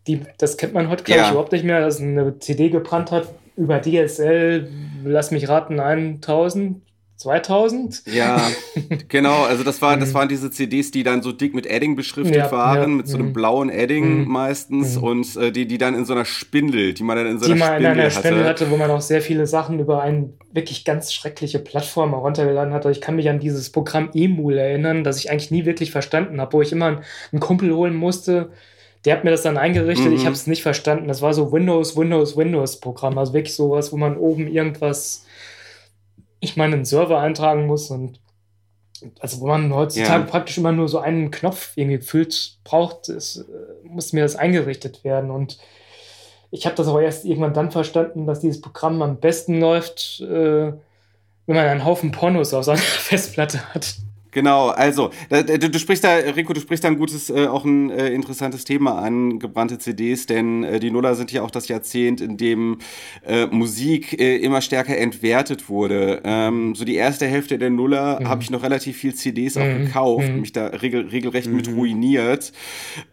die, 0.07 0.21
das 0.37 0.57
kennt 0.57 0.73
man 0.73 0.89
heute, 0.89 1.03
glaube 1.03 1.19
ja. 1.19 1.25
ich, 1.25 1.31
überhaupt 1.31 1.51
nicht 1.51 1.65
mehr, 1.65 1.81
dass 1.81 1.99
eine 1.99 2.39
CD 2.39 2.69
gebrannt 2.69 3.11
hat 3.11 3.27
über 3.57 3.81
DSL, 3.81 4.69
lass 5.03 5.31
mich 5.31 5.49
raten, 5.49 5.79
1000, 5.79 6.81
2000? 7.17 8.03
Ja, 8.05 8.39
genau. 9.07 9.43
Also 9.43 9.63
das 9.63 9.81
waren, 9.81 9.99
das 9.99 10.09
mhm. 10.09 10.13
waren 10.13 10.29
diese 10.29 10.51
CDs, 10.51 10.91
die 10.91 11.03
dann 11.03 11.23
so 11.23 11.31
dick 11.31 11.55
mit 11.55 11.65
Edding 11.65 11.95
beschriftet 11.95 12.35
ja, 12.35 12.51
waren, 12.51 12.91
ja. 12.91 12.95
mit 12.97 13.07
so 13.07 13.17
einem 13.17 13.29
mhm. 13.29 13.33
blauen 13.33 13.69
Edding 13.69 14.19
mhm. 14.19 14.27
meistens 14.27 14.97
und 14.97 15.35
äh, 15.35 15.51
die, 15.51 15.65
die 15.65 15.79
dann 15.79 15.95
in 15.95 16.05
so 16.05 16.13
einer 16.13 16.25
Spindel, 16.25 16.93
die 16.93 17.03
man 17.03 17.17
dann 17.17 17.25
in 17.25 17.39
so 17.39 17.45
einer 17.45 17.55
die 17.55 17.59
man 17.59 17.69
Spindel 17.69 17.91
in 17.91 17.99
einer 17.99 18.03
hatte. 18.03 18.19
Spindel 18.19 18.45
hatte, 18.45 18.71
wo 18.71 18.77
man 18.77 18.91
auch 18.91 19.01
sehr 19.01 19.21
viele 19.21 19.47
Sachen 19.47 19.79
über 19.79 20.03
eine 20.03 20.29
wirklich 20.53 20.85
ganz 20.85 21.11
schreckliche 21.11 21.57
Plattform 21.57 22.11
heruntergeladen 22.11 22.73
hatte. 22.73 22.91
Ich 22.91 23.01
kann 23.01 23.15
mich 23.15 23.29
an 23.29 23.39
dieses 23.39 23.71
Programm 23.71 24.11
Emul 24.13 24.57
erinnern, 24.57 25.03
das 25.03 25.17
ich 25.17 25.31
eigentlich 25.31 25.51
nie 25.51 25.65
wirklich 25.65 25.89
verstanden 25.89 26.39
habe, 26.39 26.53
wo 26.53 26.61
ich 26.61 26.71
immer 26.71 27.01
einen 27.31 27.39
Kumpel 27.39 27.73
holen 27.73 27.95
musste. 27.95 28.51
Der 29.05 29.15
hat 29.15 29.23
mir 29.23 29.31
das 29.31 29.43
dann 29.43 29.57
eingerichtet, 29.57 30.07
mhm. 30.07 30.15
ich 30.15 30.25
habe 30.25 30.33
es 30.33 30.47
nicht 30.47 30.63
verstanden. 30.63 31.07
Das 31.07 31.21
war 31.21 31.33
so 31.33 31.51
Windows, 31.51 31.95
Windows, 31.95 32.35
Windows 32.35 32.79
Programm, 32.79 33.17
also 33.17 33.33
wirklich 33.33 33.55
sowas, 33.55 33.91
wo 33.91 33.97
man 33.97 34.17
oben 34.17 34.47
irgendwas 34.47 35.25
ich 36.39 36.55
meine, 36.55 36.75
einen 36.75 36.85
Server 36.85 37.19
eintragen 37.19 37.65
muss 37.65 37.89
und 37.89 38.19
also 39.19 39.41
wo 39.41 39.47
man 39.47 39.73
heutzutage 39.73 40.23
ja. 40.23 40.29
praktisch 40.29 40.57
immer 40.57 40.71
nur 40.71 40.87
so 40.87 40.99
einen 40.99 41.29
Knopf 41.29 41.73
irgendwie 41.75 41.97
gefüllt 41.97 42.57
braucht, 42.63 43.09
ist, 43.09 43.37
äh, 43.37 43.87
muss 43.87 44.13
mir 44.13 44.23
das 44.23 44.35
eingerichtet 44.35 45.03
werden. 45.03 45.29
Und 45.29 45.59
ich 46.49 46.65
habe 46.65 46.75
das 46.75 46.87
auch 46.87 46.99
erst 46.99 47.23
irgendwann 47.25 47.53
dann 47.53 47.71
verstanden, 47.71 48.25
dass 48.25 48.39
dieses 48.39 48.59
Programm 48.59 49.01
am 49.03 49.19
besten 49.19 49.59
läuft, 49.59 50.21
äh, 50.21 50.73
wenn 51.45 51.55
man 51.55 51.65
einen 51.65 51.85
Haufen 51.85 52.11
Pornos 52.11 52.53
auf 52.55 52.65
seiner 52.65 52.77
Festplatte 52.81 53.61
hat. 53.73 53.97
Genau, 54.37 54.67
also 54.67 55.09
du, 55.29 55.67
du, 55.67 55.79
sprichst 55.79 56.03
da, 56.03 56.13
Rico, 56.13 56.53
du 56.53 56.61
sprichst 56.61 56.83
da 56.83 56.89
ein 56.89 56.99
gutes, 56.99 57.31
äh, 57.31 57.47
auch 57.47 57.65
ein 57.65 57.89
äh, 57.89 58.09
interessantes 58.09 58.65
Thema 58.65 58.99
an, 58.99 59.39
gebrannte 59.39 59.79
CDs, 59.79 60.27
denn 60.27 60.63
äh, 60.63 60.79
die 60.79 60.91
Nuller 60.91 61.15
sind 61.15 61.31
ja 61.31 61.41
auch 61.41 61.49
das 61.49 61.67
Jahrzehnt, 61.69 62.21
in 62.21 62.37
dem 62.37 62.77
äh, 63.25 63.47
Musik 63.47 64.21
äh, 64.21 64.37
immer 64.37 64.61
stärker 64.61 64.95
entwertet 64.95 65.69
wurde. 65.69 66.21
Ähm, 66.23 66.75
so 66.75 66.85
die 66.85 66.93
erste 66.93 67.25
Hälfte 67.25 67.57
der 67.57 67.71
Nuller 67.71 68.19
mhm. 68.19 68.27
habe 68.27 68.43
ich 68.43 68.51
noch 68.51 68.61
relativ 68.61 68.97
viel 68.97 69.15
CDs 69.15 69.55
mhm. 69.55 69.61
auch 69.63 69.77
gekauft, 69.79 70.29
mhm. 70.29 70.41
mich 70.41 70.51
da 70.51 70.67
regel, 70.67 71.07
regelrecht 71.07 71.47
mhm. 71.47 71.55
mit 71.55 71.69
ruiniert. 71.69 72.53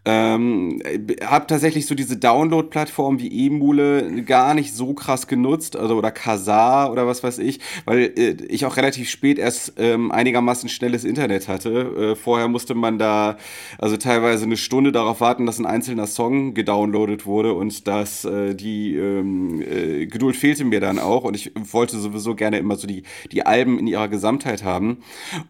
Ähm, 0.05 0.83
habe 1.25 1.47
tatsächlich 1.47 1.87
so 1.87 1.95
diese 1.95 2.19
Download-Plattform 2.19 3.19
wie 3.19 3.47
Emule 3.47 4.25
gar 4.25 4.53
nicht 4.53 4.75
so 4.75 4.93
krass 4.93 5.27
genutzt, 5.27 5.75
also 5.75 5.97
oder 5.97 6.11
Kazaa 6.11 6.91
oder 6.91 7.07
was 7.07 7.23
weiß 7.23 7.39
ich, 7.39 7.61
weil 7.87 8.13
äh, 8.15 8.37
ich 8.47 8.67
auch 8.67 8.77
relativ 8.77 9.09
spät 9.09 9.39
erst 9.39 9.73
ähm, 9.79 10.13
einigermaßen 10.13 10.69
schnelles 10.69 11.05
Internet 11.15 11.47
hatte. 11.47 11.71
Äh, 12.13 12.17
vorher 12.17 12.49
musste 12.49 12.75
man 12.75 12.99
da 12.99 13.37
also 13.79 13.97
teilweise 13.97 14.45
eine 14.45 14.57
Stunde 14.57 14.91
darauf 14.91 15.21
warten, 15.21 15.47
dass 15.47 15.59
ein 15.61 15.67
einzelner 15.67 16.09
Song 16.09 16.55
gedownloadet 16.55 17.25
wurde 17.25 17.55
und 17.55 17.87
dass 17.87 18.25
äh, 18.25 18.55
die 18.55 18.97
ähm, 18.97 19.63
äh, 19.63 20.07
Geduld 20.07 20.35
fehlte 20.35 20.65
mir 20.65 20.81
dann 20.81 20.99
auch 20.99 21.23
und 21.23 21.35
ich 21.37 21.53
wollte 21.55 21.99
sowieso 21.99 22.35
gerne 22.35 22.59
immer 22.59 22.75
so 22.77 22.89
die, 22.89 23.05
die 23.31 23.47
Alben 23.47 23.79
in 23.79 23.87
ihrer 23.87 24.09
Gesamtheit 24.09 24.65
haben. 24.65 24.99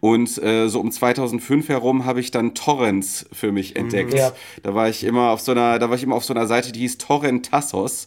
Und 0.00 0.36
äh, 0.42 0.68
so 0.68 0.80
um 0.80 0.90
2005 0.90 1.70
herum 1.70 2.04
habe 2.04 2.20
ich 2.20 2.30
dann 2.30 2.54
Torrents 2.54 3.26
für 3.32 3.50
mich 3.50 3.70
mhm. 3.70 3.80
entdeckt. 3.80 4.14
Ja. 4.14 4.32
Da 4.62 4.74
war 4.74 4.90
ich 4.90 5.02
immer 5.04 5.30
auf 5.30 5.40
so 5.40 5.52
einer, 5.52 5.78
da 5.78 5.88
war 5.88 5.96
ich 5.96 6.02
immer 6.02 6.16
auf 6.16 6.24
so 6.24 6.34
einer 6.34 6.46
Seite, 6.46 6.72
die 6.72 6.80
hieß 6.80 6.98
Torrent 6.98 7.50
Tassos. 7.50 8.06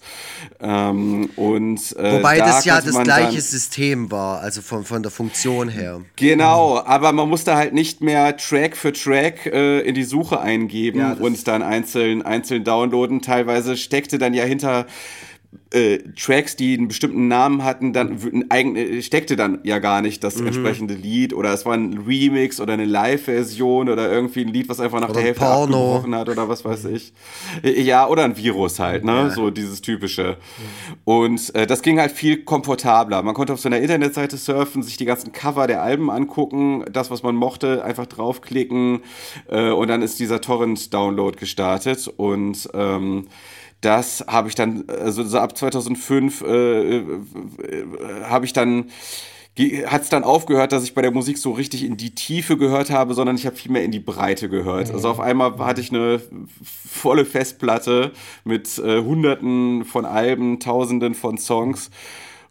Ähm, 0.60 1.30
und, 1.36 1.96
äh, 1.98 2.18
Wobei 2.18 2.38
da 2.38 2.46
das 2.46 2.66
ja 2.66 2.80
das 2.82 3.04
gleiche 3.04 3.42
System 3.42 4.12
war, 4.12 4.42
also 4.42 4.62
von, 4.62 4.84
von 4.84 5.02
der 5.02 5.12
Funktion 5.12 5.70
her. 5.70 6.02
Genau, 6.16 6.80
aber 6.84 7.12
man 7.12 7.30
muss 7.30 7.37
musste 7.38 7.56
halt 7.56 7.72
nicht 7.72 8.02
mehr 8.02 8.36
Track 8.36 8.76
für 8.76 8.92
Track 8.92 9.46
äh, 9.46 9.82
in 9.82 9.94
die 9.94 10.06
Suche 10.06 10.42
eingeben 10.42 10.98
ja, 10.98 11.14
und 11.14 11.48
dann 11.48 11.62
einzeln, 11.62 12.24
einzeln 12.24 12.64
downloaden. 12.64 13.22
Teilweise 13.22 13.78
steckte 13.78 14.18
dann 14.18 14.34
ja 14.34 14.44
hinter 14.44 14.88
äh, 15.72 16.00
Tracks, 16.18 16.56
die 16.56 16.78
einen 16.78 16.88
bestimmten 16.88 17.28
Namen 17.28 17.64
hatten, 17.64 17.92
dann 17.92 18.18
äh, 18.50 19.02
steckte 19.02 19.36
dann 19.36 19.60
ja 19.64 19.80
gar 19.80 20.02
nicht 20.02 20.24
das 20.24 20.38
mhm. 20.38 20.48
entsprechende 20.48 20.94
Lied 20.94 21.34
oder 21.34 21.54
es 21.54 21.66
war 21.66 21.74
ein 21.74 22.06
Remix 22.08 22.62
oder 22.62 22.74
eine 22.74 22.86
Live-Version 22.86 23.90
oder 23.90 24.10
irgendwie 24.10 24.42
ein 24.42 24.48
Lied, 24.48 24.70
was 24.70 24.80
einfach 24.80 25.00
nach 25.00 25.10
oder 25.10 25.16
der 25.16 25.24
Hälfte 25.24 25.44
Porno. 25.44 25.96
abgebrochen 25.96 26.16
hat 26.16 26.30
oder 26.30 26.48
was 26.48 26.64
weiß 26.64 26.86
ich. 26.86 27.14
Äh, 27.64 27.82
ja, 27.82 28.08
oder 28.08 28.24
ein 28.24 28.38
Virus 28.38 28.80
halt, 28.80 29.04
ne? 29.04 29.12
Ja. 29.12 29.30
So 29.30 29.50
dieses 29.50 29.82
typische. 29.82 30.38
Und 31.04 31.54
äh, 31.56 31.68
das 31.68 31.82
ging 31.82 32.00
halt 32.00 32.12
viel 32.12 32.44
komfortabler. 32.44 33.22
Man 33.22 33.34
konnte 33.34 33.54
auf 33.54 33.60
so 33.60 33.68
einer 33.68 33.80
Internetseite 33.80 34.38
surfen, 34.38 34.84
sich 34.84 34.98
die 34.98 35.06
ganzen 35.06 35.34
Cover 35.34 35.68
der 35.68 35.82
Alben 35.82 36.10
angucken, 36.10 36.86
das, 36.92 37.12
was 37.12 37.24
man 37.24 37.36
mochte, 37.36 37.84
einfach 37.84 38.06
draufklicken 38.06 39.02
äh, 39.50 39.70
und 39.70 39.90
dann 39.90 40.02
ist 40.02 40.20
dieser 40.20 40.40
Torrent-Download 40.40 41.38
gestartet 41.38 42.08
und 42.08 42.70
ähm, 42.74 43.28
das 43.82 44.26
habe 44.28 44.50
ich 44.50 44.56
dann, 44.56 44.86
also 44.88 45.24
so 45.24 45.40
ab 45.40 45.58
2005 45.58 46.42
äh, 46.42 46.98
äh, 46.98 47.06
habe 48.24 48.46
ich 48.46 48.54
dann 48.54 48.90
hat 49.88 50.04
es 50.04 50.10
dann 50.10 50.24
aufgehört, 50.24 50.72
dass 50.72 50.84
ich 50.84 50.94
bei 50.94 51.02
der 51.02 51.10
Musik 51.10 51.40
so 51.40 51.52
richtig 51.52 51.84
in 51.84 51.98
die 51.98 52.14
Tiefe 52.14 52.58
gehört 52.58 52.92
habe, 52.92 53.16
sondern 53.16 53.36
ich 53.36 53.48
habe 53.48 53.56
viel 53.56 53.72
mehr 53.72 53.84
in 53.84 53.92
die 53.92 54.00
Breite 54.00 54.50
gehört. 54.50 54.92
Also 54.94 55.10
auf 55.10 55.20
einmal 55.20 55.58
hatte 55.58 55.82
ich 55.82 55.90
eine 55.92 56.22
volle 56.64 57.26
Festplatte 57.26 58.12
mit 58.44 58.78
äh, 58.78 59.02
Hunderten 59.02 59.84
von 59.84 60.06
Alben, 60.06 60.60
Tausenden 60.60 61.16
von 61.16 61.40
Songs 61.40 61.90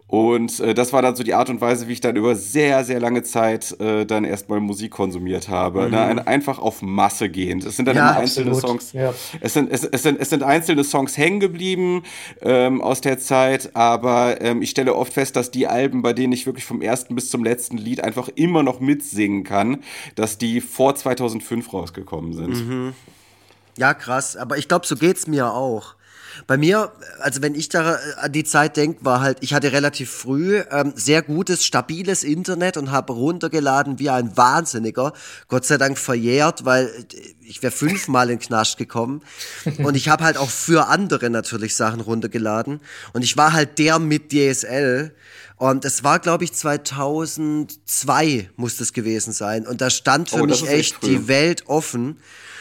und 0.08 0.60
äh, 0.60 0.72
das 0.72 0.92
war 0.92 1.02
dann 1.02 1.16
so 1.16 1.24
die 1.24 1.34
Art 1.34 1.50
und 1.50 1.60
Weise, 1.60 1.88
wie 1.88 1.92
ich 1.92 2.00
dann 2.00 2.14
über 2.14 2.36
sehr, 2.36 2.84
sehr 2.84 3.00
lange 3.00 3.24
Zeit 3.24 3.78
äh, 3.80 4.06
dann 4.06 4.24
erstmal 4.24 4.60
Musik 4.60 4.92
konsumiert 4.92 5.48
habe. 5.48 5.86
Mhm. 5.86 5.90
Ne? 5.90 6.26
Einfach 6.26 6.60
auf 6.60 6.80
Masse 6.80 7.28
gehend. 7.28 7.64
Es 7.64 7.76
sind 7.76 7.86
dann 7.86 7.96
ja, 7.96 8.10
immer 8.10 8.20
einzelne 8.20 8.52
absolut. 8.52 8.80
Songs. 8.80 8.92
Ja. 8.92 9.12
Es, 9.40 9.54
sind, 9.54 9.70
es, 9.70 9.82
es, 9.84 10.04
sind, 10.04 10.20
es 10.20 10.30
sind 10.30 10.44
einzelne 10.44 10.84
Songs 10.84 11.18
hängen 11.18 11.40
geblieben 11.40 12.04
ähm, 12.40 12.80
aus 12.82 13.00
der 13.00 13.18
Zeit, 13.18 13.70
aber 13.74 14.40
ähm, 14.40 14.62
ich 14.62 14.70
stelle 14.70 14.94
oft 14.94 15.12
fest, 15.12 15.34
dass 15.34 15.50
die 15.50 15.66
Alben, 15.66 16.02
bei 16.02 16.12
denen 16.12 16.32
ich 16.32 16.46
wirklich 16.46 16.64
vom 16.64 16.82
ersten 16.82 17.16
bis 17.16 17.28
zum 17.28 17.42
letzten 17.42 17.76
Lied 17.76 18.04
einfach 18.04 18.28
immer 18.28 18.62
noch 18.62 18.78
mitsingen 18.78 19.42
kann, 19.42 19.82
dass 20.14 20.38
die 20.38 20.60
vor 20.60 20.94
2005 20.94 21.72
rausgekommen 21.72 22.32
sind. 22.32 22.68
Mhm. 22.68 22.92
Ja, 23.76 23.92
krass. 23.92 24.36
Aber 24.36 24.56
ich 24.56 24.68
glaube, 24.68 24.86
so 24.86 24.94
geht's 24.94 25.26
mir 25.26 25.52
auch. 25.52 25.95
Bei 26.46 26.56
mir, 26.56 26.92
also 27.20 27.42
wenn 27.42 27.54
ich 27.54 27.68
da 27.68 27.94
äh, 27.94 27.98
an 28.18 28.32
die 28.32 28.44
Zeit 28.44 28.76
denke, 28.76 29.04
war 29.04 29.20
halt, 29.20 29.38
ich 29.40 29.54
hatte 29.54 29.72
relativ 29.72 30.10
früh 30.10 30.62
ähm, 30.70 30.92
sehr 30.96 31.22
gutes, 31.22 31.64
stabiles 31.64 32.24
Internet 32.24 32.76
und 32.76 32.90
habe 32.90 33.12
runtergeladen 33.12 33.98
wie 33.98 34.10
ein 34.10 34.36
Wahnsinniger. 34.36 35.12
Gott 35.48 35.64
sei 35.64 35.78
Dank 35.78 35.98
verjährt, 35.98 36.64
weil 36.64 36.86
äh, 36.86 37.34
ich 37.48 37.62
wäre 37.62 37.72
fünfmal 37.72 38.30
in 38.30 38.38
den 38.38 38.46
Knast 38.46 38.76
gekommen. 38.78 39.22
Und 39.78 39.94
ich 39.96 40.08
habe 40.08 40.24
halt 40.24 40.36
auch 40.36 40.50
für 40.50 40.88
andere 40.88 41.30
natürlich 41.30 41.74
Sachen 41.76 42.00
runtergeladen. 42.00 42.80
Und 43.12 43.22
ich 43.22 43.36
war 43.36 43.52
halt 43.52 43.78
der 43.78 43.98
mit 43.98 44.32
DSL. 44.32 45.14
Und 45.56 45.84
es 45.84 46.04
war, 46.04 46.18
glaube 46.18 46.44
ich, 46.44 46.52
2002 46.52 48.50
muss 48.56 48.76
das 48.76 48.92
gewesen 48.92 49.32
sein. 49.32 49.66
Und 49.66 49.80
da 49.80 49.90
stand 49.90 50.30
für 50.30 50.42
Oh, 50.42 50.46
mich 50.46 50.68
echt 50.68 50.96
früh. 50.96 51.06
die 51.08 51.28
Welt 51.28 51.64
offen. 51.66 52.18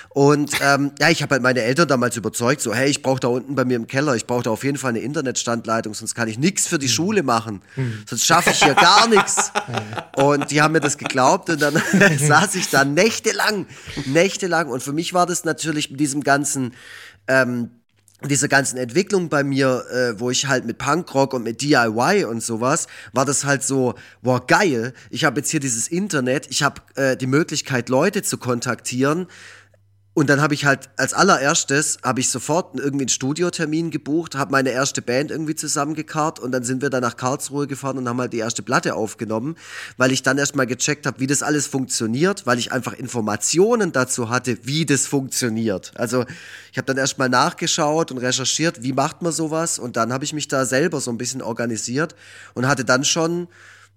Und 0.10 0.52
ähm, 0.62 0.92
ja, 0.98 1.10
ich 1.10 1.22
habe 1.22 1.34
halt 1.34 1.42
meine 1.44 1.60
Eltern 1.62 1.90
damals 1.90 2.16
überzeugt, 2.16 2.62
so, 2.62 2.74
hey, 2.74 2.90
ich 2.90 3.02
brauche 3.02 3.20
da 3.20 3.28
unten 3.28 3.54
bei 3.54 3.66
mir 3.66 3.76
im 3.76 3.86
Keller, 3.86 4.16
ich 4.16 4.26
brauche 4.26 4.44
da 4.44 4.50
auf 4.50 4.64
jeden 4.64 4.78
Fall 4.78 4.92
eine 4.92 5.00
Internetstandleitung, 5.00 5.94
sonst 5.94 6.16
kann 6.16 6.30
ich 6.30 6.38
nichts 6.40 6.68
für 6.68 6.80
die 6.80 6.88
Schule 6.88 7.22
machen. 7.22 7.62
Sonst 8.06 8.26
schaffe 8.26 8.52
ich 8.52 8.64
hier 8.64 8.76
gar 8.76 9.10
nichts. 9.10 9.52
Und 10.16 10.52
die 10.52 10.62
haben 10.62 10.72
mir 10.72 10.80
das 10.80 10.98
geglaubt 10.98 11.50
und 11.50 11.62
dann 11.62 11.74
saß 12.18 12.56
ich 12.56 12.70
da 12.70 12.86
nächtelang, 12.86 13.66
nächtelang. 14.06 14.70
Und 14.76 14.84
für 14.84 14.92
mich 14.92 15.14
war 15.14 15.26
das 15.26 15.46
natürlich 15.46 15.90
mit 15.90 16.02
diesem 16.02 16.22
ganzen 16.22 16.74
ähm, 17.30 17.70
dieser 18.28 18.50
ganzen 18.50 18.78
Entwicklung 18.78 19.30
bei 19.30 19.42
mir, 19.42 19.86
äh, 19.90 20.20
wo 20.20 20.32
ich 20.32 20.48
halt 20.48 20.66
mit 20.66 20.78
Punkrock 20.78 21.34
und 21.34 21.44
mit 21.44 21.62
DIY 21.62 22.26
und 22.26 22.44
sowas, 22.44 22.88
war 23.14 23.24
das 23.24 23.46
halt 23.46 23.64
so, 23.64 23.96
wow, 24.22 24.46
geil, 24.46 24.94
ich 25.10 25.24
habe 25.24 25.40
jetzt 25.40 25.50
hier 25.50 25.62
dieses 25.62 25.88
Internet, 25.88 26.48
ich 26.50 26.62
habe 26.62 26.82
äh, 26.96 27.16
die 27.16 27.28
Möglichkeit, 27.28 27.88
Leute 27.88 28.22
zu 28.22 28.38
kontaktieren. 28.38 29.28
Und 30.16 30.30
dann 30.30 30.42
habe 30.42 30.54
ich 30.54 30.64
halt 30.64 30.90
als 30.96 31.14
allererstes, 31.14 31.98
habe 32.02 32.22
ich 32.22 32.30
sofort 32.30 32.80
irgendwie 32.80 33.04
einen 33.04 33.10
Studiotermin 33.10 33.92
gebucht, 33.92 34.36
habe 34.36 34.54
meine 34.54 34.70
erste 34.70 35.02
Band 35.02 35.30
irgendwie 35.30 35.56
zusammengekarrt 35.56 36.40
und 36.40 36.54
dann 36.54 36.64
sind 36.64 36.82
wir 36.82 36.90
dann 36.90 37.02
nach 37.02 37.18
Karlsruhe 37.18 37.68
gefahren 37.68 37.98
und 37.98 38.08
haben 38.08 38.22
halt 38.22 38.32
die 38.32 38.38
erste 38.38 38.64
Platte 38.64 38.96
aufgenommen, 38.96 39.58
weil 39.98 40.14
ich 40.14 40.24
dann 40.24 40.38
erstmal 40.38 40.68
gecheckt 40.68 41.06
habe, 41.06 41.20
wie 41.20 41.28
das 41.28 41.44
alles 41.44 41.68
funktioniert, 41.68 42.48
weil 42.48 42.60
ich 42.60 42.72
einfach 42.72 42.94
Informationen 42.94 43.92
dazu 43.92 44.30
hatte, 44.30 44.58
wie 44.64 44.86
das 44.86 45.06
funktioniert. 45.06 45.92
Also 45.96 46.24
ich 46.72 46.78
habe 46.78 46.86
dann 46.86 46.98
erstmal 46.98 47.28
nachgeschaut 47.28 48.10
und 48.10 48.20
recherchiert, 48.20 48.84
wie 48.84 48.94
macht 48.94 49.22
man 49.22 49.34
sowas 49.34 49.78
und 49.80 49.98
dann 49.98 50.14
habe 50.14 50.24
ich 50.24 50.32
mich 50.32 50.48
da 50.48 50.64
selber 50.64 51.02
so 51.02 51.12
ein 51.12 51.18
bisschen 51.18 51.42
organisiert 51.42 52.16
und 52.54 52.70
hatte 52.70 52.86
dann 52.86 53.04
schon 53.04 53.50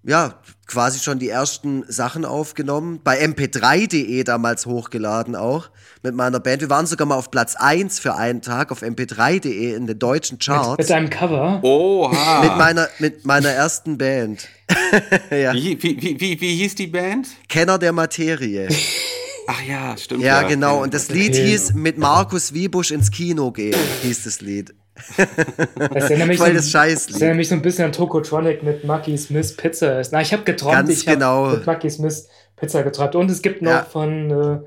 ja, 0.02 0.40
quasi 0.66 0.98
schon 0.98 1.18
die 1.18 1.28
ersten 1.28 1.84
Sachen 1.88 2.24
aufgenommen. 2.24 3.00
Bei 3.02 3.22
mp3.de 3.24 4.24
damals 4.24 4.66
hochgeladen 4.66 5.36
auch 5.36 5.70
mit 6.02 6.14
meiner 6.14 6.40
Band. 6.40 6.60
Wir 6.62 6.70
waren 6.70 6.86
sogar 6.86 7.06
mal 7.06 7.16
auf 7.16 7.30
Platz 7.30 7.56
1 7.56 7.98
für 7.98 8.14
einen 8.14 8.42
Tag 8.42 8.70
auf 8.72 8.82
mp3.de 8.82 9.74
in 9.74 9.86
den 9.86 9.98
deutschen 9.98 10.38
Charts. 10.38 10.78
Mit 10.78 10.92
einem 10.92 11.10
Cover. 11.10 11.60
Oha. 11.62 12.42
Mit 12.42 12.56
meiner, 12.56 12.88
mit 12.98 13.24
meiner 13.26 13.50
ersten 13.50 13.98
Band. 13.98 14.48
ja. 15.30 15.52
wie, 15.54 15.82
wie, 15.82 16.00
wie, 16.00 16.20
wie, 16.20 16.40
wie 16.40 16.56
hieß 16.56 16.74
die 16.76 16.86
Band? 16.86 17.28
Kenner 17.48 17.78
der 17.78 17.92
Materie. 17.92 18.68
Ach 19.50 19.62
ja, 19.62 19.96
stimmt. 19.96 20.22
Ja, 20.22 20.42
genau. 20.42 20.82
Und 20.82 20.92
das 20.92 21.08
Lied 21.08 21.30
Okay. 21.32 21.46
hieß 21.46 21.72
Mit 21.74 21.96
Markus 21.96 22.52
Wiebusch 22.52 22.90
ins 22.90 23.10
Kino 23.10 23.50
gehen, 23.50 23.74
hieß 24.02 24.24
das 24.24 24.40
Lied. 24.40 24.74
Das 25.16 26.10
erinnert 26.10 26.26
mich, 26.28 26.38
Voll 26.38 26.48
so, 26.48 26.54
das 26.54 26.64
das 26.64 26.70
Scheißlied. 26.72 27.16
erinnert 27.22 27.36
mich 27.36 27.48
so 27.48 27.54
ein 27.54 27.62
bisschen 27.62 27.84
an 27.86 27.92
Tokotronic 27.92 28.62
mit 28.64 28.84
Mackie 28.84 29.16
Smith 29.16 29.56
Pizza. 29.56 30.02
Na, 30.10 30.20
ich 30.20 30.32
habe 30.32 30.42
geträumt, 30.42 30.74
Ganz 30.74 30.90
ich 30.90 31.06
habe 31.06 31.16
genau. 31.16 31.50
mit 31.50 31.64
Mackie 31.66 31.88
Smith 31.88 32.28
Pizza 32.56 32.82
geträumt. 32.82 33.14
Und 33.14 33.30
es 33.30 33.40
gibt 33.40 33.62
noch 33.62 33.70
Ja. 33.70 33.82
von, 33.84 34.30
äh, 34.30 34.58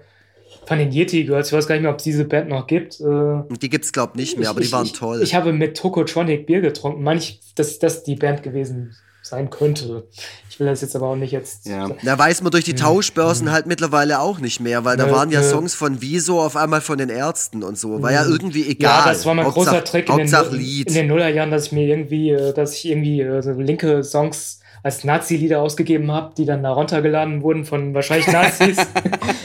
von 0.71 0.79
den 0.79 0.93
Yeti 0.93 1.25
Girls, 1.25 1.47
ich 1.47 1.53
weiß 1.53 1.67
gar 1.67 1.75
nicht 1.75 1.81
mehr, 1.81 1.91
ob 1.91 1.97
es 1.97 2.05
diese 2.05 2.23
Band 2.23 2.47
noch 2.47 2.65
gibt. 2.65 3.01
Äh, 3.01 3.57
die 3.61 3.67
gibt's 3.67 3.91
glaub 3.91 4.15
nicht 4.15 4.39
mehr, 4.39 4.49
aber 4.49 4.61
die 4.61 4.71
waren 4.71 4.85
ich, 4.85 4.93
toll. 4.93 5.21
Ich 5.21 5.35
habe 5.35 5.51
mit 5.51 5.75
Tokotronic 5.75 6.45
Bier 6.45 6.61
getrunken. 6.61 7.03
Meine 7.03 7.19
ich, 7.19 7.41
dass 7.55 7.77
das 7.77 8.03
die 8.03 8.15
Band 8.15 8.41
gewesen 8.41 8.95
sein 9.21 9.49
könnte. 9.49 10.07
Ich 10.49 10.61
will 10.61 10.67
das 10.67 10.79
jetzt 10.79 10.95
aber 10.95 11.07
auch 11.07 11.17
nicht 11.17 11.33
jetzt. 11.33 11.65
Ja. 11.65 11.89
Da 12.03 12.17
weiß 12.17 12.41
man 12.41 12.51
durch 12.51 12.63
die 12.63 12.73
Tauschbörsen 12.73 13.51
halt 13.51 13.67
mittlerweile 13.67 14.21
auch 14.21 14.39
nicht 14.39 14.61
mehr, 14.61 14.85
weil 14.85 14.95
da 14.95 15.07
Nö, 15.07 15.11
waren 15.11 15.29
ja. 15.29 15.43
Songs 15.43 15.73
von 15.73 16.01
Wieso 16.01 16.39
auf 16.39 16.55
einmal 16.55 16.79
von 16.79 16.97
den 16.97 17.09
Ärzten 17.09 17.63
und 17.63 17.77
so. 17.77 18.01
War 18.01 18.13
ja 18.13 18.23
irgendwie 18.23 18.65
egal. 18.65 19.07
Ja, 19.07 19.11
das 19.11 19.25
war 19.25 19.33
mein 19.33 19.47
Hauptsache, 19.47 19.65
großer 19.65 19.83
Trick 19.83 20.07
in 20.07 20.25
den, 20.25 20.85
in 20.87 20.93
den 20.93 21.07
Nullerjahren, 21.07 21.51
dass 21.51 21.65
ich 21.65 21.71
mir 21.73 21.85
irgendwie, 21.85 22.29
äh, 22.29 22.53
dass 22.53 22.75
ich 22.75 22.85
irgendwie 22.85 23.19
äh, 23.19 23.41
so 23.41 23.51
linke 23.51 24.05
Songs 24.05 24.60
als 24.83 25.03
Nazi-Lieder 25.03 25.61
ausgegeben 25.61 26.11
habe, 26.11 26.33
die 26.35 26.45
dann 26.45 26.63
da 26.63 26.71
runtergeladen 26.71 27.43
wurden 27.43 27.65
von 27.65 27.93
wahrscheinlich 27.93 28.27
Nazis 28.27 28.77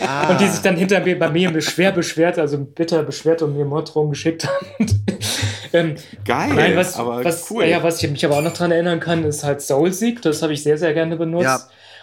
Ah. 0.06 0.28
und 0.30 0.40
die 0.40 0.46
sich 0.46 0.62
dann 0.62 0.76
hinter 0.76 1.00
mir 1.00 1.18
bei 1.18 1.28
mir 1.28 1.50
beschwer 1.50 1.92
beschwert, 1.92 2.38
also 2.38 2.58
bitter 2.58 3.02
beschwert 3.02 3.42
und 3.42 3.56
mir 3.56 3.64
Morddrohungen 3.64 4.10
geschickt 4.10 4.46
haben. 4.46 4.66
ähm, 5.72 5.96
Geil, 6.24 6.54
Nein, 6.54 6.76
was, 6.76 6.98
aber 6.98 7.24
was, 7.24 7.50
cool. 7.50 7.64
ja, 7.64 7.82
was 7.82 8.02
ich 8.02 8.10
mich 8.10 8.24
aber 8.24 8.36
auch 8.38 8.42
noch 8.42 8.54
dran 8.54 8.70
erinnern 8.70 9.00
kann, 9.00 9.24
ist 9.24 9.44
halt 9.44 9.60
Soulseek. 9.60 10.22
Das 10.22 10.42
habe 10.42 10.52
ich 10.52 10.62
sehr, 10.62 10.78
sehr 10.78 10.94
gerne 10.94 11.16
benutzt. 11.16 11.44
Ja. 11.44 11.60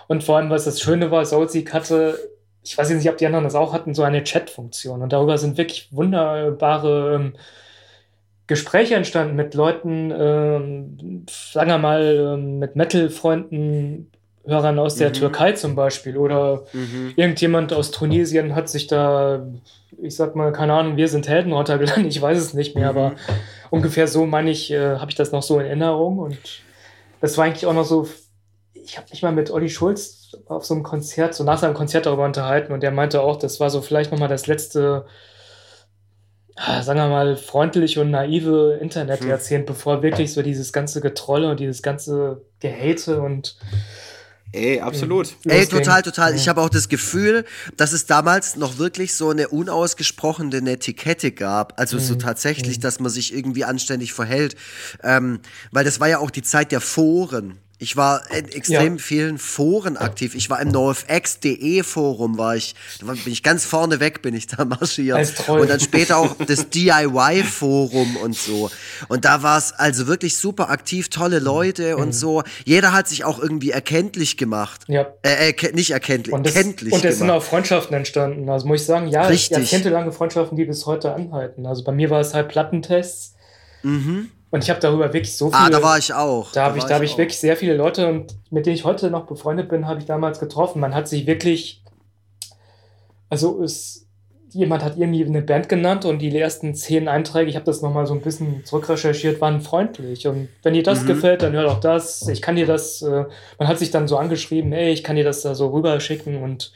Und 0.08 0.24
vor 0.24 0.38
allem, 0.38 0.50
was 0.50 0.66
das 0.66 0.82
Schöne 0.82 1.12
war, 1.12 1.26
Soulseek 1.26 1.74
hatte, 1.74 2.18
ich 2.64 2.78
weiß 2.78 2.90
jetzt 2.90 3.00
nicht, 3.00 3.10
ob 3.10 3.18
die 3.18 3.26
anderen 3.26 3.46
das 3.46 3.56
auch 3.56 3.74
hatten, 3.74 3.94
so 3.94 4.04
eine 4.04 4.24
Chat-Funktion. 4.24 5.02
Und 5.02 5.14
darüber 5.14 5.38
sind 5.38 5.58
wirklich 5.58 5.90
wunderbare 5.92 7.16
ähm, 7.16 7.34
Gespräche 8.48 8.96
entstanden 8.96 9.36
mit 9.36 9.54
Leuten, 9.54 10.12
ähm, 10.16 11.26
sagen 11.30 11.70
wir 11.70 11.78
mal, 11.78 12.36
ähm, 12.36 12.60
mit 12.60 12.76
Metal-Freunden, 12.76 14.12
Hörern 14.46 14.78
aus 14.80 14.96
der 14.96 15.10
Mhm. 15.10 15.14
Türkei 15.14 15.54
zum 15.54 15.76
Beispiel. 15.76 16.18
Oder 16.18 16.64
Mhm. 16.74 17.14
irgendjemand 17.16 17.72
aus 17.72 17.92
Tunesien 17.92 18.56
hat 18.56 18.68
sich 18.68 18.88
da, 18.88 19.46
ich 20.02 20.16
sag 20.18 20.36
mal, 20.36 20.52
keine 20.52 20.74
Ahnung, 20.74 20.98
wir 20.98 21.08
sind 21.08 21.30
Helden 21.30 21.54
runtergeladen, 21.54 22.06
ich 22.08 22.22
weiß 22.22 22.38
es 22.38 22.54
nicht 22.54 22.76
mehr, 22.76 22.92
Mhm. 22.92 22.98
aber 22.98 23.16
ungefähr 23.70 24.08
so 24.08 24.26
meine 24.26 24.52
ich, 24.52 24.70
äh, 24.72 24.98
habe 24.98 25.10
ich 25.10 25.16
das 25.16 25.32
noch 25.32 25.44
so 25.44 25.60
in 25.60 25.66
Erinnerung 25.68 26.20
und 26.20 26.38
das 27.22 27.38
war 27.38 27.46
eigentlich 27.46 27.66
auch 27.66 27.74
noch 27.74 27.86
so, 27.86 28.06
ich 28.74 28.98
habe 28.98 29.08
mich 29.12 29.22
mal 29.24 29.32
mit 29.32 29.50
Olli 29.50 29.70
Schulz 29.70 30.36
auf 30.48 30.66
so 30.66 30.74
einem 30.74 30.84
Konzert, 30.84 31.34
so 31.34 31.46
nach 31.46 31.60
seinem 31.60 31.74
Konzert 31.74 32.06
darüber 32.06 32.26
unterhalten 32.26 32.74
und 32.74 32.84
der 32.84 32.92
meinte 32.92 33.22
auch, 33.22 33.38
das 33.38 33.62
war 33.62 33.70
so 33.70 33.82
vielleicht 33.82 34.12
nochmal 34.12 34.28
das 34.28 34.46
letzte, 34.48 35.06
sagen 36.56 37.00
wir 37.00 37.08
mal, 37.08 37.36
freundliche 37.36 38.02
und 38.02 38.12
naive 38.12 38.78
Internet-Jahrzehnt, 38.82 39.66
bevor 39.66 40.04
wirklich 40.04 40.34
so 40.34 40.42
dieses 40.42 40.72
ganze 40.72 41.02
Getrolle 41.02 41.50
und 41.50 41.60
dieses 41.60 41.82
ganze 41.82 42.42
Gehate 42.60 43.22
und 43.22 43.58
Ey, 44.56 44.80
absolut. 44.82 45.34
Ey, 45.46 45.66
total, 45.66 46.04
total. 46.04 46.36
Ich 46.36 46.48
habe 46.48 46.62
auch 46.62 46.70
das 46.70 46.88
Gefühl, 46.88 47.44
dass 47.76 47.92
es 47.92 48.06
damals 48.06 48.56
noch 48.56 48.78
wirklich 48.78 49.16
so 49.16 49.32
eine 49.32 49.48
unausgesprochene 49.48 50.58
Etikette 50.70 51.32
gab. 51.32 51.80
Also 51.80 51.98
Mhm. 51.98 52.02
so 52.02 52.16
tatsächlich, 52.16 52.80
dass 52.80 53.00
man 53.00 53.10
sich 53.12 53.34
irgendwie 53.34 53.64
anständig 53.66 54.14
verhält. 54.14 54.56
Ähm, 55.02 55.40
weil 55.72 55.84
das 55.84 56.00
war 56.00 56.08
ja 56.08 56.20
auch 56.20 56.30
die 56.30 56.44
Zeit 56.44 56.72
der 56.72 56.82
Foren. 56.82 57.58
Ich 57.80 57.98
war 57.98 58.22
in 58.32 58.48
extrem 58.50 58.96
Ja. 58.96 59.02
vielen 59.02 59.38
Foren 59.38 59.98
aktiv. 59.98 60.36
Ich 60.36 60.50
war 60.50 60.62
im 60.62 60.70
NoFX.de 60.70 61.84
Forum, 61.84 62.38
war 62.38 62.56
ich, 62.56 62.76
da 63.02 63.08
bin 63.08 63.20
ich 63.34 63.44
ganz 63.44 63.66
vorne 63.66 64.00
weg, 64.00 64.22
bin 64.22 64.34
ich 64.36 64.48
da 64.48 64.64
marschiert. 64.66 65.50
Und 65.50 65.70
dann 65.70 65.80
später 65.82 66.18
auch 66.18 66.36
das 66.38 66.70
DIY-Forum 66.70 68.16
und 68.18 68.38
so. 68.38 68.70
Und 69.10 69.26
da 69.26 69.44
war 69.44 69.58
es 69.58 69.74
also 69.74 70.08
wirklich 70.08 70.38
super 70.38 70.70
aktiv, 70.70 71.10
tolle 71.10 71.40
Leute 71.40 71.96
Mhm. 71.96 72.02
und 72.02 72.16
so. 72.16 72.44
Jeder 72.64 72.94
hat 72.94 73.10
sich 73.10 73.26
auch 73.26 73.40
irgendwie 73.40 73.72
erkenntlich 73.72 74.38
gemacht. 74.38 74.82
ja. 74.88 75.08
Äh, 75.24 75.50
äh, 75.50 75.54
ke- 75.54 75.74
nicht 75.74 75.92
erkenntlich, 75.92 76.34
Und 76.34 76.48
es, 76.48 76.54
kenntlich 76.54 76.94
und 76.94 77.04
es 77.04 77.18
sind 77.18 77.30
auch 77.30 77.44
Freundschaften 77.44 77.96
entstanden. 77.98 78.48
Also 78.50 78.66
muss 78.68 78.82
ich 78.82 78.88
sagen, 78.88 79.08
ja, 79.08 79.24
Richtig. 79.28 79.58
jahrzehntelange 79.58 80.12
Freundschaften, 80.14 80.56
die 80.58 80.66
bis 80.66 80.86
heute 80.86 81.14
anhalten. 81.14 81.66
Also 81.66 81.84
bei 81.84 81.92
mir 81.92 82.10
war 82.10 82.22
es 82.22 82.34
halt 82.34 82.48
Plattentests. 82.50 83.34
Und 84.54 84.64
ich 84.64 84.70
habe 84.70 84.80
darüber 84.80 85.12
wirklich 85.12 85.36
so 85.36 85.48
viel. 85.50 85.58
Ah, 85.60 85.68
da 85.72 85.82
war 85.82 85.98
ich 85.98 86.14
auch. 86.14 86.52
Da 86.52 86.66
habe 86.66 86.78
ich, 86.78 86.84
da 86.84 86.94
hab 86.94 87.02
ich 87.02 87.14
auch. 87.14 87.18
wirklich 87.18 87.40
sehr 87.40 87.58
viele 87.58 87.74
Leute, 87.76 88.08
und 88.08 88.36
mit 88.52 88.68
denen 88.68 88.76
ich 88.76 88.84
heute 88.86 89.10
noch 89.10 89.26
befreundet 89.26 89.68
bin, 89.68 89.88
habe 89.88 90.00
ich 90.00 90.06
damals 90.06 90.40
getroffen. 90.40 90.80
Man 90.80 90.94
hat 90.94 91.08
sich 91.08 91.26
wirklich. 91.26 91.82
Also 93.32 93.64
es, 93.64 94.06
jemand 94.52 94.84
hat 94.84 94.96
irgendwie 94.96 95.26
eine 95.26 95.42
Band 95.42 95.70
genannt 95.70 96.06
und 96.06 96.20
die 96.20 96.38
ersten 96.38 96.76
zehn 96.76 97.08
Einträge, 97.08 97.50
ich 97.50 97.56
habe 97.56 97.66
das 97.66 97.82
nochmal 97.82 98.06
so 98.06 98.14
ein 98.14 98.22
bisschen 98.22 98.64
zurückrecherchiert, 98.64 99.42
waren 99.42 99.60
freundlich. 99.60 100.28
Und 100.28 100.50
wenn 100.62 100.76
dir 100.76 100.84
das 100.84 101.02
Mhm. 101.02 101.08
gefällt, 101.08 101.42
dann 101.42 101.54
hör 101.54 101.72
auch 101.72 101.80
das. 101.80 102.28
Ich 102.28 102.44
kann 102.44 102.56
dir 102.56 102.68
das, 102.68 103.02
äh, 103.02 103.26
man 103.58 103.68
hat 103.68 103.80
sich 103.80 103.90
dann 103.90 104.08
so 104.08 104.18
angeschrieben, 104.18 104.72
ey, 104.72 104.92
ich 104.94 105.04
kann 105.04 105.16
dir 105.16 105.24
das 105.24 105.42
da 105.42 105.56
so 105.56 105.70
rüberschicken 105.70 106.44
und 106.44 106.72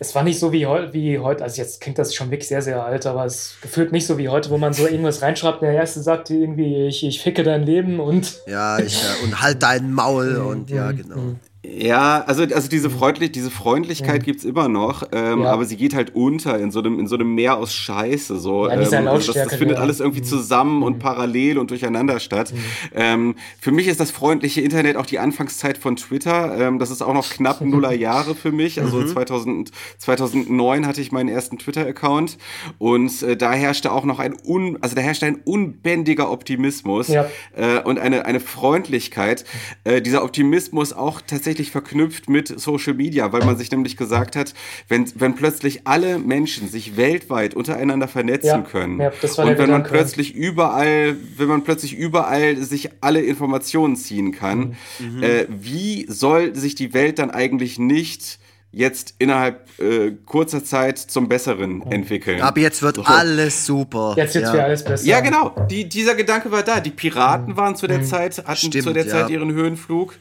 es 0.00 0.14
war 0.14 0.22
nicht 0.22 0.38
so 0.38 0.52
wie, 0.52 0.66
heu 0.66 0.88
wie 0.92 1.18
heute, 1.18 1.42
also 1.42 1.60
jetzt 1.60 1.80
klingt 1.80 1.98
das 1.98 2.14
schon 2.14 2.30
wirklich 2.30 2.48
sehr, 2.48 2.62
sehr 2.62 2.84
alt, 2.84 3.04
aber 3.06 3.24
es 3.24 3.56
gefühlt 3.60 3.90
nicht 3.92 4.06
so 4.06 4.16
wie 4.18 4.28
heute, 4.28 4.50
wo 4.50 4.58
man 4.58 4.72
so 4.72 4.86
irgendwas 4.86 5.22
reinschreibt, 5.22 5.60
der 5.62 5.72
erste 5.72 6.00
sagt 6.00 6.30
irgendwie, 6.30 6.86
ich, 6.86 7.04
ich 7.04 7.20
ficke 7.20 7.42
dein 7.42 7.64
Leben 7.64 7.98
und 7.98 8.40
Ja, 8.46 8.78
ich, 8.78 9.02
äh, 9.02 9.24
und 9.24 9.40
halt 9.40 9.62
dein 9.62 9.92
Maul 9.92 10.36
und 10.46 10.70
ja, 10.70 10.92
Mhm, 10.92 10.96
genau. 10.96 11.34
Ja, 11.76 12.24
also, 12.26 12.42
also 12.42 12.68
diese, 12.68 12.88
Freundlich 12.88 13.32
diese 13.32 13.50
Freundlichkeit 13.50 14.22
mhm. 14.22 14.24
gibt 14.24 14.38
es 14.40 14.44
immer 14.44 14.68
noch, 14.68 15.02
ähm, 15.12 15.42
ja. 15.42 15.52
aber 15.52 15.64
sie 15.64 15.76
geht 15.76 15.94
halt 15.94 16.14
unter 16.14 16.58
in 16.58 16.70
so 16.70 16.78
einem, 16.78 16.98
in 16.98 17.06
so 17.06 17.16
einem 17.16 17.34
Meer 17.34 17.58
aus 17.58 17.74
Scheiße. 17.74 18.38
So. 18.38 18.68
Ja, 18.68 18.74
ähm, 18.74 19.08
also 19.08 19.32
das, 19.32 19.48
das, 19.48 19.54
findet 19.56 19.76
ja. 19.76 19.82
alles 19.82 20.00
irgendwie 20.00 20.20
mhm. 20.20 20.26
zusammen 20.26 20.82
und 20.82 20.94
mhm. 20.94 20.98
parallel 21.00 21.58
und 21.58 21.70
durcheinander 21.70 22.20
statt. 22.20 22.52
Mhm. 22.52 22.58
Ähm, 22.94 23.34
für 23.60 23.70
mich 23.70 23.86
ist 23.86 24.00
das 24.00 24.10
freundliche 24.10 24.60
Internet 24.62 24.96
auch 24.96 25.06
die 25.06 25.18
Anfangszeit 25.18 25.76
von 25.76 25.96
Twitter. 25.96 26.56
Ähm, 26.58 26.78
das 26.78 26.90
ist 26.90 27.02
auch 27.02 27.12
noch 27.12 27.28
knapp 27.28 27.60
nuller 27.64 27.92
Jahre 27.92 28.34
für 28.34 28.50
mich. 28.52 28.80
Also 28.80 28.98
mhm. 28.98 29.08
2000, 29.08 29.70
2009 29.98 30.86
hatte 30.86 31.00
ich 31.00 31.12
meinen 31.12 31.28
ersten 31.28 31.58
Twitter-Account 31.58 32.38
und 32.78 33.22
äh, 33.22 33.36
da 33.36 33.52
herrschte 33.52 33.92
auch 33.92 34.04
noch 34.04 34.20
ein, 34.20 34.34
un, 34.46 34.78
also 34.80 34.94
da 34.94 35.02
herrschte 35.02 35.26
ein 35.26 35.40
unbändiger 35.44 36.30
Optimismus 36.30 37.10
äh, 37.10 37.26
und 37.84 37.98
eine, 37.98 38.24
eine 38.24 38.40
Freundlichkeit. 38.40 39.44
Äh, 39.84 40.00
dieser 40.00 40.24
Optimismus 40.24 40.92
auch 40.92 41.20
tatsächlich 41.20 41.57
tatsächlich 41.58 41.70
verknüpft 41.70 42.28
mit 42.28 42.60
Social 42.60 42.94
Media, 42.94 43.32
weil 43.32 43.44
man 43.44 43.56
sich 43.56 43.70
nämlich 43.70 43.96
gesagt 43.96 44.36
hat, 44.36 44.54
wenn, 44.88 45.10
wenn 45.16 45.34
plötzlich 45.34 45.86
alle 45.86 46.18
Menschen 46.18 46.68
sich 46.68 46.96
weltweit 46.96 47.54
untereinander 47.54 48.06
vernetzen 48.08 48.46
ja, 48.46 48.60
können 48.60 49.00
ja, 49.00 49.08
und 49.08 49.58
wenn 49.58 49.70
man 49.70 49.82
plötzlich 49.82 50.34
überall, 50.34 51.16
wenn 51.36 51.48
man 51.48 51.64
plötzlich 51.64 51.94
überall 51.94 52.56
sich 52.56 52.90
alle 53.00 53.22
Informationen 53.22 53.96
ziehen 53.96 54.32
kann, 54.32 54.76
mhm. 54.98 55.22
äh, 55.22 55.46
wie 55.48 56.06
soll 56.08 56.54
sich 56.54 56.74
die 56.74 56.94
Welt 56.94 57.18
dann 57.18 57.30
eigentlich 57.30 57.78
nicht 57.78 58.38
jetzt 58.70 59.14
innerhalb 59.18 59.66
äh, 59.80 60.12
kurzer 60.26 60.62
Zeit 60.62 60.98
zum 60.98 61.28
Besseren 61.28 61.82
entwickeln. 61.90 62.42
Aber 62.42 62.60
jetzt 62.60 62.82
wird 62.82 62.96
so. 62.96 63.02
alles 63.02 63.64
super. 63.64 64.14
Jetzt 64.16 64.34
wird 64.34 64.44
ja. 64.44 64.52
alles 64.52 64.84
besser. 64.84 65.06
Ja, 65.06 65.20
genau. 65.20 65.54
Die, 65.70 65.88
dieser 65.88 66.14
Gedanke 66.14 66.50
war 66.50 66.62
da. 66.62 66.78
Die 66.78 66.90
Piraten 66.90 67.54
mhm. 67.54 67.56
waren 67.56 67.76
zu 67.76 67.86
der 67.86 68.00
mhm. 68.00 68.04
Zeit, 68.04 68.38
hatten 68.38 68.56
Stimmt, 68.56 68.84
zu 68.84 68.92
der 68.92 69.06
ja. 69.06 69.10
Zeit 69.10 69.30
ihren 69.30 69.52
Höhenflug. 69.52 70.14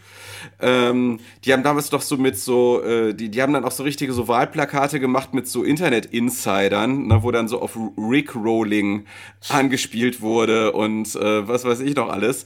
Ähm, 0.60 1.20
die 1.46 1.54
haben 1.54 1.64
damals 1.64 1.90
doch 1.90 2.02
so 2.02 2.18
mit 2.18 2.38
so, 2.38 2.82
äh, 2.84 3.14
die, 3.14 3.30
die 3.30 3.42
haben 3.42 3.54
dann 3.54 3.66
auch 3.66 3.72
so 3.72 3.84
richtige 3.84 4.14
so 4.14 4.28
Wahlplakate 4.28 5.00
gemacht 5.00 5.34
mit 5.34 5.48
so 5.48 5.64
Internet-Insidern, 5.64 7.08
ne, 7.08 7.24
wo 7.24 7.32
dann 7.32 7.48
so 7.48 7.62
auf 7.62 7.78
Rick-Rolling 7.98 9.06
angespielt 9.50 10.22
wurde 10.22 10.72
und 10.72 11.16
äh, 11.16 11.48
was 11.48 11.66
weiß 11.66 11.80
ich 11.82 11.96
noch 11.96 12.10
alles. 12.10 12.46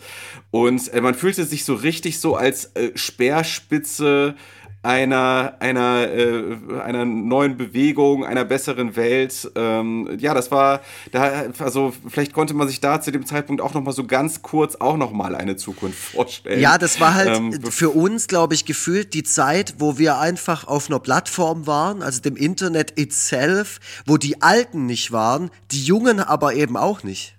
Und 0.52 0.94
äh, 0.94 1.02
man 1.02 1.16
fühlte 1.16 1.46
sich 1.46 1.66
so 1.66 1.74
richtig 1.74 2.20
so 2.20 2.36
als 2.36 2.66
äh, 2.76 2.92
Speerspitze 2.96 4.36
einer, 4.84 5.58
einer, 5.60 6.08
äh, 6.10 6.58
einer 6.84 7.06
neuen 7.06 7.56
Bewegung, 7.56 8.26
einer 8.26 8.44
besseren 8.46 8.96
Welt. 8.96 9.52
Ähm, 9.56 10.18
ja, 10.18 10.34
das 10.34 10.50
war, 10.50 10.82
da, 11.12 11.46
also 11.60 11.94
vielleicht 12.10 12.34
konnte 12.34 12.56
man 12.56 12.68
sich 12.68 12.80
da 12.80 13.00
zu 13.00 13.12
dem 13.12 13.26
Zeitpunkt 13.26 13.62
auch 13.62 13.76
noch 13.76 13.84
mal 13.84 13.92
so 13.92 14.06
ganz 14.06 14.42
kurz 14.42 14.76
auch 14.76 14.98
noch 14.98 15.12
mal 15.12 15.36
eine 15.36 15.56
Zukunft 15.56 16.00
vorstellen. 16.00 16.60
Ja, 16.60 16.80
das 16.80 17.00
war 17.00 17.14
halt 17.14 17.38
ähm, 17.38 17.62
für 17.70 17.92
uns, 17.92 18.28
glaube 18.28 18.56
ich, 18.56 18.66
gefühlt 18.66 19.14
die 19.14 19.24
Zeit, 19.24 19.76
wo 19.78 20.00
wir 20.00 20.18
einfach 20.18 20.68
auf 20.68 20.90
einer 20.90 21.00
Plattform 21.00 21.68
waren, 21.68 22.02
also 22.02 22.20
dem 22.22 22.36
Internet 22.36 23.00
itself, 23.00 23.80
wo 24.08 24.18
die 24.18 24.42
Alten 24.42 24.88
nicht 24.88 25.12
waren, 25.12 25.52
die 25.70 25.84
Jungen 25.84 26.20
aber 26.20 26.56
eben 26.56 26.76
auch 26.76 27.04
nicht. 27.04 27.36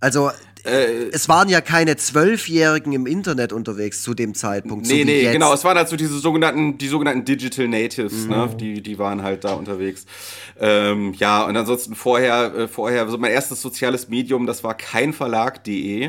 Also 0.00 0.30
äh, 0.64 1.08
es 1.12 1.28
waren 1.28 1.48
ja 1.48 1.60
keine 1.60 1.96
Zwölfjährigen 1.96 2.92
im 2.92 3.06
Internet 3.06 3.52
unterwegs 3.52 4.02
zu 4.02 4.14
dem 4.14 4.34
Zeitpunkt. 4.34 4.86
Nee, 4.86 5.00
so 5.00 5.04
nee, 5.04 5.22
jetzt. 5.22 5.32
genau. 5.32 5.52
Es 5.52 5.64
waren 5.64 5.76
halt 5.76 5.88
so 5.88 5.96
diese 5.96 6.18
sogenannten, 6.18 6.78
die 6.78 6.88
sogenannten 6.88 7.24
Digital 7.24 7.68
Natives, 7.68 8.26
ne? 8.26 8.36
mhm. 8.36 8.42
ne? 8.42 8.56
die, 8.56 8.82
die 8.82 8.98
waren 8.98 9.22
halt 9.22 9.44
da 9.44 9.54
unterwegs. 9.54 10.06
Ähm, 10.58 11.14
ja, 11.14 11.44
und 11.44 11.56
ansonsten 11.56 11.94
vorher, 11.94 12.54
äh, 12.54 12.68
vorher, 12.68 13.08
so 13.08 13.16
mein 13.16 13.32
erstes 13.32 13.62
soziales 13.62 14.08
Medium, 14.08 14.46
das 14.46 14.62
war 14.62 14.74
keinverlag.de. 14.74 16.04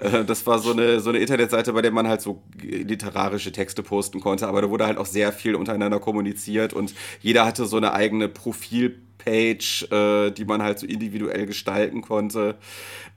Äh, 0.00 0.24
das 0.24 0.46
war 0.46 0.58
so 0.58 0.72
eine, 0.72 1.00
so 1.00 1.10
eine 1.10 1.18
Internetseite, 1.18 1.72
bei 1.72 1.82
der 1.82 1.90
man 1.90 2.08
halt 2.08 2.22
so 2.22 2.42
literarische 2.62 3.52
Texte 3.52 3.82
posten 3.82 4.20
konnte, 4.20 4.48
aber 4.48 4.62
da 4.62 4.70
wurde 4.70 4.86
halt 4.86 4.98
auch 4.98 5.06
sehr 5.06 5.32
viel 5.32 5.54
untereinander 5.54 6.00
kommuniziert 6.00 6.72
und 6.72 6.94
jeder 7.20 7.44
hatte 7.44 7.66
so 7.66 7.76
eine 7.76 7.92
eigene 7.92 8.28
Profilpage, 8.28 9.90
äh, 9.90 10.30
die 10.30 10.44
man 10.44 10.62
halt 10.62 10.78
so 10.78 10.86
individuell 10.86 11.46
gestalten 11.46 12.00
konnte. 12.00 12.56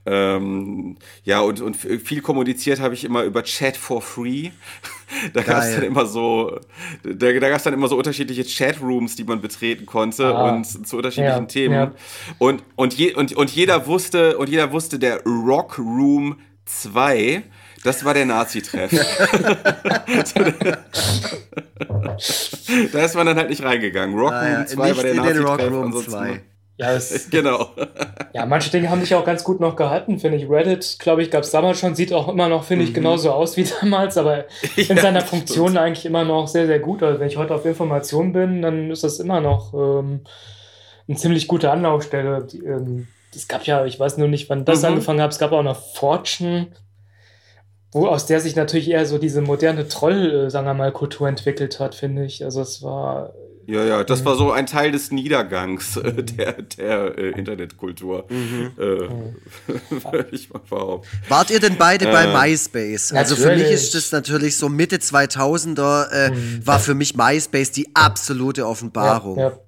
Ähm, 0.06 0.96
ja, 1.24 1.40
und, 1.40 1.60
und 1.60 1.76
viel 1.76 2.20
kommuniziert 2.20 2.80
habe 2.80 2.94
ich 2.94 3.04
immer 3.04 3.22
über 3.22 3.42
Chat 3.42 3.76
for 3.76 4.02
Free. 4.02 4.50
da 5.32 5.42
gab 5.42 5.62
es 5.62 5.74
dann 5.74 5.84
immer 5.84 6.06
so, 6.06 6.58
da, 7.02 7.32
da 7.32 7.48
gab 7.48 7.56
es 7.56 7.62
dann 7.62 7.74
immer 7.74 7.88
so 7.88 7.96
unterschiedliche 7.96 8.44
Chatrooms, 8.44 9.16
die 9.16 9.24
man 9.24 9.40
betreten 9.40 9.86
konnte 9.86 10.26
ah. 10.26 10.52
und 10.52 10.64
zu 10.64 10.96
unterschiedlichen 10.96 11.42
ja, 11.42 11.46
Themen. 11.46 11.74
Ja. 11.74 11.92
Und, 12.38 12.62
und, 12.76 12.94
je, 12.94 13.14
und, 13.14 13.34
und 13.34 13.50
jeder 13.50 13.86
wusste, 13.86 14.36
und 14.36 14.48
jeder 14.48 14.72
wusste, 14.72 14.98
der 14.98 15.22
Rock 15.24 15.78
Room 15.78 16.36
2, 16.66 17.42
das 17.82 18.04
war 18.04 18.14
der 18.14 18.26
Nazi-Treff. 18.26 18.90
da 22.92 23.04
ist 23.04 23.14
man 23.14 23.26
dann 23.26 23.36
halt 23.36 23.50
nicht 23.50 23.62
reingegangen. 23.62 24.18
Rock 24.18 24.32
Room 24.32 24.42
ah, 24.42 24.66
2 24.66 24.96
war 24.96 25.02
der 25.02 25.14
Nazi-Treff. 25.14 26.40
Ja, 26.76 26.92
es, 26.92 27.30
genau. 27.30 27.68
ja, 28.32 28.46
manche 28.46 28.70
Dinge 28.70 28.90
haben 28.90 29.00
sich 29.00 29.14
auch 29.14 29.24
ganz 29.24 29.44
gut 29.44 29.60
noch 29.60 29.76
gehalten, 29.76 30.18
finde 30.18 30.38
ich. 30.38 30.48
Reddit, 30.48 30.96
glaube 30.98 31.22
ich, 31.22 31.30
gab 31.30 31.44
es 31.44 31.50
damals 31.50 31.78
schon, 31.78 31.94
sieht 31.94 32.12
auch 32.12 32.28
immer 32.28 32.48
noch, 32.48 32.64
finde 32.64 32.84
ich, 32.84 32.90
mhm. 32.90 32.94
genauso 32.94 33.30
aus 33.30 33.56
wie 33.56 33.66
damals, 33.80 34.16
aber 34.16 34.46
in 34.76 34.96
ja, 34.96 34.96
seiner 34.96 35.20
Funktion 35.20 35.68
stimmt. 35.68 35.78
eigentlich 35.78 36.06
immer 36.06 36.24
noch 36.24 36.48
sehr, 36.48 36.66
sehr 36.66 36.80
gut. 36.80 37.02
Also 37.02 37.20
wenn 37.20 37.28
ich 37.28 37.36
heute 37.36 37.54
auf 37.54 37.64
Information 37.64 38.32
bin, 38.32 38.62
dann 38.62 38.90
ist 38.90 39.04
das 39.04 39.20
immer 39.20 39.40
noch 39.40 39.72
ähm, 39.74 40.22
eine 41.06 41.16
ziemlich 41.16 41.46
gute 41.46 41.70
Anlaufstelle. 41.70 42.46
Ähm, 42.52 43.06
es 43.34 43.48
gab 43.48 43.64
ja, 43.64 43.84
ich 43.84 43.98
weiß 43.98 44.18
nur 44.18 44.28
nicht, 44.28 44.48
wann 44.50 44.64
das 44.64 44.80
mhm. 44.80 44.88
angefangen 44.88 45.20
hat, 45.20 45.32
es 45.32 45.38
gab 45.38 45.52
auch 45.52 45.62
noch 45.62 45.80
Fortune, 45.94 46.68
wo 47.92 48.08
aus 48.08 48.26
der 48.26 48.40
sich 48.40 48.56
natürlich 48.56 48.90
eher 48.90 49.06
so 49.06 49.18
diese 49.18 49.40
moderne 49.40 49.86
Troll, 49.86 50.46
äh, 50.46 50.50
sagen 50.50 50.66
wir 50.66 50.74
mal, 50.74 50.90
Kultur 50.90 51.28
entwickelt 51.28 51.78
hat, 51.78 51.94
finde 51.94 52.24
ich. 52.24 52.44
Also 52.44 52.60
es 52.60 52.82
war 52.82 53.32
ja, 53.66 53.84
ja, 53.84 54.04
das 54.04 54.24
war 54.24 54.36
so 54.36 54.52
ein 54.52 54.66
Teil 54.66 54.92
des 54.92 55.10
Niedergangs 55.10 55.96
äh, 55.96 56.22
der, 56.22 56.62
der 56.62 57.18
äh, 57.18 57.30
Internetkultur. 57.30 58.26
Mhm. 58.28 58.72
Äh, 58.78 60.24
ich 60.32 60.50
mal 60.50 60.60
behaupten. 60.68 61.08
Wart 61.28 61.50
ihr 61.50 61.60
denn 61.60 61.76
beide 61.78 62.06
bei 62.06 62.24
äh, 62.24 62.32
MySpace? 62.32 63.12
Also 63.12 63.36
für 63.36 63.54
mich 63.54 63.70
ist 63.70 63.94
das 63.94 64.12
natürlich 64.12 64.56
so 64.56 64.68
Mitte 64.68 64.96
2000er, 64.96 66.10
äh, 66.10 66.30
mhm. 66.30 66.66
war 66.66 66.80
für 66.80 66.94
mich 66.94 67.16
MySpace 67.16 67.72
die 67.72 67.94
absolute 67.94 68.66
Offenbarung. 68.66 69.38
Ja, 69.38 69.48
ja 69.48 69.63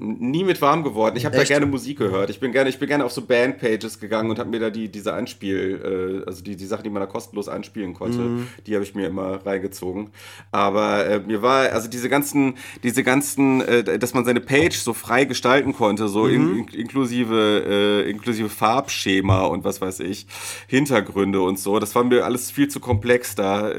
nie 0.00 0.44
mit 0.44 0.60
warm 0.62 0.82
geworden. 0.82 1.16
Ich 1.16 1.26
habe 1.26 1.36
da 1.36 1.44
gerne 1.44 1.66
Musik 1.66 1.98
gehört. 1.98 2.30
Ich 2.30 2.40
bin 2.40 2.52
gerne, 2.52 2.70
ich 2.70 2.78
bin 2.78 2.88
gerne 2.88 3.04
auf 3.04 3.12
so 3.12 3.22
Bandpages 3.22 4.00
gegangen 4.00 4.30
und 4.30 4.38
habe 4.38 4.48
mir 4.48 4.58
da 4.58 4.70
die 4.70 4.88
diese 4.88 5.12
Anspiel, 5.12 6.22
äh, 6.24 6.26
also 6.26 6.42
die 6.42 6.56
die 6.56 6.66
Sachen, 6.66 6.84
die 6.84 6.90
man 6.90 7.00
da 7.00 7.06
kostenlos 7.06 7.48
anspielen 7.48 7.94
konnte, 7.94 8.18
mhm. 8.18 8.48
die 8.66 8.74
habe 8.74 8.84
ich 8.84 8.94
mir 8.94 9.08
immer 9.08 9.44
reingezogen. 9.44 10.10
Aber 10.50 11.06
äh, 11.06 11.20
mir 11.20 11.42
war 11.42 11.70
also 11.72 11.88
diese 11.88 12.08
ganzen, 12.08 12.54
diese 12.82 13.04
ganzen, 13.04 13.60
äh, 13.60 13.98
dass 13.98 14.14
man 14.14 14.24
seine 14.24 14.40
Page 14.40 14.76
so 14.76 14.94
frei 14.94 15.26
gestalten 15.26 15.74
konnte, 15.74 16.08
so 16.08 16.24
mhm. 16.24 16.34
in, 16.34 16.58
in, 16.58 16.80
inklusive 16.80 18.04
äh, 18.06 18.10
inklusive 18.10 18.48
Farbschema 18.48 19.44
und 19.44 19.64
was 19.64 19.80
weiß 19.80 20.00
ich, 20.00 20.26
Hintergründe 20.66 21.42
und 21.42 21.58
so. 21.58 21.78
Das 21.78 21.94
war 21.94 22.04
mir 22.04 22.24
alles 22.24 22.50
viel 22.50 22.68
zu 22.68 22.80
komplex 22.80 23.34
da. 23.34 23.70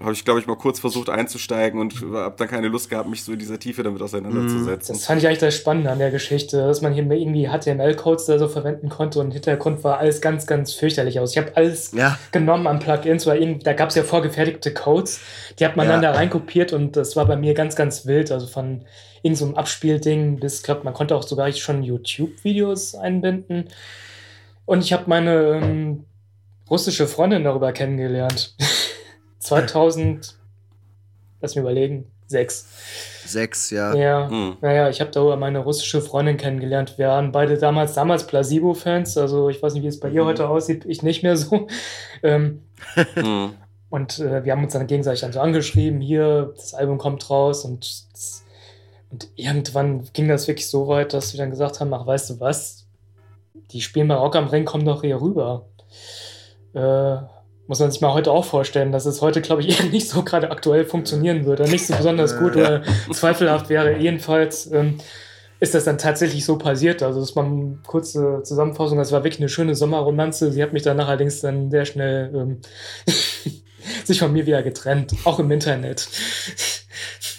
Habe 0.00 0.12
ich, 0.12 0.24
glaube 0.24 0.40
ich, 0.40 0.46
mal 0.46 0.56
kurz 0.56 0.78
versucht 0.78 1.08
einzusteigen 1.08 1.80
und 1.80 1.94
habe 2.12 2.34
dann 2.36 2.48
keine 2.48 2.68
Lust 2.68 2.90
gehabt, 2.90 3.08
mich 3.08 3.24
so 3.24 3.32
in 3.32 3.38
dieser 3.38 3.58
Tiefe 3.58 3.82
damit 3.82 4.02
auseinanderzusetzen. 4.02 4.94
Das 4.94 5.06
fand 5.06 5.20
ich 5.20 5.26
eigentlich 5.26 5.38
das 5.38 5.54
Spannende 5.54 5.90
an 5.90 5.98
der 5.98 6.10
Geschichte, 6.10 6.58
dass 6.58 6.82
man 6.82 6.92
hier 6.92 7.08
irgendwie 7.10 7.48
HTML-Codes 7.48 8.26
da 8.26 8.38
so 8.38 8.48
verwenden 8.48 8.88
konnte 8.88 9.20
und 9.20 9.26
im 9.26 9.32
Hintergrund 9.32 9.84
war 9.84 9.98
alles 9.98 10.20
ganz, 10.20 10.46
ganz 10.46 10.74
fürchterlich 10.74 11.18
aus. 11.18 11.32
Ich 11.32 11.38
habe 11.38 11.56
alles 11.56 11.92
ja. 11.92 12.18
genommen 12.30 12.66
an 12.66 12.78
Plugins, 12.78 13.26
weil 13.26 13.58
da 13.60 13.72
gab 13.72 13.88
es 13.88 13.94
ja 13.94 14.02
vorgefertigte 14.02 14.74
Codes, 14.74 15.20
die 15.58 15.64
hat 15.64 15.76
man 15.76 15.86
ja. 15.86 15.92
dann 15.92 16.02
da 16.02 16.12
reinkopiert 16.12 16.72
und 16.72 16.96
das 16.96 17.16
war 17.16 17.24
bei 17.24 17.36
mir 17.36 17.54
ganz, 17.54 17.74
ganz 17.74 18.06
wild. 18.06 18.30
Also 18.32 18.46
von 18.46 18.84
irgendeinem 19.22 19.50
so 19.52 19.56
Abspielding 19.56 20.40
bis, 20.40 20.62
glaube 20.62 20.84
man 20.84 20.94
konnte 20.94 21.16
auch 21.16 21.22
sogar 21.22 21.50
schon 21.52 21.82
YouTube-Videos 21.82 22.94
einbinden. 22.96 23.68
Und 24.66 24.84
ich 24.84 24.92
habe 24.92 25.04
meine 25.06 25.60
ähm, 25.62 26.04
russische 26.68 27.06
Freundin 27.06 27.44
darüber 27.44 27.72
kennengelernt. 27.72 28.54
2000, 29.46 30.36
lass 31.40 31.54
mich 31.54 31.62
überlegen, 31.62 32.10
sechs. 32.26 32.68
Sechs, 33.24 33.70
ja. 33.70 33.94
Ja, 33.94 34.28
hm. 34.28 34.56
naja, 34.60 34.88
ich 34.88 35.00
habe 35.00 35.10
darüber 35.10 35.36
meine 35.36 35.60
russische 35.60 36.00
Freundin 36.00 36.36
kennengelernt. 36.36 36.98
Wir 36.98 37.08
waren 37.08 37.32
beide 37.32 37.58
damals, 37.58 37.94
damals 37.94 38.26
Placebo-Fans, 38.26 39.16
also 39.18 39.48
ich 39.48 39.62
weiß 39.62 39.74
nicht, 39.74 39.82
wie 39.82 39.88
es 39.88 40.00
bei 40.00 40.08
ihr 40.08 40.22
mhm. 40.22 40.28
heute 40.28 40.48
aussieht, 40.48 40.84
ich 40.86 41.02
nicht 41.02 41.22
mehr 41.22 41.36
so. 41.36 41.66
Ähm, 42.22 42.62
hm. 43.14 43.54
Und 43.88 44.18
äh, 44.18 44.44
wir 44.44 44.52
haben 44.52 44.64
uns 44.64 44.72
dann 44.72 44.86
gegenseitig 44.86 45.20
dann 45.20 45.32
so 45.32 45.40
angeschrieben, 45.40 46.00
hier, 46.00 46.52
das 46.56 46.74
Album 46.74 46.98
kommt 46.98 47.28
raus 47.30 47.64
und, 47.64 48.04
und 49.10 49.28
irgendwann 49.36 50.08
ging 50.12 50.28
das 50.28 50.48
wirklich 50.48 50.68
so 50.68 50.88
weit, 50.88 51.14
dass 51.14 51.32
wir 51.32 51.38
dann 51.38 51.50
gesagt 51.50 51.80
haben, 51.80 51.94
ach, 51.94 52.06
weißt 52.06 52.30
du 52.30 52.40
was, 52.40 52.86
die 53.70 53.80
spielen 53.80 54.08
bei 54.08 54.14
Rock 54.14 54.36
am 54.36 54.48
Ring, 54.48 54.64
komm 54.64 54.84
doch 54.84 55.02
hier 55.02 55.20
rüber. 55.20 55.66
Äh, 56.74 57.18
muss 57.66 57.80
man 57.80 57.90
sich 57.90 58.00
mal 58.00 58.12
heute 58.12 58.30
auch 58.30 58.44
vorstellen, 58.44 58.92
dass 58.92 59.06
es 59.06 59.22
heute, 59.22 59.40
glaube 59.40 59.62
ich, 59.62 59.80
eher 59.80 59.86
nicht 59.90 60.08
so 60.08 60.22
gerade 60.22 60.50
aktuell 60.50 60.84
funktionieren 60.84 61.44
würde, 61.46 61.68
nicht 61.68 61.86
so 61.86 61.94
besonders 61.94 62.38
gut 62.38 62.56
oder 62.56 62.82
zweifelhaft 63.12 63.68
wäre. 63.68 63.96
Jedenfalls 63.96 64.70
ähm, 64.72 64.98
ist 65.58 65.74
das 65.74 65.84
dann 65.84 65.98
tatsächlich 65.98 66.44
so 66.44 66.58
passiert. 66.58 67.02
Also, 67.02 67.20
das 67.20 67.34
war 67.34 67.44
eine 67.44 67.78
kurze 67.86 68.42
Zusammenfassung. 68.42 68.98
Das 68.98 69.12
war 69.12 69.24
wirklich 69.24 69.40
eine 69.40 69.48
schöne 69.48 69.74
Sommerromanze. 69.74 70.52
Sie 70.52 70.62
hat 70.62 70.72
mich 70.72 70.82
danach 70.82 71.08
allerdings 71.08 71.40
dann 71.40 71.70
sehr 71.70 71.84
schnell 71.84 72.30
ähm, 72.34 72.60
sich 74.04 74.18
von 74.18 74.32
mir 74.32 74.46
wieder 74.46 74.62
getrennt, 74.62 75.14
auch 75.24 75.38
im 75.38 75.50
Internet. 75.50 76.08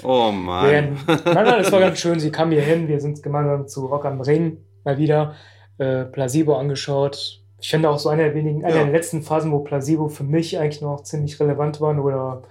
Oh 0.03 0.31
Mann. 0.31 0.99
nein, 1.07 1.21
nein, 1.25 1.45
das 1.45 1.71
war 1.71 1.79
ganz 1.79 1.99
schön. 1.99 2.19
Sie 2.19 2.31
kam 2.31 2.51
hier 2.51 2.61
hin, 2.61 2.87
wir 2.87 2.99
sind 2.99 3.23
gemeinsam 3.23 3.67
zu 3.67 3.85
Rock 3.85 4.05
am 4.05 4.21
Ring 4.21 4.57
mal 4.87 4.97
wieder 4.97 5.35
äh, 5.77 6.05
Placebo 6.05 6.55
angeschaut. 6.55 7.41
Ich 7.59 7.69
finde 7.69 7.89
auch 7.89 7.99
so 7.99 8.09
eine 8.09 8.23
der 8.23 8.35
wenigen, 8.35 8.63
eine 8.63 8.75
ja. 8.75 8.83
der 8.83 8.91
letzten 8.91 9.23
Phasen, 9.23 9.51
wo 9.51 9.59
Placebo 9.59 10.09
für 10.09 10.23
mich 10.23 10.59
eigentlich 10.59 10.81
noch 10.81 11.01
ziemlich 11.01 11.39
relevant 11.39 11.81
waren 11.81 11.99
oder 11.99 12.43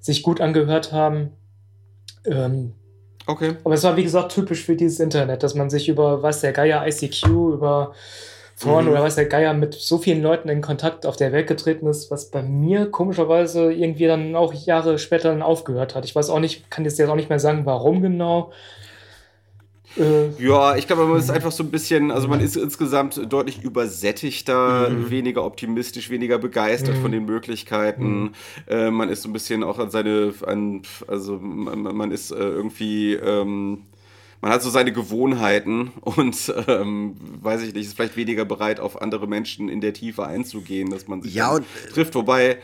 sich 0.00 0.22
gut 0.22 0.40
angehört 0.40 0.92
haben. 0.92 1.30
Ähm, 2.24 2.72
okay. 3.26 3.56
Aber 3.64 3.74
es 3.74 3.84
war, 3.84 3.96
wie 3.96 4.04
gesagt, 4.04 4.32
typisch 4.32 4.64
für 4.64 4.76
dieses 4.76 5.00
Internet, 5.00 5.42
dass 5.42 5.54
man 5.54 5.70
sich 5.70 5.88
über 5.88 6.22
was 6.22 6.40
der 6.40 6.52
Geier 6.52 6.86
ICQ, 6.86 7.26
über 7.26 7.92
Foren 8.58 8.86
mhm. 8.86 8.90
oder 8.90 9.02
was 9.04 9.14
der 9.14 9.26
Geier 9.26 9.54
mit 9.54 9.74
so 9.74 9.98
vielen 9.98 10.20
Leuten 10.20 10.48
in 10.48 10.62
Kontakt 10.62 11.06
auf 11.06 11.14
der 11.14 11.30
Welt 11.30 11.46
getreten 11.46 11.86
ist, 11.86 12.10
was 12.10 12.30
bei 12.30 12.42
mir 12.42 12.90
komischerweise 12.90 13.72
irgendwie 13.72 14.06
dann 14.06 14.34
auch 14.34 14.52
Jahre 14.52 14.98
später 14.98 15.28
dann 15.28 15.42
aufgehört 15.42 15.94
hat. 15.94 16.04
Ich 16.04 16.16
weiß 16.16 16.28
auch 16.30 16.40
nicht, 16.40 16.68
kann 16.68 16.84
jetzt 16.84 17.00
auch 17.00 17.14
nicht 17.14 17.28
mehr 17.28 17.38
sagen, 17.38 17.66
warum 17.66 18.02
genau. 18.02 18.50
Äh, 19.96 20.30
ja, 20.42 20.76
ich 20.76 20.86
glaube, 20.86 21.06
man 21.06 21.18
ist 21.18 21.30
einfach 21.30 21.52
so 21.52 21.62
ein 21.62 21.70
bisschen, 21.70 22.10
also 22.10 22.28
man 22.28 22.40
ist 22.40 22.56
insgesamt 22.56 23.20
deutlich 23.32 23.62
übersättigter, 23.62 24.90
mhm. 24.90 25.10
weniger 25.10 25.44
optimistisch, 25.44 26.10
weniger 26.10 26.38
begeistert 26.38 26.96
mhm. 26.96 27.02
von 27.02 27.12
den 27.12 27.24
Möglichkeiten. 27.24 28.20
Mhm. 28.20 28.32
Äh, 28.68 28.90
man 28.90 29.08
ist 29.08 29.22
so 29.22 29.28
ein 29.28 29.32
bisschen 29.32 29.64
auch 29.64 29.78
an 29.78 29.90
seine, 29.90 30.34
an, 30.46 30.82
also 31.06 31.38
man, 31.38 31.82
man 31.82 32.10
ist 32.10 32.30
äh, 32.30 32.36
irgendwie, 32.36 33.14
ähm, 33.14 33.82
man 34.40 34.52
hat 34.52 34.62
so 34.62 34.70
seine 34.70 34.92
Gewohnheiten 34.92 35.92
und 36.00 36.52
ähm, 36.68 37.16
weiß 37.42 37.62
ich 37.62 37.74
nicht, 37.74 37.86
ist 37.86 37.96
vielleicht 37.96 38.16
weniger 38.16 38.44
bereit, 38.44 38.80
auf 38.80 39.00
andere 39.00 39.26
Menschen 39.26 39.68
in 39.68 39.80
der 39.80 39.94
Tiefe 39.94 40.26
einzugehen, 40.26 40.90
dass 40.90 41.08
man 41.08 41.22
sich 41.22 41.34
ja, 41.34 41.58
trifft. 41.92 42.14
Wobei 42.14 42.58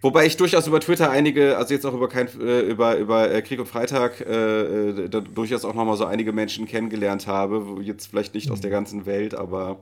Wobei 0.00 0.26
ich 0.26 0.36
durchaus 0.36 0.66
über 0.66 0.80
Twitter 0.80 1.10
einige, 1.10 1.56
also 1.56 1.74
jetzt 1.74 1.84
auch 1.86 1.94
über 1.94 2.08
kein, 2.08 2.28
äh, 2.40 2.60
über, 2.60 2.96
über 2.96 3.30
äh, 3.30 3.42
Krieg 3.42 3.60
und 3.60 3.66
Freitag, 3.66 4.20
äh, 4.20 5.04
äh 5.04 5.08
da 5.08 5.20
durchaus 5.20 5.64
auch 5.64 5.74
nochmal 5.74 5.96
so 5.96 6.04
einige 6.04 6.32
Menschen 6.32 6.66
kennengelernt 6.66 7.26
habe, 7.26 7.80
jetzt 7.82 8.08
vielleicht 8.08 8.34
nicht 8.34 8.50
aus 8.50 8.60
der 8.60 8.70
ganzen 8.70 9.06
Welt, 9.06 9.34
aber 9.34 9.78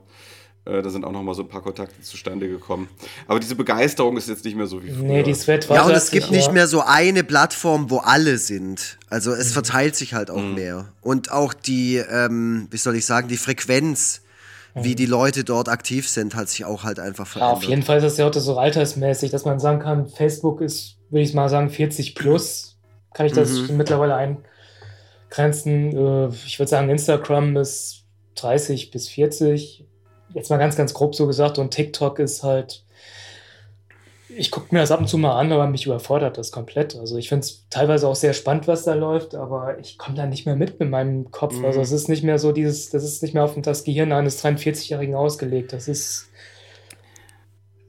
äh, 0.65 0.81
da 0.81 0.89
sind 0.89 1.03
auch 1.03 1.11
nochmal 1.11 1.35
so 1.35 1.41
ein 1.41 1.49
paar 1.49 1.61
Kontakte 1.61 2.01
zustande 2.01 2.47
gekommen. 2.47 2.87
Aber 3.27 3.39
diese 3.39 3.55
Begeisterung 3.55 4.15
ist 4.15 4.29
jetzt 4.29 4.45
nicht 4.45 4.55
mehr 4.55 4.67
so 4.67 4.81
wie 4.81 4.91
früher. 4.91 5.03
Nee, 5.03 5.23
die 5.23 5.33
Sweat 5.33 5.67
Ja, 5.67 5.83
und 5.83 5.91
es 5.91 6.09
gibt 6.09 6.31
nicht 6.31 6.53
mehr 6.53 6.67
so 6.67 6.81
eine 6.81 7.23
Plattform, 7.23 7.89
wo 7.89 7.97
alle 7.97 8.37
sind. 8.37 8.97
Also 9.09 9.31
es 9.33 9.49
mhm. 9.49 9.53
verteilt 9.53 9.95
sich 9.95 10.13
halt 10.13 10.31
auch 10.31 10.41
mhm. 10.41 10.55
mehr. 10.55 10.93
Und 11.01 11.31
auch 11.31 11.53
die, 11.53 11.97
ähm, 11.97 12.67
wie 12.71 12.77
soll 12.77 12.95
ich 12.95 13.05
sagen, 13.05 13.27
die 13.27 13.37
Frequenz 13.37 14.21
wie 14.75 14.95
die 14.95 15.05
Leute 15.05 15.43
dort 15.43 15.69
aktiv 15.69 16.09
sind, 16.09 16.35
hat 16.35 16.49
sich 16.49 16.65
auch 16.65 16.83
halt 16.83 16.99
einfach 16.99 17.27
verändert. 17.27 17.51
Ja, 17.51 17.57
auf 17.57 17.63
jeden 17.63 17.83
Fall 17.83 17.97
ist 17.97 18.03
das 18.03 18.17
ja 18.17 18.25
heute 18.25 18.39
so 18.39 18.57
altersmäßig, 18.57 19.31
dass 19.31 19.45
man 19.45 19.59
sagen 19.59 19.79
kann, 19.79 20.07
Facebook 20.07 20.61
ist, 20.61 20.97
würde 21.09 21.23
ich 21.23 21.33
mal 21.33 21.49
sagen, 21.49 21.69
40 21.69 22.15
plus. 22.15 22.77
Kann 23.13 23.27
ich 23.27 23.33
das 23.33 23.51
mhm. 23.51 23.77
mittlerweile 23.77 24.15
eingrenzen? 24.15 25.95
Äh, 25.95 26.27
ich 26.45 26.57
würde 26.57 26.69
sagen, 26.69 26.89
Instagram 26.89 27.55
ist 27.57 28.05
30 28.35 28.89
bis 28.89 29.09
40. 29.09 29.85
Jetzt 30.33 30.49
mal 30.49 30.57
ganz, 30.57 30.75
ganz 30.75 30.93
grob 30.93 31.13
so 31.13 31.27
gesagt. 31.27 31.59
Und 31.59 31.71
TikTok 31.71 32.17
ist 32.17 32.41
halt 32.41 32.83
ich 34.37 34.51
gucke 34.51 34.73
mir 34.73 34.81
das 34.81 34.91
ab 34.91 34.99
und 34.99 35.07
zu 35.07 35.17
mal 35.17 35.37
an, 35.39 35.51
aber 35.51 35.67
mich 35.67 35.85
überfordert 35.85 36.37
das 36.37 36.51
komplett. 36.51 36.95
Also 36.95 37.17
ich 37.17 37.29
finde 37.29 37.45
es 37.45 37.65
teilweise 37.69 38.07
auch 38.07 38.15
sehr 38.15 38.33
spannend, 38.33 38.67
was 38.67 38.83
da 38.83 38.93
läuft, 38.93 39.35
aber 39.35 39.79
ich 39.79 39.97
komme 39.97 40.15
da 40.15 40.25
nicht 40.25 40.45
mehr 40.45 40.55
mit 40.55 40.79
mit 40.79 40.89
meinem 40.89 41.31
Kopf. 41.31 41.57
Mhm. 41.57 41.65
Also 41.65 41.81
es 41.81 41.91
ist 41.91 42.09
nicht 42.09 42.23
mehr 42.23 42.39
so 42.39 42.51
dieses, 42.51 42.89
das 42.89 43.03
ist 43.03 43.21
nicht 43.23 43.33
mehr 43.33 43.43
auf 43.43 43.55
das 43.61 43.83
Gehirn 43.83 44.11
eines 44.11 44.43
43-Jährigen 44.43 45.15
ausgelegt. 45.15 45.73
Das 45.73 45.87
ist. 45.87 46.29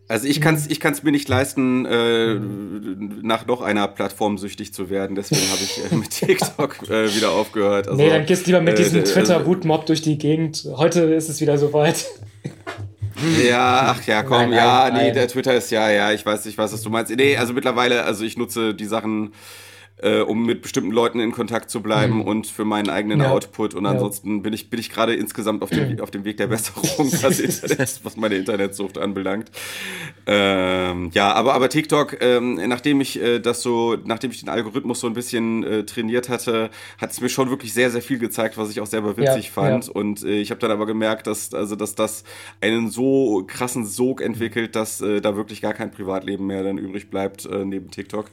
Also 0.07 0.29
ich 0.29 0.41
kann 0.43 0.55
es 0.55 0.67
ich 0.67 0.81
kann's 0.81 1.03
mir 1.03 1.13
nicht 1.13 1.29
leisten, 1.29 1.87
äh, 1.87 2.35
nach 3.23 3.47
noch 3.47 3.63
einer 3.63 3.89
Plattform 3.89 4.37
süchtig 4.37 4.75
zu 4.75 4.91
werden. 4.91 5.17
Deswegen 5.17 5.51
habe 5.51 5.63
ich 5.63 5.93
äh, 5.93 5.95
mit 5.95 6.11
TikTok 6.11 6.83
äh, 6.91 7.15
wieder 7.15 7.31
aufgehört. 7.31 7.89
Also, 7.89 8.03
nee, 8.03 8.11
dann 8.11 8.27
gehst 8.27 8.47
du 8.47 8.51
lieber 8.51 8.61
mit 8.61 8.75
äh, 8.75 8.83
diesem 8.83 9.05
Twitter-Root-Mob 9.05 9.87
durch 9.87 10.03
die 10.03 10.19
Gegend. 10.19 10.69
Heute 10.77 11.01
ist 11.03 11.29
es 11.29 11.41
wieder 11.41 11.57
soweit. 11.57 12.07
Ja, 13.45 13.95
ach 13.95 14.07
ja, 14.07 14.23
komm, 14.23 14.51
nein, 14.51 14.53
ja, 14.53 14.91
nein, 14.91 15.07
nee, 15.07 15.13
der 15.13 15.29
Twitter 15.29 15.55
ist 15.55 15.71
ja, 15.71 15.91
ja, 15.91 16.13
ich 16.13 16.25
weiß, 16.25 16.47
ich 16.47 16.57
weiß, 16.57 16.73
was 16.73 16.83
du 16.83 16.91
meinst. 16.91 17.15
Nee, 17.15 17.37
also 17.37 17.53
mittlerweile, 17.53 18.05
also 18.05 18.25
ich 18.25 18.37
nutze 18.37 18.75
die 18.75 18.87
Sachen 18.87 19.33
äh, 19.99 20.21
um 20.21 20.45
mit 20.45 20.63
bestimmten 20.63 20.91
Leuten 20.91 21.21
in 21.21 21.31
Kontakt 21.31 21.71
zu 21.71 21.81
bleiben 21.81 22.17
mhm. 22.17 22.23
und 22.23 22.47
für 22.47 22.65
meinen 22.65 22.91
eigenen 22.91 23.21
ja. 23.21 23.31
Output. 23.31 23.75
Und 23.75 23.87
ansonsten 23.87 24.37
ja. 24.37 24.43
bin 24.43 24.53
ich, 24.53 24.69
bin 24.69 24.81
ich 24.81 24.91
gerade 24.91 25.15
insgesamt 25.15 25.63
auf 25.63 25.71
dem, 25.71 26.01
auf 26.01 26.11
dem 26.11 26.25
Weg 26.25 26.37
der 26.37 26.49
Besserung, 26.49 27.13
was, 27.23 27.39
Internet, 27.39 28.01
was 28.03 28.17
meine 28.17 28.35
Internetsucht 28.35 28.99
anbelangt. 28.99 29.51
Ähm, 30.27 31.11
ja, 31.15 31.33
aber, 31.33 31.55
aber 31.55 31.69
TikTok, 31.69 32.21
ähm, 32.21 32.61
nachdem 32.67 33.01
ich 33.01 33.21
äh, 33.23 33.39
das 33.39 33.63
so, 33.63 33.97
nachdem 34.05 34.33
ich 34.33 34.41
den 34.41 34.49
Algorithmus 34.49 35.01
so 35.01 35.07
ein 35.07 35.15
bisschen 35.15 35.63
äh, 35.63 35.85
trainiert 35.85 36.29
hatte, 36.29 36.71
hat 36.99 37.13
es 37.13 37.21
mir 37.21 37.29
schon 37.29 37.51
wirklich 37.51 37.73
sehr, 37.73 37.91
sehr 37.91 38.03
viel 38.03 38.19
gezeigt, 38.19 38.59
was 38.59 38.71
ich 38.71 38.81
auch 38.81 38.87
selber 38.87 39.17
witzig 39.17 39.47
ja, 39.47 39.53
fand. 39.53 39.89
Und 39.89 40.25
äh, 40.25 40.41
ich 40.41 40.51
habe 40.51 40.61
dann 40.61 40.73
aber 40.73 40.87
gemerkt, 40.87 41.27
dass, 41.29 41.55
also, 41.55 41.77
dass 41.77 41.95
das 41.95 42.25
einen 42.61 42.91
so 42.91 43.45
krassen 43.47 43.87
Sog 43.87 44.21
entwickelt, 44.21 44.75
dass 44.75 45.01
äh, 45.01 45.21
da 45.21 45.37
wirklich 45.37 45.63
gar 45.63 45.73
kein 45.73 45.93
Privatleben 45.93 46.47
mehr 46.47 46.65
dann 46.65 46.79
übrig 46.79 47.11
bleibt 47.11 47.47
äh, 47.47 47.65
neben 47.65 47.91
TikTok. 47.91 48.27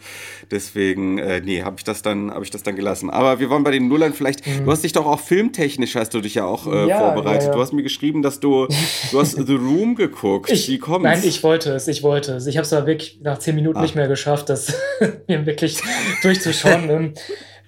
Deswegen, 0.49 1.20
äh, 1.20 1.41
nee, 1.51 1.63
habe 1.63 1.75
ich 1.77 1.83
das 1.83 2.01
dann, 2.01 2.31
habe 2.31 2.43
ich 2.43 2.51
das 2.51 2.63
dann 2.63 2.75
gelassen. 2.75 3.09
Aber 3.09 3.39
wir 3.39 3.49
wollen 3.49 3.63
bei 3.63 3.71
den 3.71 3.87
Nullern 3.87 4.13
vielleicht. 4.13 4.45
Mhm. 4.45 4.65
Du 4.65 4.71
hast 4.71 4.83
dich 4.83 4.93
doch 4.93 5.05
auch 5.05 5.19
filmtechnisch 5.19 5.95
hast 5.95 6.13
du 6.13 6.21
dich 6.21 6.35
ja 6.35 6.45
auch 6.45 6.67
äh, 6.67 6.87
ja, 6.87 6.99
vorbereitet. 6.99 7.43
Ja, 7.43 7.47
ja. 7.49 7.53
Du 7.55 7.61
hast 7.61 7.73
mir 7.73 7.83
geschrieben, 7.83 8.21
dass 8.21 8.39
du, 8.39 8.67
du 9.11 9.19
hast 9.19 9.31
The 9.31 9.55
Room 9.55 9.95
geguckt. 9.95 10.49
Ich, 10.49 10.69
Wie 10.69 10.79
kommt's? 10.79 11.03
Nein, 11.03 11.21
ich 11.23 11.43
wollte 11.43 11.73
es, 11.73 11.87
ich 11.87 12.03
wollte 12.03 12.33
es. 12.33 12.47
Ich 12.47 12.57
habe 12.57 12.65
es 12.65 12.73
aber 12.73 12.87
wirklich 12.87 13.19
nach 13.21 13.39
zehn 13.39 13.55
Minuten 13.55 13.77
ah. 13.77 13.81
nicht 13.81 13.95
mehr 13.95 14.07
geschafft, 14.07 14.49
das 14.49 14.73
mir 15.27 15.45
wirklich 15.45 15.81
durchzuschauen. 16.21 16.71
Ähm, 16.91 17.13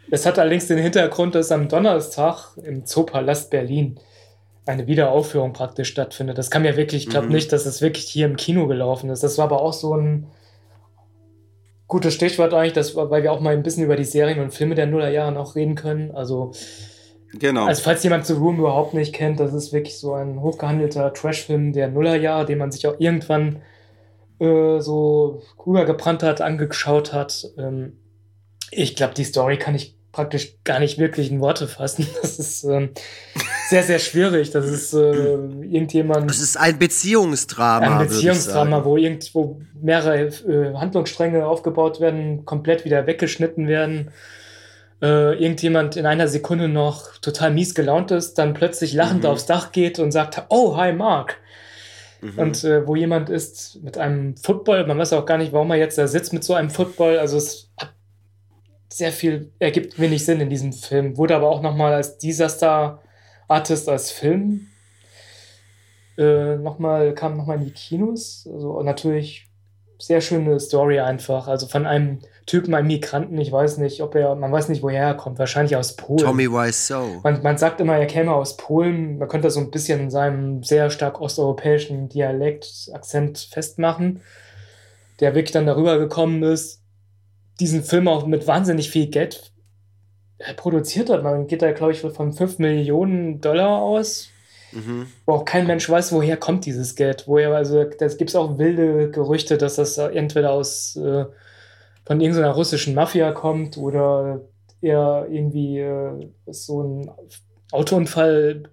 es 0.10 0.26
hat 0.26 0.40
allerdings 0.40 0.68
den 0.68 0.80
Hintergrund, 0.80 1.36
dass 1.36 1.52
am 1.52 1.68
Donnerstag 1.68 2.58
im 2.64 2.86
Zoopalast 2.86 3.52
Berlin 3.52 4.00
eine 4.66 4.88
Wiederaufführung 4.88 5.54
praktisch 5.54 5.90
stattfindet. 5.90 6.38
Das 6.38 6.50
kam 6.50 6.66
ja 6.66 6.76
wirklich, 6.76 7.04
ich 7.04 7.10
glaube 7.10 7.28
mhm. 7.28 7.34
nicht, 7.34 7.52
dass 7.52 7.66
es 7.66 7.82
wirklich 7.82 8.06
hier 8.06 8.26
im 8.26 8.36
Kino 8.36 8.68
gelaufen 8.68 9.10
ist. 9.10 9.24
Das 9.24 9.38
war 9.38 9.46
aber 9.46 9.62
auch 9.62 9.74
so 9.74 9.96
ein 9.96 10.28
gutes 11.94 12.16
Stichwort 12.16 12.56
eigentlich, 12.56 12.74
das, 12.74 12.96
weil 12.96 13.22
wir 13.22 13.32
auch 13.32 13.40
mal 13.40 13.54
ein 13.54 13.62
bisschen 13.62 13.84
über 13.84 13.96
die 13.96 14.04
Serien 14.04 14.40
und 14.40 14.52
Filme 14.52 14.74
der 14.74 14.88
Nullerjahre 14.88 15.32
noch 15.32 15.56
reden 15.56 15.76
können. 15.76 16.10
Also, 16.10 16.52
genau. 17.34 17.66
also 17.66 17.84
falls 17.84 18.02
jemand 18.02 18.26
The 18.26 18.34
Room 18.34 18.58
überhaupt 18.58 18.96
nicht 18.96 19.14
kennt, 19.14 19.40
das 19.40 19.54
ist 19.54 19.74
wirklich 19.74 20.00
so 20.00 20.14
ein 20.14 20.42
hochgehandelter 20.42 21.14
Trashfilm 21.14 21.72
der 21.72 21.90
Nullerjahre, 21.90 22.46
den 22.46 22.58
man 22.58 22.72
sich 22.72 22.88
auch 22.88 22.96
irgendwann 22.98 23.62
äh, 24.40 24.80
so 24.80 25.44
rübergebrannt 25.64 26.24
hat, 26.24 26.42
angeschaut 26.42 27.14
hat. 27.14 27.48
Ähm, 27.60 28.00
ich 28.72 28.96
glaube, 28.96 29.14
die 29.14 29.24
Story 29.24 29.60
kann 29.60 29.76
ich 29.76 29.96
praktisch 30.12 30.64
gar 30.64 30.80
nicht 30.80 30.98
wirklich 30.98 31.30
in 31.30 31.42
Worte 31.42 31.68
fassen. 31.68 32.08
Das 32.24 32.40
ist 32.40 32.64
ähm, 32.64 32.90
sehr, 33.74 33.84
sehr 33.84 34.00
schwierig. 34.00 34.52
Das 34.52 34.70
ist 34.70 34.94
äh, 34.94 35.00
irgendjemand. 35.00 36.30
Das 36.30 36.40
ist 36.40 36.58
ein 36.58 36.78
Beziehungsdrama. 36.78 38.00
Ein 38.00 38.08
Beziehungsdrama, 38.08 38.86
wo 38.86 38.98
irgendwo 38.98 39.62
mehrere 39.82 40.28
äh, 40.28 40.76
Handlungsstränge 40.76 41.44
aufgebaut 41.46 42.00
werden, 42.00 42.46
komplett 42.46 42.86
wieder 42.86 43.08
weggeschnitten 43.08 43.68
werden. 43.68 44.12
Äh, 45.02 45.42
irgendjemand 45.42 45.98
in 45.98 46.06
einer 46.06 46.28
Sekunde 46.28 46.68
noch 46.68 47.18
total 47.18 47.52
mies 47.52 47.74
gelaunt 47.74 48.12
ist, 48.12 48.36
dann 48.36 48.54
plötzlich 48.54 48.94
lachend 48.94 49.24
mhm. 49.24 49.30
aufs 49.30 49.48
Dach 49.48 49.72
geht 49.72 49.98
und 49.98 50.12
sagt, 50.12 50.44
oh, 50.50 50.78
hi 50.78 50.94
Mark. 50.94 51.38
Mhm. 52.22 52.38
Und 52.38 52.64
äh, 52.64 52.88
wo 52.88 52.96
jemand 52.96 53.32
ist 53.32 53.84
mit 53.84 53.98
einem 53.98 54.38
Football, 54.38 54.86
man 54.86 55.00
weiß 55.00 55.14
auch 55.14 55.26
gar 55.26 55.40
nicht, 55.40 55.52
warum 55.52 55.72
er 55.72 55.78
jetzt 55.78 55.98
da 55.98 56.08
sitzt 56.08 56.32
mit 56.32 56.44
so 56.44 56.54
einem 56.54 56.70
Football. 56.70 57.18
Also 57.18 57.38
es 57.38 57.72
hat 57.80 57.94
sehr 58.90 59.12
viel, 59.12 59.52
ergibt 59.58 60.00
wenig 60.00 60.24
Sinn 60.24 60.40
in 60.40 60.52
diesem 60.52 60.74
Film. 60.74 61.18
Wurde 61.18 61.36
aber 61.36 61.50
auch 61.50 61.64
nochmal 61.64 61.94
als 61.94 62.20
Disaster 62.20 63.00
Artist 63.48 63.90
als 63.90 64.12
Film 64.12 64.68
äh, 66.18 66.58
nochmal, 66.58 67.14
kam 67.14 67.38
nochmal 67.38 67.58
in 67.58 67.66
die 67.66 67.72
Kinos. 67.72 68.48
Also 68.52 68.82
natürlich 68.82 69.48
sehr 70.00 70.22
schöne 70.22 70.60
Story 70.60 71.00
einfach. 71.00 71.48
Also 71.48 71.68
von 71.68 71.86
einem 71.86 72.20
Typen, 72.46 72.74
einem 72.74 72.88
Migranten, 72.88 73.38
ich 73.38 73.52
weiß 73.52 73.78
nicht, 73.78 74.02
ob 74.02 74.16
er, 74.16 74.36
man 74.36 74.52
weiß 74.52 74.68
nicht, 74.70 74.84
woher 74.84 75.04
er 75.04 75.14
kommt, 75.16 75.40
wahrscheinlich 75.40 75.76
aus 75.76 75.96
Polen. 75.96 76.26
Tommy 76.26 76.52
Wiseau. 76.52 77.22
Man, 77.24 77.42
man 77.42 77.58
sagt 77.58 77.80
immer, 77.80 77.98
er 77.98 78.06
käme 78.06 78.34
aus 78.34 78.58
Polen. 78.58 79.18
Man 79.18 79.30
könnte 79.30 79.48
das 79.48 79.54
so 79.54 79.62
ein 79.62 79.72
bisschen 79.72 80.00
in 80.02 80.12
seinem 80.12 80.64
sehr 80.64 80.90
stark 80.90 81.22
osteuropäischen 81.22 82.10
Dialekt, 82.10 82.90
Akzent 82.94 83.38
festmachen, 83.38 84.22
der 85.20 85.36
wirklich 85.36 85.54
dann 85.54 85.66
darüber 85.66 85.98
gekommen 85.98 86.44
ist, 86.44 86.82
diesen 87.60 87.84
Film 87.84 88.08
auch 88.08 88.26
mit 88.26 88.46
wahnsinnig 88.46 88.90
viel 88.90 89.08
Geld 89.08 89.53
produziert 90.56 91.10
hat. 91.10 91.24
Man 91.24 91.48
geht 91.48 91.62
da, 91.62 91.72
glaube 91.72 91.94
ich, 91.94 92.02
von 92.02 92.34
5 92.34 92.60
Millionen 92.60 93.42
Dollar 93.42 93.82
aus. 93.82 94.30
Mhm. 94.72 95.08
Wo 95.26 95.34
auch 95.34 95.46
kein 95.46 95.68
Mensch 95.68 95.88
weiß, 95.90 96.12
woher 96.14 96.38
kommt 96.38 96.66
dieses 96.66 96.96
Geld. 96.96 97.26
Woher, 97.28 97.54
also, 97.54 97.84
das 97.84 98.18
gibt 98.18 98.32
es 98.32 98.36
auch 98.36 98.58
wilde 98.58 99.12
Gerüchte, 99.12 99.58
dass 99.58 99.76
das 99.76 99.98
entweder 99.98 100.52
aus 100.52 100.96
äh, 100.96 101.26
von 102.06 102.22
irgendeiner 102.22 102.52
russischen 102.52 102.96
Mafia 102.96 103.32
kommt 103.32 103.78
oder 103.78 104.42
eher 104.82 105.28
irgendwie 105.30 105.80
äh, 105.80 106.30
so 106.48 106.84
ein 106.84 107.12
Autounfall, 107.72 108.64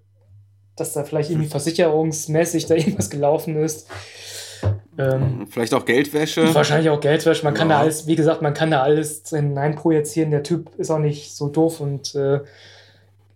dass 0.76 0.92
da 0.92 1.04
vielleicht 1.04 1.30
irgendwie 1.30 1.48
versicherungsmäßig 1.48 2.66
da 2.66 2.74
irgendwas 2.74 3.10
gelaufen 3.10 3.56
ist. 3.56 3.88
Ähm, 5.00 5.46
Vielleicht 5.48 5.72
auch 5.74 5.84
Geldwäsche. 5.84 6.54
Wahrscheinlich 6.54 6.90
auch 6.90 7.00
Geldwäsche. 7.00 7.44
Man 7.44 7.54
ja. 7.54 7.58
kann 7.58 7.68
da 7.68 7.78
alles, 7.80 8.06
wie 8.06 8.16
gesagt, 8.16 8.42
man 8.42 8.54
kann 8.54 8.70
da 8.70 8.82
alles 8.82 9.22
hineinprojizieren. 9.28 10.30
Der 10.30 10.42
Typ 10.42 10.74
ist 10.76 10.90
auch 10.90 10.98
nicht 10.98 11.34
so 11.34 11.48
doof 11.48 11.80
und 11.80 12.14
äh, 12.14 12.40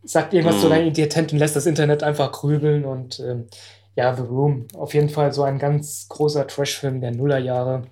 sagt 0.04 0.34
irgendwas 0.34 0.56
mhm. 0.56 0.60
zu 0.60 0.68
deinem 0.68 0.88
Identität 0.88 1.32
und 1.32 1.38
lässt 1.38 1.56
das 1.56 1.66
Internet 1.66 2.02
einfach 2.02 2.32
grübeln. 2.32 2.84
Und 2.84 3.20
ähm, 3.20 3.46
ja, 3.96 4.14
The 4.14 4.22
Room, 4.22 4.66
auf 4.74 4.94
jeden 4.94 5.08
Fall 5.08 5.32
so 5.32 5.42
ein 5.42 5.58
ganz 5.58 6.06
großer 6.08 6.46
Trashfilm 6.46 7.00
der 7.00 7.12
Nullerjahre. 7.12 7.82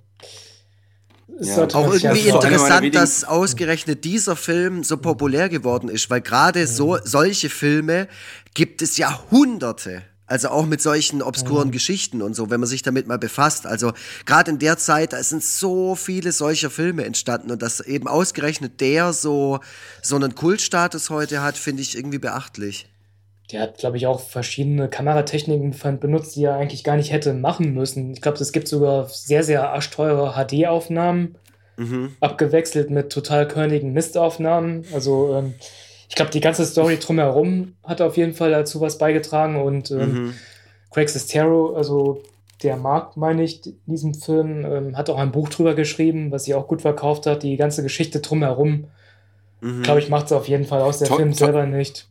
Ja. 1.39 1.63
Auch 1.73 1.93
irgendwie 1.93 2.27
interessant, 2.27 2.93
dass 2.93 3.23
ausgerechnet 3.23 4.03
dieser 4.03 4.35
Film 4.35 4.83
so 4.83 4.97
populär 4.97 5.49
geworden 5.49 5.89
ist, 5.89 6.09
weil 6.09 6.21
gerade 6.21 6.67
so 6.67 6.97
solche 7.03 7.49
Filme 7.49 8.07
gibt 8.53 8.81
es 8.83 8.97
Jahrhunderte. 8.97 10.03
Also 10.25 10.49
auch 10.49 10.65
mit 10.65 10.81
solchen 10.81 11.21
obskuren 11.21 11.67
mhm. 11.67 11.73
Geschichten 11.73 12.21
und 12.21 12.33
so, 12.33 12.49
wenn 12.49 12.59
man 12.59 12.69
sich 12.69 12.81
damit 12.81 13.07
mal 13.07 13.17
befasst. 13.17 13.67
Also 13.67 13.91
gerade 14.25 14.51
in 14.51 14.59
der 14.59 14.77
Zeit, 14.77 15.11
da 15.13 15.21
sind 15.21 15.43
so 15.43 15.95
viele 15.95 16.31
solcher 16.31 16.69
Filme 16.69 17.03
entstanden 17.03 17.51
und 17.51 17.61
dass 17.61 17.81
eben 17.81 18.07
ausgerechnet 18.07 18.79
der 18.79 19.11
so, 19.11 19.59
so 20.01 20.15
einen 20.15 20.33
Kultstatus 20.33 21.09
heute 21.09 21.41
hat, 21.41 21.57
finde 21.57 21.81
ich 21.81 21.97
irgendwie 21.97 22.19
beachtlich. 22.19 22.87
Der 23.51 23.61
hat, 23.61 23.77
glaube 23.77 23.97
ich, 23.97 24.07
auch 24.07 24.21
verschiedene 24.21 24.87
Kameratechniken 24.87 25.75
benutzt, 25.99 26.35
die 26.35 26.45
er 26.45 26.55
eigentlich 26.55 26.85
gar 26.85 26.95
nicht 26.95 27.11
hätte 27.11 27.33
machen 27.33 27.73
müssen. 27.73 28.13
Ich 28.13 28.21
glaube, 28.21 28.37
es 28.37 28.53
gibt 28.53 28.69
sogar 28.69 29.09
sehr, 29.09 29.43
sehr 29.43 29.69
arschteure 29.69 30.33
HD-Aufnahmen, 30.33 31.35
mhm. 31.75 32.15
abgewechselt 32.21 32.89
mit 32.89 33.11
total 33.11 33.47
körnigen 33.47 33.91
Mistaufnahmen. 33.91 34.85
Also 34.93 35.35
ähm, 35.35 35.53
ich 36.13 36.15
glaube, 36.15 36.29
die 36.29 36.41
ganze 36.41 36.63
Story 36.63 36.99
drumherum 36.99 37.73
hat 37.83 37.99
auf 37.99 38.17
jeden 38.17 38.33
Fall 38.33 38.51
dazu 38.51 38.79
was 38.79 38.99
beigetragen 38.99 39.55
und 39.55 39.89
ähm, 39.89 40.13
mhm. 40.13 40.33
Craig 40.91 41.09
Sestero, 41.09 41.75
also 41.75 42.21
der 42.61 42.77
Mark, 42.77 43.17
meine 43.17 43.41
ich, 43.41 43.65
in 43.65 43.79
diesem 43.87 44.13
Film, 44.13 44.63
ähm, 44.63 44.95
hat 44.95 45.09
auch 45.09 45.17
ein 45.17 45.31
Buch 45.31 45.49
drüber 45.49 45.73
geschrieben, 45.73 46.31
was 46.31 46.45
sich 46.45 46.53
auch 46.53 46.67
gut 46.67 46.83
verkauft 46.83 47.25
hat. 47.25 47.41
Die 47.41 47.57
ganze 47.57 47.81
Geschichte 47.81 48.19
drumherum, 48.19 48.85
mhm. 49.61 49.81
glaube 49.81 50.01
ich, 50.01 50.09
macht 50.09 50.27
es 50.27 50.33
auf 50.33 50.47
jeden 50.47 50.65
Fall 50.65 50.83
aus. 50.83 50.99
Der 50.99 51.07
to 51.07 51.15
Film 51.15 51.33
selber 51.33 51.65
nicht. 51.65 52.07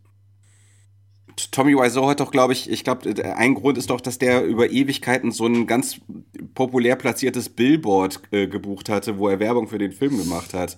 Tommy 1.53 1.76
Wiseau 1.76 2.09
hat 2.09 2.18
doch, 2.18 2.32
glaube 2.32 2.55
ich, 2.55 2.68
ich 2.68 2.82
glaube, 2.82 3.09
ein 3.36 3.55
Grund 3.55 3.78
ist 3.78 3.90
doch, 3.90 4.00
dass 4.00 4.18
der 4.18 4.42
über 4.42 4.68
Ewigkeiten 4.68 5.30
so 5.30 5.46
ein 5.46 5.68
ganz 5.68 6.00
populär 6.57 6.96
platziertes 6.96 7.50
Billboard 7.50 8.20
äh, 8.32 8.48
gebucht 8.48 8.88
hatte, 8.88 9.18
wo 9.18 9.28
er 9.28 9.38
Werbung 9.38 9.68
für 9.68 9.78
den 9.78 9.92
Film 9.92 10.18
gemacht 10.18 10.55
hat. 10.55 10.76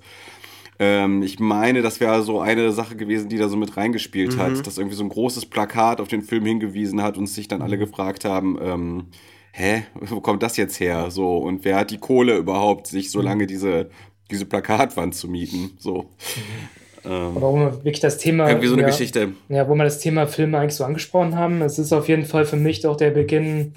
Ähm, 0.78 1.22
ich 1.22 1.38
meine, 1.38 1.82
das 1.82 2.00
wäre 2.00 2.22
so 2.22 2.40
eine 2.40 2.72
Sache 2.72 2.96
gewesen, 2.96 3.28
die 3.28 3.38
da 3.38 3.48
so 3.48 3.56
mit 3.56 3.76
reingespielt 3.76 4.36
mhm. 4.36 4.40
hat, 4.40 4.66
dass 4.66 4.78
irgendwie 4.78 4.96
so 4.96 5.04
ein 5.04 5.08
großes 5.08 5.46
Plakat 5.46 6.00
auf 6.00 6.08
den 6.08 6.22
Film 6.22 6.44
hingewiesen 6.46 7.02
hat 7.02 7.16
und 7.16 7.26
sich 7.26 7.48
dann 7.48 7.62
alle 7.62 7.76
mhm. 7.76 7.80
gefragt 7.80 8.24
haben, 8.24 8.58
ähm, 8.60 9.06
hä, 9.52 9.84
wo 9.94 10.20
kommt 10.20 10.42
das 10.42 10.56
jetzt 10.56 10.80
her? 10.80 11.10
So, 11.10 11.38
und 11.38 11.64
wer 11.64 11.76
hat 11.76 11.90
die 11.90 11.98
Kohle 11.98 12.36
überhaupt, 12.36 12.86
sich 12.86 13.10
so 13.10 13.20
mhm. 13.20 13.24
lange 13.24 13.46
diese, 13.46 13.90
diese 14.30 14.46
Plakatwand 14.46 15.14
zu 15.14 15.28
mieten? 15.28 15.72
So. 15.78 16.02
Mhm. 16.02 16.84
Ähm, 17.06 17.32
Warum 17.34 17.60
wir 17.60 17.72
wirklich 17.84 18.00
das 18.00 18.18
Thema. 18.18 18.48
Irgendwie 18.48 18.68
so 18.68 18.74
eine 18.74 18.82
ja, 18.82 18.88
Geschichte. 18.88 19.32
Ja, 19.48 19.68
wo 19.68 19.74
wir 19.74 19.84
das 19.84 19.98
Thema 19.98 20.26
Filme 20.26 20.58
eigentlich 20.58 20.74
so 20.74 20.84
angesprochen 20.84 21.36
haben. 21.36 21.60
Es 21.62 21.78
ist 21.78 21.92
auf 21.92 22.08
jeden 22.08 22.24
Fall 22.24 22.46
für 22.46 22.56
mich 22.56 22.80
doch 22.80 22.96
der 22.96 23.10
Beginn 23.10 23.74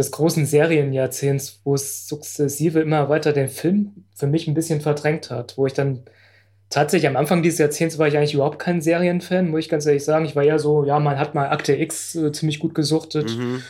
des 0.00 0.10
großen 0.12 0.46
Serienjahrzehnts, 0.46 1.60
wo 1.62 1.74
es 1.74 2.08
sukzessive 2.08 2.80
immer 2.80 3.10
weiter 3.10 3.34
den 3.34 3.48
Film 3.48 4.04
für 4.14 4.26
mich 4.26 4.48
ein 4.48 4.54
bisschen 4.54 4.80
verdrängt 4.80 5.30
hat, 5.30 5.58
wo 5.58 5.66
ich 5.66 5.74
dann 5.74 6.04
tatsächlich 6.70 7.06
am 7.06 7.16
Anfang 7.16 7.42
dieses 7.42 7.58
Jahrzehnts 7.58 7.98
war 7.98 8.08
ich 8.08 8.16
eigentlich 8.16 8.32
überhaupt 8.32 8.58
kein 8.58 8.80
Serienfan, 8.80 9.50
muss 9.50 9.60
ich 9.60 9.68
ganz 9.68 9.84
ehrlich 9.84 10.04
sagen. 10.04 10.24
Ich 10.24 10.34
war 10.34 10.42
eher 10.42 10.58
so, 10.58 10.84
ja, 10.84 10.98
man 11.00 11.18
hat 11.18 11.34
mal 11.34 11.50
Akte 11.50 11.76
X 11.76 12.14
äh, 12.14 12.32
ziemlich 12.32 12.60
gut 12.60 12.74
gesuchtet. 12.74 13.36
Mhm. 13.36 13.62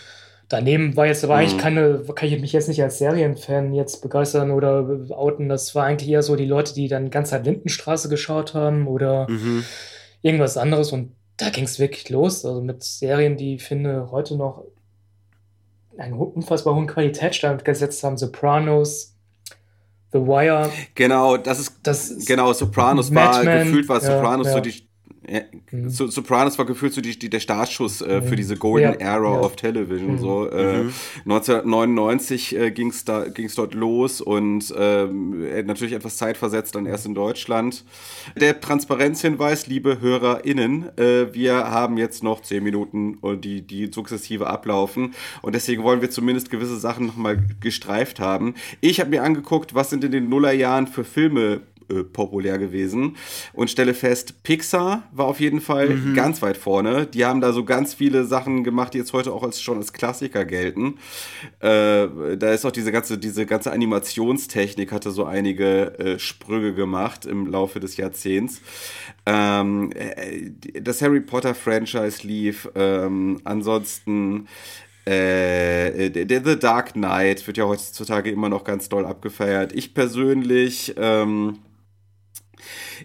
Daneben 0.49 0.97
war 0.97 1.07
jetzt 1.07 1.24
aber 1.24 1.35
mhm. 1.35 1.41
eigentlich 1.41 1.59
keine, 1.59 2.03
kann 2.14 2.28
ich 2.28 2.41
mich 2.41 2.53
jetzt 2.53 2.68
nicht 2.68 2.83
als 2.83 2.99
Serienfan 2.99 3.74
jetzt 3.74 4.01
begeistern 4.01 4.53
oder 4.53 5.01
outen. 5.11 5.49
Das 5.49 5.74
war 5.74 5.85
eigentlich 5.85 6.11
eher 6.11 6.22
so 6.22 6.37
die 6.37 6.47
Leute, 6.47 6.74
die 6.74 6.87
dann 6.87 7.11
ganz 7.11 7.31
Zeit 7.31 7.45
Lindenstraße 7.45 8.09
geschaut 8.09 8.55
haben 8.55 8.87
oder 8.87 9.28
mhm. 9.28 9.64
irgendwas 10.22 10.57
anderes. 10.57 10.93
Und 10.93 11.12
da 11.39 11.51
ging 11.51 11.64
es 11.64 11.81
wirklich 11.81 12.09
los. 12.09 12.45
Also 12.45 12.61
mit 12.61 12.85
Serien, 12.85 13.37
die 13.37 13.57
ich 13.57 13.64
finde 13.64 14.12
heute 14.12 14.37
noch 14.37 14.64
einen 16.01 16.14
unfassbar 16.14 16.74
hohen 16.74 16.86
Qualitätsstand 16.86 17.64
gesetzt 17.64 18.03
haben. 18.03 18.16
Sopranos, 18.16 19.14
The 20.12 20.18
Wire. 20.18 20.70
Genau, 20.94 21.36
das 21.36 21.61
ist 21.61 21.78
das 21.82 22.24
genau 22.26 22.53
Sopranos 22.53 23.14
war 23.14 23.44
gefühlt 23.44 23.88
war 23.88 24.01
Sopranos 24.01 24.46
ja, 24.46 24.53
ja. 24.53 24.59
so 24.59 24.62
die 24.62 24.89
ja, 25.28 25.42
mhm. 25.70 25.90
Sopranos 25.90 26.58
war 26.58 26.64
gefühlt 26.64 26.94
so 26.94 27.00
die, 27.00 27.18
die, 27.18 27.28
der 27.28 27.40
Startschuss 27.40 28.00
äh, 28.00 28.22
für 28.22 28.32
mhm. 28.32 28.36
diese 28.36 28.56
Golden 28.56 28.94
ja, 28.98 29.14
Era 29.14 29.34
ja. 29.34 29.40
of 29.40 29.54
Television. 29.56 30.12
Mhm. 30.12 30.18
So, 30.18 30.48
äh, 30.48 30.84
mhm. 30.84 30.92
1999 31.26 32.56
äh, 32.56 32.70
ging 32.70 32.88
es 32.88 33.04
da, 33.04 33.28
ging's 33.28 33.54
dort 33.54 33.74
los 33.74 34.20
und 34.20 34.72
ähm, 34.76 35.44
äh, 35.44 35.62
natürlich 35.62 35.92
etwas 35.92 36.16
zeitversetzt 36.16 36.74
dann 36.74 36.86
erst 36.86 37.04
in 37.04 37.14
Deutschland. 37.14 37.84
Der 38.40 38.60
Transparenzhinweis, 38.60 39.66
liebe 39.66 40.00
HörerInnen, 40.00 40.96
äh, 40.96 41.34
wir 41.34 41.70
haben 41.70 41.98
jetzt 41.98 42.22
noch 42.22 42.40
zehn 42.40 42.64
Minuten, 42.64 43.18
die, 43.40 43.62
die 43.62 43.90
sukzessive 43.92 44.46
ablaufen 44.46 45.14
und 45.42 45.54
deswegen 45.54 45.82
wollen 45.82 46.00
wir 46.00 46.10
zumindest 46.10 46.50
gewisse 46.50 46.78
Sachen 46.78 47.06
nochmal 47.06 47.42
gestreift 47.60 48.20
haben. 48.20 48.54
Ich 48.80 49.00
habe 49.00 49.10
mir 49.10 49.22
angeguckt, 49.22 49.74
was 49.74 49.90
sind 49.90 50.02
in 50.02 50.12
den 50.12 50.28
Nullerjahren 50.28 50.86
für 50.86 51.04
Filme 51.04 51.60
äh, 51.91 52.05
populär 52.05 52.59
gewesen 52.59 53.16
und 53.53 53.70
stelle 53.70 53.95
fest, 53.95 54.43
Pixar 54.43 55.03
war 55.12 55.26
auf 55.26 55.41
jeden 55.41 55.61
Fall 55.61 55.91
mhm. 55.91 56.14
ganz 56.14 56.43
weit 56.43 56.57
vorne. 56.57 57.07
Die 57.07 57.24
haben 57.24 57.41
da 57.41 57.53
so 57.53 57.64
ganz 57.64 57.95
viele 57.95 58.24
Sachen 58.24 58.64
gemacht, 58.64 58.95
die 58.95 58.99
jetzt 58.99 59.12
heute 59.12 59.32
auch 59.32 59.43
als, 59.43 59.61
schon 59.61 59.78
als 59.78 59.93
Klassiker 59.93 60.45
gelten. 60.45 60.99
Äh, 61.61 62.09
da 62.36 62.53
ist 62.53 62.64
auch 62.64 62.72
diese 62.72 62.93
ganze, 62.93 63.18
diese 63.18 63.47
ganze 63.47 63.72
Animationstechnik 63.72 64.93
hatte 64.93 65.11
so 65.11 65.24
einige 65.24 65.99
äh, 65.99 66.18
Sprünge 66.18 66.74
gemacht 66.74 67.26
im 67.26 67.47
Laufe 67.47 67.80
des 67.80 67.97
Jahrzehnts. 67.97 68.61
Ähm, 69.26 69.93
äh, 69.93 70.80
das 70.80 71.03
Harry 71.03 71.20
Potter 71.20 71.55
Franchise 71.55 72.26
lief. 72.26 72.68
Ähm, 72.74 73.41
ansonsten 73.45 74.47
äh, 75.07 76.11
der 76.11 76.45
The 76.45 76.59
Dark 76.59 76.93
Knight 76.93 77.47
wird 77.47 77.57
ja 77.57 77.64
heutzutage 77.64 78.30
immer 78.30 78.49
noch 78.49 78.64
ganz 78.64 78.88
doll 78.88 79.07
abgefeiert. 79.07 79.72
Ich 79.72 79.95
persönlich 79.95 80.95
ähm, 80.97 81.59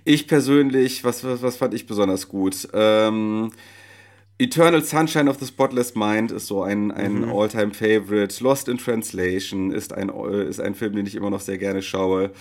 ich 0.03 0.27
persönlich, 0.27 1.03
was, 1.03 1.23
was, 1.23 1.41
was 1.41 1.57
fand 1.57 1.73
ich 1.73 1.87
besonders 1.87 2.27
gut? 2.27 2.67
Ähm, 2.73 3.51
Eternal 4.37 4.83
Sunshine 4.83 5.29
of 5.29 5.37
the 5.39 5.45
Spotless 5.45 5.95
Mind 5.95 6.31
ist 6.31 6.47
so 6.47 6.61
ein, 6.61 6.91
ein 6.91 7.21
mhm. 7.21 7.31
All-Time-Favorite. 7.31 8.43
Lost 8.43 8.67
in 8.67 8.77
Translation 8.77 9.71
ist 9.71 9.93
ein, 9.93 10.09
ist 10.09 10.59
ein 10.59 10.75
Film, 10.75 10.95
den 10.95 11.05
ich 11.05 11.15
immer 11.15 11.29
noch 11.29 11.39
sehr 11.39 11.57
gerne 11.57 11.81
schaue. 11.81 12.31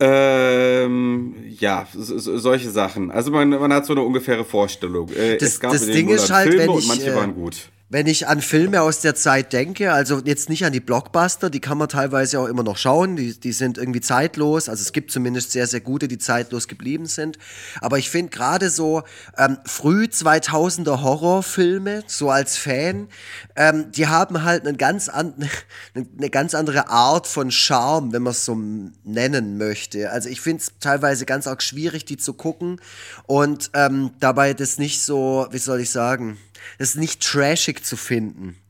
Ähm, 0.00 1.36
ja, 1.58 1.86
so, 1.92 2.18
solche 2.38 2.70
Sachen. 2.70 3.10
Also 3.10 3.30
man, 3.30 3.50
man 3.50 3.72
hat 3.72 3.86
so 3.86 3.92
eine 3.92 4.02
ungefähre 4.02 4.44
Vorstellung. 4.44 5.10
Äh, 5.10 5.36
das, 5.36 5.50
es 5.50 5.60
gab 5.60 5.72
das 5.72 5.86
Ding 5.86 6.08
ist 6.08 6.30
halt, 6.30 6.48
Filme 6.48 6.62
wenn 6.62 6.70
ich, 6.70 6.76
und 6.76 6.88
manche 6.88 7.10
äh, 7.10 7.14
waren 7.14 7.34
gut 7.34 7.68
wenn 7.92 8.06
ich 8.06 8.26
an 8.26 8.40
Filme 8.40 8.80
aus 8.80 9.00
der 9.00 9.14
Zeit 9.14 9.52
denke, 9.52 9.92
also 9.92 10.22
jetzt 10.24 10.48
nicht 10.48 10.64
an 10.64 10.72
die 10.72 10.80
Blockbuster, 10.80 11.50
die 11.50 11.60
kann 11.60 11.76
man 11.76 11.90
teilweise 11.90 12.40
auch 12.40 12.46
immer 12.46 12.62
noch 12.62 12.78
schauen, 12.78 13.16
die, 13.16 13.38
die 13.38 13.52
sind 13.52 13.76
irgendwie 13.76 14.00
zeitlos, 14.00 14.70
also 14.70 14.80
es 14.80 14.94
gibt 14.94 15.10
zumindest 15.10 15.52
sehr, 15.52 15.66
sehr 15.66 15.80
gute, 15.80 16.08
die 16.08 16.16
zeitlos 16.16 16.68
geblieben 16.68 17.04
sind. 17.04 17.36
Aber 17.82 17.98
ich 17.98 18.08
finde 18.08 18.30
gerade 18.30 18.70
so 18.70 19.02
ähm, 19.36 19.58
früh 19.66 20.04
2000er 20.04 21.02
Horrorfilme, 21.02 22.02
so 22.06 22.30
als 22.30 22.56
Fan, 22.56 23.08
ähm, 23.56 23.92
die 23.92 24.06
haben 24.06 24.42
halt 24.42 24.66
einen 24.66 24.78
ganz 24.78 25.10
an, 25.10 25.34
eine 25.94 26.30
ganz 26.30 26.54
andere 26.54 26.88
Art 26.88 27.26
von 27.26 27.50
Charme, 27.50 28.14
wenn 28.14 28.22
man 28.22 28.30
es 28.30 28.46
so 28.46 28.58
nennen 29.04 29.58
möchte. 29.58 30.10
Also 30.10 30.30
ich 30.30 30.40
finde 30.40 30.62
es 30.62 30.72
teilweise 30.80 31.26
ganz 31.26 31.46
arg 31.46 31.62
schwierig, 31.62 32.06
die 32.06 32.16
zu 32.16 32.32
gucken 32.32 32.80
und 33.26 33.70
ähm, 33.74 34.12
dabei 34.18 34.54
das 34.54 34.78
nicht 34.78 35.02
so, 35.02 35.46
wie 35.50 35.58
soll 35.58 35.80
ich 35.80 35.90
sagen, 35.90 36.38
ist 36.78 36.96
nicht 36.96 37.22
trashig 37.22 37.84
zu 37.84 37.96
finden. 37.96 38.61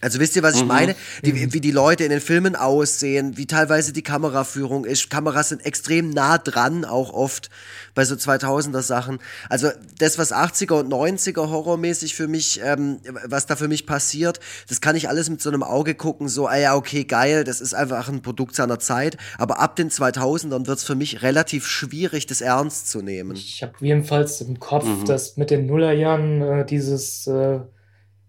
Also 0.00 0.20
wisst 0.20 0.36
ihr, 0.36 0.44
was 0.44 0.54
ich 0.54 0.62
mhm. 0.62 0.68
meine? 0.68 0.94
Die, 1.24 1.32
mhm. 1.32 1.52
Wie 1.52 1.60
die 1.60 1.72
Leute 1.72 2.04
in 2.04 2.10
den 2.10 2.20
Filmen 2.20 2.54
aussehen, 2.54 3.36
wie 3.36 3.46
teilweise 3.46 3.92
die 3.92 4.02
Kameraführung 4.02 4.84
ist. 4.84 5.10
Kameras 5.10 5.48
sind 5.48 5.66
extrem 5.66 6.10
nah 6.10 6.38
dran, 6.38 6.84
auch 6.84 7.12
oft 7.12 7.50
bei 7.94 8.04
so 8.04 8.14
2000er 8.14 8.82
Sachen. 8.82 9.18
Also 9.48 9.70
das, 9.98 10.16
was 10.16 10.32
80er 10.32 10.74
und 10.74 10.92
90er 10.92 11.50
horrormäßig 11.50 12.14
für 12.14 12.28
mich, 12.28 12.60
ähm, 12.62 13.00
was 13.24 13.46
da 13.46 13.56
für 13.56 13.66
mich 13.66 13.86
passiert, 13.86 14.38
das 14.68 14.80
kann 14.80 14.94
ich 14.94 15.08
alles 15.08 15.30
mit 15.30 15.42
so 15.42 15.50
einem 15.50 15.64
Auge 15.64 15.96
gucken, 15.96 16.28
so, 16.28 16.46
ah 16.46 16.56
ja, 16.56 16.76
okay, 16.76 17.02
geil, 17.02 17.42
das 17.42 17.60
ist 17.60 17.74
einfach 17.74 18.08
ein 18.08 18.22
Produkt 18.22 18.54
seiner 18.54 18.78
Zeit. 18.78 19.16
Aber 19.36 19.58
ab 19.58 19.74
den 19.74 19.90
2000ern 19.90 20.68
wird 20.68 20.78
es 20.78 20.84
für 20.84 20.94
mich 20.94 21.22
relativ 21.22 21.66
schwierig, 21.66 22.26
das 22.26 22.40
ernst 22.40 22.88
zu 22.88 23.02
nehmen. 23.02 23.34
Ich 23.34 23.64
habe 23.64 23.72
jedenfalls 23.80 24.40
im 24.42 24.60
Kopf, 24.60 24.84
mhm. 24.84 25.04
dass 25.06 25.36
mit 25.36 25.50
den 25.50 25.66
Nullerjahren 25.66 26.42
äh, 26.42 26.64
dieses... 26.64 27.26
Äh 27.26 27.60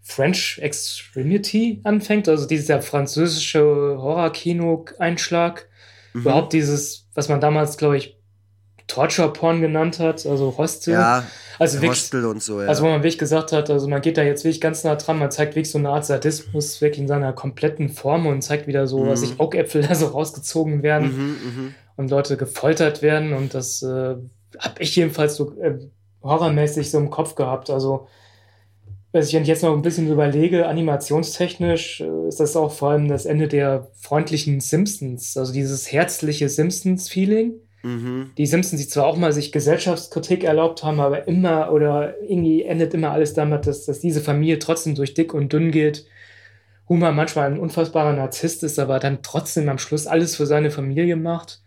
French 0.02 0.60
Extremity 0.62 1.82
anfängt, 1.84 2.28
also 2.28 2.48
dieser 2.48 2.82
französische 2.82 3.62
Horror-Kino-Einschlag. 4.00 5.68
Mhm. 6.14 6.22
Überhaupt 6.22 6.54
dieses, 6.54 7.08
was 7.14 7.30
man 7.30 7.40
damals, 7.42 7.78
glaube 7.78 7.98
ich, 7.98 8.18
Torture-Porn 8.88 9.62
genannt 9.62 10.00
hat, 10.00 10.26
also 10.26 10.50
Roste. 10.50 10.92
Ja. 10.92 11.24
Also 11.60 11.82
Hostel 11.82 12.26
und 12.26 12.42
so, 12.42 12.62
ja. 12.62 12.68
Also 12.68 12.84
wo 12.84 12.88
man 12.88 13.00
wirklich 13.02 13.20
gesagt 13.20 13.52
hat, 13.52 13.70
also 13.70 13.88
man 13.88 14.02
geht 14.02 14.18
da 14.18 14.24
jetzt 14.24 14.44
wirklich 14.44 14.62
ganz 14.62 14.84
nah 14.84 14.96
dran, 14.96 15.20
man 15.20 15.30
zeigt 15.30 15.56
wirklich 15.56 15.70
so 15.70 15.78
eine 15.78 15.90
Art 15.90 16.06
Sadismus 16.06 16.82
wirklich 16.82 17.02
in 17.02 17.08
seiner 17.08 17.34
kompletten 17.34 17.90
Form 17.90 18.26
und 18.26 18.42
zeigt 18.42 18.66
wieder 18.66 18.88
so, 18.88 19.06
was 19.06 19.22
ich 19.22 19.40
Augäpfel 19.40 19.82
da 19.88 19.94
so 19.94 20.08
rausgezogen 20.08 20.82
werden 20.82 21.16
Mhm, 21.16 21.26
mhm. 21.28 21.76
und 21.98 22.10
Leute 22.10 22.36
gefoltert 22.38 23.02
werden 23.02 23.34
und 23.34 23.54
das 23.54 23.84
äh, 23.84 24.16
habe 24.58 24.76
ich 24.80 24.96
jedenfalls 24.96 25.36
so 25.36 25.54
äh, 25.62 25.78
horrormäßig 26.24 26.90
so 26.90 26.98
im 26.98 27.10
Kopf 27.10 27.36
gehabt. 27.36 27.70
Also 27.70 28.08
wenn 29.12 29.24
ich 29.24 29.32
jetzt 29.32 29.64
noch 29.64 29.76
ein 29.76 29.82
bisschen 29.82 30.12
überlege, 30.12 30.68
animationstechnisch 30.68 32.02
äh, 32.02 32.28
ist 32.28 32.40
das 32.40 32.56
auch 32.56 32.72
vor 32.72 32.92
allem 32.92 33.08
das 33.08 33.26
Ende 33.26 33.48
der 33.48 33.88
freundlichen 34.00 34.60
Simpsons, 34.60 35.36
also 35.36 35.52
dieses 35.52 35.92
herzliche 35.92 36.48
Simpsons-Feeling. 36.50 37.54
Mhm. 37.82 38.32
Die 38.38 38.46
Simpsons, 38.46 38.82
die 38.82 38.88
zwar 38.88 39.06
auch 39.06 39.16
mal 39.16 39.32
sich 39.32 39.52
Gesellschaftskritik 39.52 40.44
erlaubt 40.44 40.84
haben, 40.84 41.00
aber 41.00 41.28
immer 41.28 41.72
oder 41.72 42.22
irgendwie 42.22 42.64
endet 42.64 42.94
immer 42.94 43.12
alles 43.12 43.34
damit, 43.34 43.66
dass, 43.68 43.86
dass 43.86 44.00
diese 44.00 44.22
Familie 44.22 44.60
trotzdem 44.60 44.96
durch 44.96 45.14
dick 45.14 45.34
und 45.34 45.54
dünn 45.54 45.72
geht. 45.72 46.06
Homer 46.90 47.12
manchmal 47.12 47.52
ein 47.52 47.60
unfassbarer 47.60 48.14
Narzisst 48.14 48.64
ist, 48.64 48.80
aber 48.80 49.00
dann 49.00 49.20
trotzdem 49.24 49.70
am 49.70 49.78
Schluss 49.78 50.08
alles 50.08 50.36
für 50.36 50.46
seine 50.46 50.72
Familie 50.72 51.16
macht. 51.16 51.62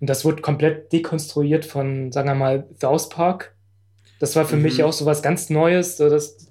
Und 0.00 0.08
das 0.10 0.24
wurde 0.24 0.42
komplett 0.42 0.92
dekonstruiert 0.92 1.64
von, 1.64 2.10
sagen 2.10 2.28
wir 2.28 2.34
mal, 2.34 2.66
South 2.80 3.08
Park. 3.10 3.54
Das 4.18 4.34
war 4.34 4.46
für 4.46 4.56
Mhm. 4.56 4.62
mich 4.62 4.82
auch 4.82 4.92
so 4.92 5.06
was 5.06 5.22
ganz 5.22 5.48
Neues. 5.50 5.98
So 5.98 6.08
dass, 6.08 6.49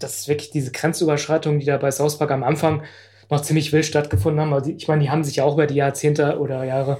das 0.00 0.18
ist 0.18 0.28
wirklich 0.28 0.50
diese 0.50 0.72
Grenzüberschreitung, 0.72 1.60
die 1.60 1.66
da 1.66 1.76
bei 1.76 1.90
South 1.90 2.18
Park 2.18 2.30
am 2.32 2.42
Anfang 2.42 2.82
noch 3.30 3.42
ziemlich 3.42 3.72
wild 3.72 3.86
stattgefunden 3.86 4.40
haben. 4.40 4.52
Also 4.52 4.70
ich 4.70 4.88
meine, 4.88 5.02
die 5.02 5.10
haben 5.10 5.24
sich 5.24 5.36
ja 5.36 5.44
auch 5.44 5.54
über 5.54 5.66
die 5.66 5.76
Jahrzehnte 5.76 6.38
oder 6.40 6.64
Jahre 6.64 6.98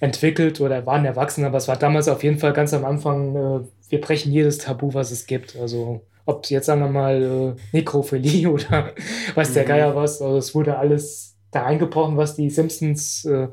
entwickelt 0.00 0.60
oder 0.60 0.84
waren 0.86 1.04
erwachsen, 1.04 1.44
aber 1.44 1.58
es 1.58 1.68
war 1.68 1.76
damals 1.76 2.08
auf 2.08 2.22
jeden 2.22 2.38
Fall 2.38 2.52
ganz 2.52 2.74
am 2.74 2.84
Anfang, 2.84 3.36
äh, 3.36 3.66
wir 3.88 4.00
brechen 4.00 4.32
jedes 4.32 4.58
Tabu, 4.58 4.92
was 4.92 5.10
es 5.10 5.26
gibt. 5.26 5.56
Also 5.56 6.02
ob 6.26 6.46
jetzt 6.50 6.66
sagen 6.66 6.80
wir 6.80 6.88
mal 6.88 7.56
äh, 7.56 7.76
Nekrophilie 7.76 8.50
oder 8.50 8.92
weiß 9.34 9.54
der 9.54 9.62
Mhm. 9.62 9.68
Geier 9.68 9.96
was, 9.96 10.20
also 10.20 10.36
es 10.36 10.54
wurde 10.54 10.76
alles 10.78 11.36
da 11.50 11.64
eingebrochen, 11.64 12.16
was 12.16 12.34
die 12.34 12.50
Simpsons 12.50 13.24
äh, 13.24 13.48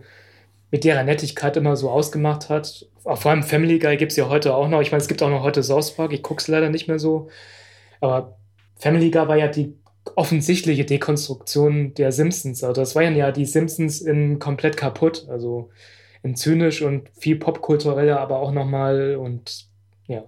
mit 0.72 0.84
ihrer 0.84 1.04
Nettigkeit 1.04 1.56
immer 1.56 1.76
so 1.76 1.90
ausgemacht 1.92 2.50
hat. 2.50 2.88
Vor 3.04 3.32
allem 3.32 3.44
Family 3.44 3.78
Guy 3.80 3.96
gibt 3.98 4.12
es 4.12 4.18
ja 4.18 4.28
heute 4.28 4.56
auch 4.56 4.68
noch. 4.68 4.82
Ich 4.82 4.92
meine, 4.92 5.02
es 5.02 5.08
gibt 5.08 5.22
auch 5.22 5.30
noch 5.30 5.44
heute 5.44 5.62
South 5.62 5.96
Park, 5.96 6.14
ich 6.14 6.24
gucke 6.24 6.42
es 6.42 6.48
leider 6.48 6.70
nicht 6.70 6.88
mehr 6.88 7.00
so. 7.00 7.30
Aber 8.02 8.38
Family 8.84 9.12
Guy 9.12 9.28
war 9.30 9.38
ja 9.38 9.48
die 9.48 9.74
offensichtliche 10.16 10.84
Dekonstruktion 10.84 11.94
der 11.94 12.12
Simpsons. 12.12 12.64
Also 12.64 12.82
das 12.82 12.96
waren 12.96 13.16
ja 13.16 13.32
die 13.32 13.46
Simpsons 13.46 14.02
in 14.02 14.40
komplett 14.40 14.76
kaputt. 14.76 15.26
Also 15.30 15.70
in 16.22 16.36
zynisch 16.36 16.82
und 16.82 17.10
viel 17.18 17.38
popkultureller, 17.38 18.20
aber 18.20 18.40
auch 18.40 18.52
nochmal 18.52 19.16
und 19.16 19.68
ja. 20.08 20.26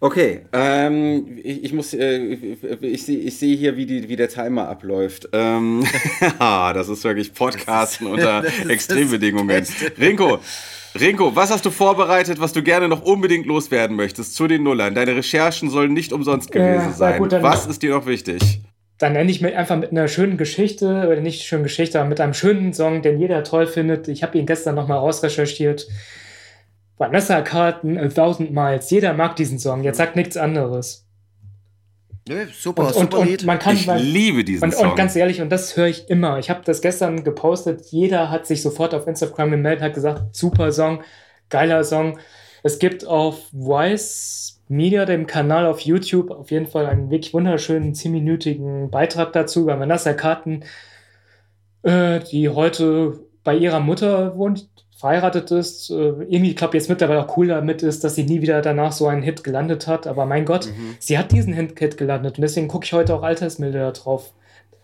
Okay, 0.00 0.46
ähm, 0.52 1.38
ich, 1.42 1.64
ich 1.64 1.72
muss, 1.74 1.92
äh, 1.92 2.18
ich, 2.18 3.04
sehe 3.04 3.18
ich 3.18 3.36
sehe 3.36 3.56
hier, 3.56 3.76
wie, 3.76 3.84
die, 3.84 4.08
wie 4.08 4.16
der 4.16 4.28
Timer 4.28 4.68
abläuft. 4.68 5.28
Ähm, 5.32 5.84
ah, 6.38 6.72
das 6.72 6.88
ist 6.88 7.04
wirklich 7.04 7.34
Podcasten 7.34 8.06
unter 8.06 8.42
Extrembedingungen. 8.68 9.66
Rinko, 9.98 10.38
Rinko, 11.00 11.36
was 11.36 11.50
hast 11.50 11.64
du 11.64 11.70
vorbereitet, 11.70 12.40
was 12.40 12.52
du 12.52 12.62
gerne 12.62 12.88
noch 12.88 13.02
unbedingt 13.02 13.46
loswerden 13.46 13.96
möchtest 13.96 14.34
zu 14.34 14.46
den 14.46 14.62
Nullern? 14.62 14.94
Deine 14.94 15.16
Recherchen 15.16 15.70
sollen 15.70 15.92
nicht 15.92 16.12
umsonst 16.12 16.50
gewesen 16.50 16.88
na 16.88 16.92
sein. 16.92 17.18
gut, 17.18 17.32
was 17.32 17.66
ist 17.66 17.82
dir 17.82 17.90
noch 17.90 18.06
wichtig? 18.06 18.60
Dann 18.98 19.12
nenne 19.12 19.30
ich 19.30 19.40
mir 19.40 19.56
einfach 19.56 19.76
mit 19.76 19.92
einer 19.92 20.08
schönen 20.08 20.36
Geschichte, 20.36 21.06
oder 21.06 21.20
nicht 21.20 21.42
schönen 21.42 21.62
Geschichte, 21.62 22.00
aber 22.00 22.08
mit 22.08 22.20
einem 22.20 22.34
schönen 22.34 22.72
Song, 22.72 23.02
den 23.02 23.20
jeder 23.20 23.44
toll 23.44 23.66
findet. 23.66 24.08
Ich 24.08 24.22
habe 24.22 24.36
ihn 24.36 24.46
gestern 24.46 24.74
nochmal 24.74 24.98
rausrecherchiert. 24.98 25.86
Vanessa 26.96 27.40
Carlton, 27.42 27.96
A 27.96 28.08
Thousand 28.08 28.52
Miles. 28.52 28.90
Jeder 28.90 29.14
mag 29.14 29.36
diesen 29.36 29.58
Song. 29.60 29.84
Jetzt 29.84 29.98
sagt 29.98 30.16
nichts 30.16 30.36
anderes. 30.36 31.07
Nö, 32.28 32.46
super, 32.52 32.82
Und, 32.82 32.88
und, 32.88 33.00
super 33.12 33.18
und 33.20 33.26
Lied. 33.28 33.44
man 33.44 33.58
kann 33.58 33.74
Ich 33.74 33.86
man- 33.86 33.98
liebe 33.98 34.44
diesen 34.44 34.64
Und, 34.64 34.74
Song. 34.74 34.90
und 34.90 34.96
ganz 34.96 35.16
ehrlich, 35.16 35.40
und 35.40 35.50
das 35.50 35.76
höre 35.76 35.86
ich 35.88 36.08
immer. 36.10 36.38
Ich 36.38 36.50
habe 36.50 36.60
das 36.64 36.80
gestern 36.80 37.24
gepostet. 37.24 37.86
Jeder 37.90 38.30
hat 38.30 38.46
sich 38.46 38.62
sofort 38.62 38.94
auf 38.94 39.06
Instagram 39.06 39.50
gemeldet, 39.50 39.82
hat 39.82 39.94
gesagt, 39.94 40.36
super 40.36 40.70
Song, 40.72 41.02
geiler 41.48 41.82
Song. 41.84 42.18
Es 42.62 42.78
gibt 42.78 43.06
auf 43.06 43.38
Wise 43.52 44.54
Media, 44.68 45.06
dem 45.06 45.26
Kanal 45.26 45.64
auf 45.66 45.80
YouTube, 45.80 46.30
auf 46.30 46.50
jeden 46.50 46.66
Fall 46.66 46.86
einen 46.86 47.10
wirklich 47.10 47.32
wunderschönen, 47.32 47.94
zehnminütigen 47.94 48.90
Beitrag 48.90 49.32
dazu 49.32 49.62
über 49.62 49.80
Vanessa 49.80 50.12
Karten, 50.12 50.62
äh, 51.82 52.20
die 52.20 52.48
heute 52.50 53.20
bei 53.44 53.56
ihrer 53.56 53.80
Mutter 53.80 54.36
wohnt, 54.36 54.68
verheiratet 54.98 55.50
ist. 55.52 55.90
Äh, 55.90 55.94
irgendwie, 55.94 56.50
ich 56.50 56.56
glaube, 56.56 56.76
jetzt 56.76 56.88
mittlerweile 56.88 57.24
auch 57.24 57.36
cool 57.36 57.46
damit 57.48 57.82
ist, 57.82 58.02
dass 58.04 58.16
sie 58.16 58.24
nie 58.24 58.42
wieder 58.42 58.60
danach 58.60 58.92
so 58.92 59.06
einen 59.06 59.22
Hit 59.22 59.44
gelandet 59.44 59.86
hat. 59.86 60.06
Aber 60.06 60.26
mein 60.26 60.44
Gott, 60.44 60.66
Mhm. 60.66 60.96
sie 60.98 61.16
hat 61.16 61.32
diesen 61.32 61.54
Hit 61.54 61.96
gelandet 61.96 62.36
und 62.36 62.42
deswegen 62.42 62.68
gucke 62.68 62.84
ich 62.84 62.92
heute 62.92 63.14
auch 63.14 63.22
Altersmilde 63.22 63.78
da 63.78 63.92
drauf. 63.92 64.32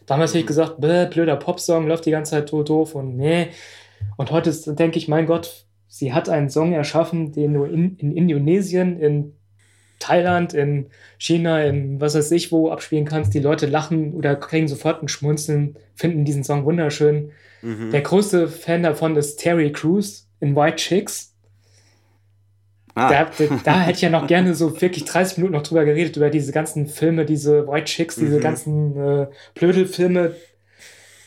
Damals 0.07 0.31
hätte 0.31 0.41
ich 0.41 0.47
gesagt, 0.47 0.81
bäh, 0.81 1.07
blöder 1.07 1.37
Popsong, 1.37 1.87
läuft 1.89 2.07
die 2.07 2.11
ganze 2.13 2.33
Zeit 2.33 2.49
so 2.49 2.63
doof 2.63 2.95
und 2.95 3.17
nee. 3.17 3.49
Und 4.17 4.31
heute 4.31 4.53
denke 4.75 4.99
ich, 4.99 5.09
mein 5.09 5.27
Gott, 5.27 5.65
sie 5.89 6.13
hat 6.13 6.29
einen 6.29 6.51
Song 6.51 6.73
erschaffen, 6.73 7.33
den 7.33 7.55
du 7.55 7.65
in, 7.65 7.97
in 7.97 8.17
Indonesien, 8.17 9.01
in 9.01 9.33
Thailand, 9.99 10.53
in 10.53 10.87
China, 11.19 11.63
in 11.65 12.01
was 12.01 12.15
weiß 12.15 12.31
ich 12.33 12.53
wo 12.53 12.71
abspielen 12.71 13.07
kannst. 13.07 13.33
Die 13.33 13.39
Leute 13.41 13.67
lachen 13.67 14.13
oder 14.13 14.37
kriegen 14.37 14.69
sofort 14.69 15.03
ein 15.03 15.09
Schmunzeln, 15.09 15.77
finden 15.95 16.25
diesen 16.25 16.45
Song 16.45 16.65
wunderschön. 16.67 17.31
Mhm. 17.65 17.91
Der 17.91 18.03
größte 18.03 18.49
Fan 18.49 18.83
davon 18.83 19.17
ist 19.17 19.37
Terry 19.37 19.73
Crews 19.73 20.29
in 20.41 20.55
White 20.55 20.77
Chicks. 20.77 21.33
Ah, 22.95 23.09
Da, 23.09 23.25
da, 23.39 23.61
da 23.65 23.81
hätte 23.81 23.97
ich 23.97 24.03
ja 24.03 24.11
noch 24.11 24.27
gerne 24.29 24.55
so 24.55 24.81
wirklich 24.81 25.05
30 25.05 25.39
Minuten 25.39 25.55
noch 25.55 25.63
drüber 25.65 25.85
geredet, 25.85 26.17
über 26.17 26.31
diese 26.31 26.53
ganzen 26.53 26.87
Filme, 26.87 27.25
diese 27.25 27.67
White 27.67 27.87
Chicks, 27.87 28.15
diese 28.17 28.37
Mhm. 28.37 28.41
ganzen 28.41 28.97
äh, 28.97 29.27
Blödelfilme, 29.55 30.35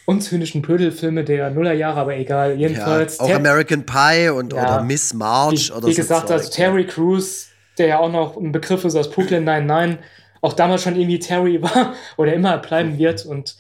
unzynischen 0.06 0.62
Blödelfilme 0.62 1.26
der 1.26 1.50
Nullerjahre, 1.50 2.00
aber 2.00 2.16
egal. 2.16 2.52
ja, 2.52 2.70
Jedenfalls. 2.70 3.20
auch 3.20 3.28
Ter- 3.28 3.36
American 3.36 3.86
Pie 3.86 4.30
und 4.30 4.54
Ja. 4.54 4.62
oder 4.78 4.84
Miss 4.84 5.14
March 5.14 5.70
wie, 5.70 5.74
oder 5.74 5.88
wie 5.88 5.94
so. 5.94 6.02
gesagt, 6.02 6.28
Zeug. 6.30 6.38
also 6.38 6.50
Terry 6.52 6.86
Crews, 6.88 7.48
der 7.78 7.88
ja 7.88 8.00
auch 8.00 8.12
noch 8.12 8.38
ein 8.38 8.54
Begriff 8.54 8.86
ist 8.86 8.96
aus 8.96 9.10
Brooklyn 9.12 9.44
99, 9.44 9.98
auch 10.42 10.54
damals 10.54 10.84
schon 10.84 10.96
irgendwie 10.96 11.20
Terry 11.20 11.62
war 11.62 11.94
oder 12.16 12.34
immer 12.34 12.58
bleiben 12.60 12.98
wird 12.98 13.26
und 13.26 13.58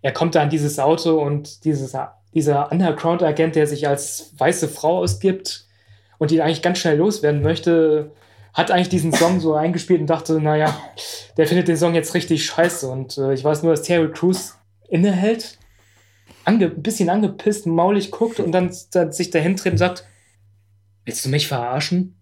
er 0.00 0.12
kommt 0.12 0.34
da 0.34 0.40
an 0.40 0.48
dieses 0.48 0.78
Auto 0.78 1.20
und 1.22 1.64
dieses, 1.66 1.94
dieser 2.34 2.70
Underground-Agent, 2.70 3.56
der 3.56 3.66
sich 3.66 3.88
als 3.88 4.32
weiße 4.38 4.68
Frau 4.68 4.98
ausgibt 4.98 5.66
und 6.18 6.30
die 6.30 6.42
eigentlich 6.42 6.62
ganz 6.62 6.78
schnell 6.78 6.96
loswerden 6.96 7.42
möchte, 7.42 8.12
hat 8.52 8.70
eigentlich 8.70 8.88
diesen 8.88 9.12
Song 9.12 9.40
so 9.40 9.54
eingespielt 9.54 10.00
und 10.00 10.08
dachte, 10.08 10.40
naja, 10.40 10.76
der 11.36 11.46
findet 11.46 11.68
den 11.68 11.76
Song 11.76 11.94
jetzt 11.94 12.14
richtig 12.14 12.44
scheiße 12.44 12.88
und 12.88 13.16
äh, 13.18 13.32
ich 13.32 13.44
weiß 13.44 13.62
nur, 13.62 13.72
dass 13.72 13.82
Terry 13.82 14.10
Crews 14.10 14.56
innehält, 14.88 15.58
ange 16.44 16.66
ein 16.66 16.82
bisschen 16.82 17.10
angepisst, 17.10 17.66
maulig 17.66 18.10
guckt 18.10 18.40
und 18.40 18.52
dann, 18.52 18.74
dann 18.92 19.12
sich 19.12 19.30
dahin 19.30 19.56
dreht 19.56 19.72
und 19.72 19.78
sagt, 19.78 20.04
willst 21.04 21.24
du 21.24 21.28
mich 21.28 21.48
verarschen? 21.48 22.16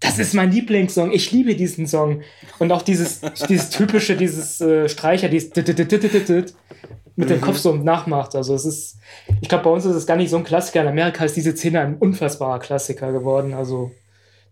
Das 0.00 0.18
ist 0.18 0.34
mein 0.34 0.50
Lieblingssong. 0.50 1.12
Ich 1.12 1.30
liebe 1.30 1.54
diesen 1.54 1.86
Song. 1.86 2.22
Und 2.58 2.72
auch 2.72 2.82
dieses, 2.82 3.20
dieses 3.48 3.70
typische, 3.70 4.16
dieses 4.16 4.60
äh, 4.60 4.88
Streicher, 4.88 5.28
dieses 5.28 5.50
mit 7.16 7.30
dem 7.30 7.40
Kopf 7.40 7.58
so 7.58 7.74
nachmacht. 7.74 8.34
Also 8.34 8.54
es 8.54 8.64
ist, 8.64 8.98
ich 9.40 9.48
glaube, 9.48 9.64
bei 9.64 9.70
uns 9.70 9.84
ist 9.84 9.94
es 9.94 10.06
gar 10.06 10.16
nicht 10.16 10.30
so 10.30 10.36
ein 10.36 10.44
Klassiker. 10.44 10.82
In 10.82 10.88
Amerika 10.88 11.24
ist 11.24 11.36
diese 11.36 11.56
Szene 11.56 11.80
ein 11.80 11.96
unfassbarer 11.96 12.58
Klassiker 12.58 13.12
geworden. 13.12 13.54
Also 13.54 13.90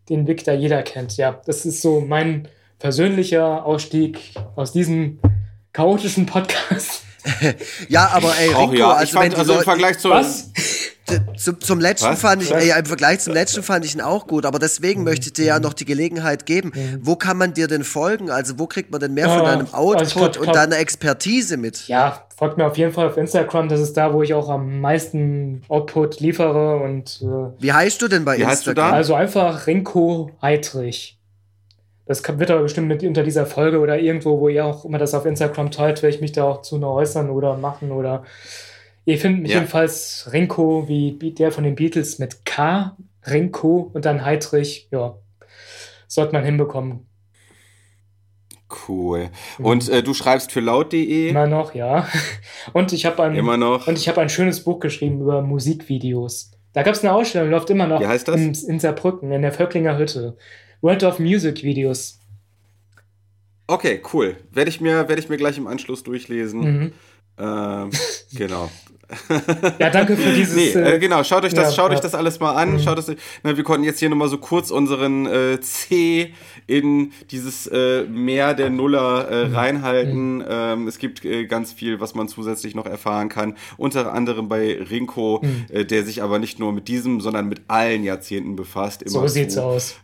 den 0.08 0.26
wirklich 0.26 0.44
da 0.44 0.52
jeder 0.52 0.82
kennt. 0.82 1.16
Ja, 1.16 1.40
das 1.46 1.64
ist 1.64 1.80
so 1.82 2.00
mein 2.00 2.48
persönlicher 2.78 3.64
Ausstieg 3.64 4.34
aus 4.56 4.72
diesem 4.72 5.20
chaotischen 5.72 6.26
Podcast. 6.26 7.04
Ja, 7.90 8.08
aber 8.14 8.32
ey, 8.38 8.54
auch 8.54 8.72
Rico, 8.72 8.80
ja. 8.80 8.92
also, 8.92 9.04
ich 9.04 9.12
fand, 9.12 9.34
also 9.36 9.52
im 9.52 9.62
Vergleich 9.62 9.98
zu. 9.98 10.08
Was? 10.08 10.50
Zum, 11.36 11.60
zum 11.60 11.80
letzten 11.80 12.10
Was? 12.10 12.20
fand 12.20 12.42
ich, 12.42 12.52
ey, 12.52 12.78
im 12.78 12.86
Vergleich 12.86 13.20
zum 13.20 13.34
letzten 13.34 13.62
fand 13.62 13.84
ich 13.84 13.94
ihn 13.94 14.00
auch 14.00 14.26
gut, 14.26 14.46
aber 14.46 14.58
deswegen 14.58 15.04
möchte 15.04 15.26
ich 15.26 15.32
dir 15.32 15.44
ja 15.44 15.60
noch 15.60 15.72
die 15.74 15.84
Gelegenheit 15.84 16.46
geben. 16.46 16.72
Wo 17.02 17.16
kann 17.16 17.36
man 17.36 17.54
dir 17.54 17.68
denn 17.68 17.84
folgen? 17.84 18.30
Also 18.30 18.58
wo 18.58 18.66
kriegt 18.66 18.90
man 18.90 19.00
denn 19.00 19.14
mehr 19.14 19.28
von 19.28 19.40
Ah, 19.40 19.44
deinem 19.44 19.66
also 19.72 19.76
Output 19.76 20.32
glaub- 20.32 20.46
und 20.46 20.54
deiner 20.56 20.78
Expertise 20.78 21.56
mit? 21.56 21.88
Ja, 21.88 22.24
folgt 22.36 22.56
mir 22.58 22.66
auf 22.66 22.76
jeden 22.76 22.92
Fall 22.92 23.06
auf 23.08 23.16
Instagram. 23.16 23.68
Das 23.68 23.80
ist 23.80 23.96
da, 23.96 24.12
wo 24.12 24.22
ich 24.22 24.34
auch 24.34 24.48
am 24.48 24.80
meisten 24.80 25.62
Output 25.68 26.20
liefere 26.20 26.76
und 26.78 27.20
äh, 27.22 27.62
Wie 27.62 27.72
heißt 27.72 28.00
du 28.02 28.08
denn 28.08 28.24
bei 28.24 28.36
Instagram? 28.36 28.92
Also 28.92 29.14
einfach 29.14 29.66
Rinko 29.66 30.30
Heidrich. 30.42 31.16
Das 32.06 32.24
wird 32.26 32.50
aber 32.50 32.62
bestimmt 32.62 32.88
mit 32.88 33.04
unter 33.04 33.22
dieser 33.22 33.46
Folge 33.46 33.78
oder 33.78 33.96
irgendwo, 34.00 34.40
wo 34.40 34.48
ihr 34.48 34.64
auch 34.64 34.84
immer 34.84 34.98
das 34.98 35.14
auf 35.14 35.26
Instagram 35.26 35.70
teilt, 35.70 36.02
werde 36.02 36.12
ich 36.12 36.20
mich 36.20 36.32
da 36.32 36.42
auch 36.42 36.62
zu 36.62 36.76
noch 36.76 36.96
äußern 36.96 37.30
oder 37.30 37.56
machen 37.56 37.92
oder 37.92 38.24
ihr 39.04 39.18
findet 39.18 39.42
mich 39.42 39.50
Ja. 39.52 39.58
jedenfalls 39.58 40.28
Rinko, 40.32 40.88
wie 40.88 41.12
der 41.32 41.52
von 41.52 41.64
den 41.64 41.74
Beatles 41.74 42.18
mit 42.18 42.44
K, 42.44 42.96
Rinko 43.26 43.90
und 43.92 44.04
dann 44.04 44.24
Heidrich, 44.24 44.88
ja. 44.90 45.16
Sollte 46.06 46.32
man 46.32 46.44
hinbekommen. 46.44 47.06
Cool. 48.88 49.30
Und 49.58 49.88
äh, 49.88 50.02
du 50.02 50.14
schreibst 50.14 50.52
für 50.52 50.60
laut.de 50.60 51.28
Immer 51.30 51.46
noch, 51.48 51.74
ja. 51.74 52.06
Und 52.72 52.92
ich 52.92 53.04
habe 53.04 53.22
ein, 53.24 53.34
immer 53.34 53.56
noch. 53.56 53.88
und 53.88 53.98
ich 53.98 54.08
habe 54.08 54.20
ein 54.20 54.28
schönes 54.28 54.62
Buch 54.62 54.78
geschrieben 54.78 55.20
über 55.20 55.42
Musikvideos. 55.42 56.52
Da 56.72 56.84
gab 56.84 56.94
es 56.94 57.00
eine 57.02 57.12
Ausstellung, 57.12 57.50
läuft 57.50 57.68
immer 57.70 57.88
noch 57.88 58.00
Wie 58.00 58.06
heißt 58.06 58.28
das? 58.28 58.36
In, 58.40 58.54
in 58.54 58.78
Saarbrücken, 58.78 59.32
in 59.32 59.42
der 59.42 59.52
Völklinger 59.52 59.98
Hütte. 59.98 60.36
World 60.82 61.02
of 61.02 61.18
Music 61.18 61.64
Videos. 61.64 62.20
Okay, 63.66 64.00
cool. 64.12 64.36
Werde 64.52 64.68
ich, 64.70 64.80
mir, 64.80 65.08
werd 65.08 65.18
ich 65.18 65.28
mir 65.28 65.36
gleich 65.36 65.58
im 65.58 65.66
Anschluss 65.66 66.04
durchlesen. 66.04 66.60
Mhm. 66.60 66.92
Ähm, 67.40 67.90
genau. 68.34 68.70
Ja, 69.80 69.90
danke 69.90 70.16
für 70.16 70.32
dieses. 70.32 70.54
Nee, 70.54 70.68
äh, 70.80 70.94
äh, 70.94 70.98
genau, 71.00 71.24
schaut 71.24 71.44
euch 71.44 71.52
das, 71.52 71.70
ja, 71.70 71.74
schaut 71.74 71.90
ja. 71.90 71.96
euch 71.96 72.00
das 72.00 72.14
alles 72.14 72.38
mal 72.38 72.52
an. 72.52 72.78
Schaut 72.78 72.96
das, 72.96 73.10
na, 73.42 73.56
wir 73.56 73.64
konnten 73.64 73.82
jetzt 73.84 73.98
hier 73.98 74.08
nochmal 74.08 74.28
so 74.28 74.38
kurz 74.38 74.70
unseren 74.70 75.26
äh, 75.26 75.60
C 75.60 76.32
in 76.68 77.10
dieses 77.32 77.66
äh, 77.66 78.04
Meer 78.04 78.54
der 78.54 78.70
Nuller 78.70 79.28
äh, 79.28 79.48
Mhm. 79.48 79.54
reinhalten. 79.56 80.44
Ähm, 80.48 80.86
es 80.86 80.98
gibt 80.98 81.24
äh, 81.24 81.46
ganz 81.46 81.72
viel, 81.72 81.98
was 81.98 82.14
man 82.14 82.28
zusätzlich 82.28 82.76
noch 82.76 82.86
erfahren 82.86 83.28
kann. 83.28 83.56
Unter 83.76 84.12
anderem 84.12 84.48
bei 84.48 84.78
Rinko, 84.80 85.42
Mhm. 85.42 85.88
der 85.88 86.04
sich 86.04 86.22
aber 86.22 86.38
nicht 86.38 86.60
nur 86.60 86.72
mit 86.72 86.86
diesem, 86.86 87.20
sondern 87.20 87.48
mit 87.48 87.62
allen 87.66 88.04
Jahrzehnten 88.04 88.54
befasst. 88.54 89.02
so 89.06 89.26
sieht's 89.26 89.54
zu. 89.54 89.62
aus. 89.64 89.96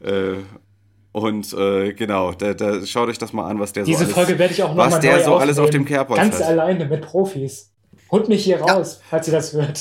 Und 1.17 1.51
äh, 1.55 1.95
genau, 1.95 2.33
da, 2.33 2.53
da 2.53 2.85
schaut 2.85 3.09
euch 3.09 3.17
das 3.17 3.33
mal 3.33 3.49
an, 3.49 3.59
was 3.59 3.73
der 3.73 3.85
Diese 3.85 4.01
so 4.01 4.05
alles, 4.05 4.15
Folge 4.15 4.39
werde 4.39 4.53
ich 4.53 4.63
auch 4.63 4.77
was 4.77 4.85
nochmal 4.85 5.01
der 5.01 5.17
neu 5.17 5.25
so 5.25 5.37
alles 5.37 5.59
auf 5.59 5.71
dem. 5.71 5.87
Kerbholz 5.87 6.21
Ganz 6.21 6.35
hat. 6.41 6.43
alleine 6.43 6.85
mit 6.85 7.01
Profis. 7.01 7.71
Holt 8.11 8.29
mich 8.29 8.45
hier 8.45 8.61
raus, 8.61 9.01
falls 9.09 9.27
ihr 9.27 9.33
das 9.33 9.55
hört. 9.55 9.81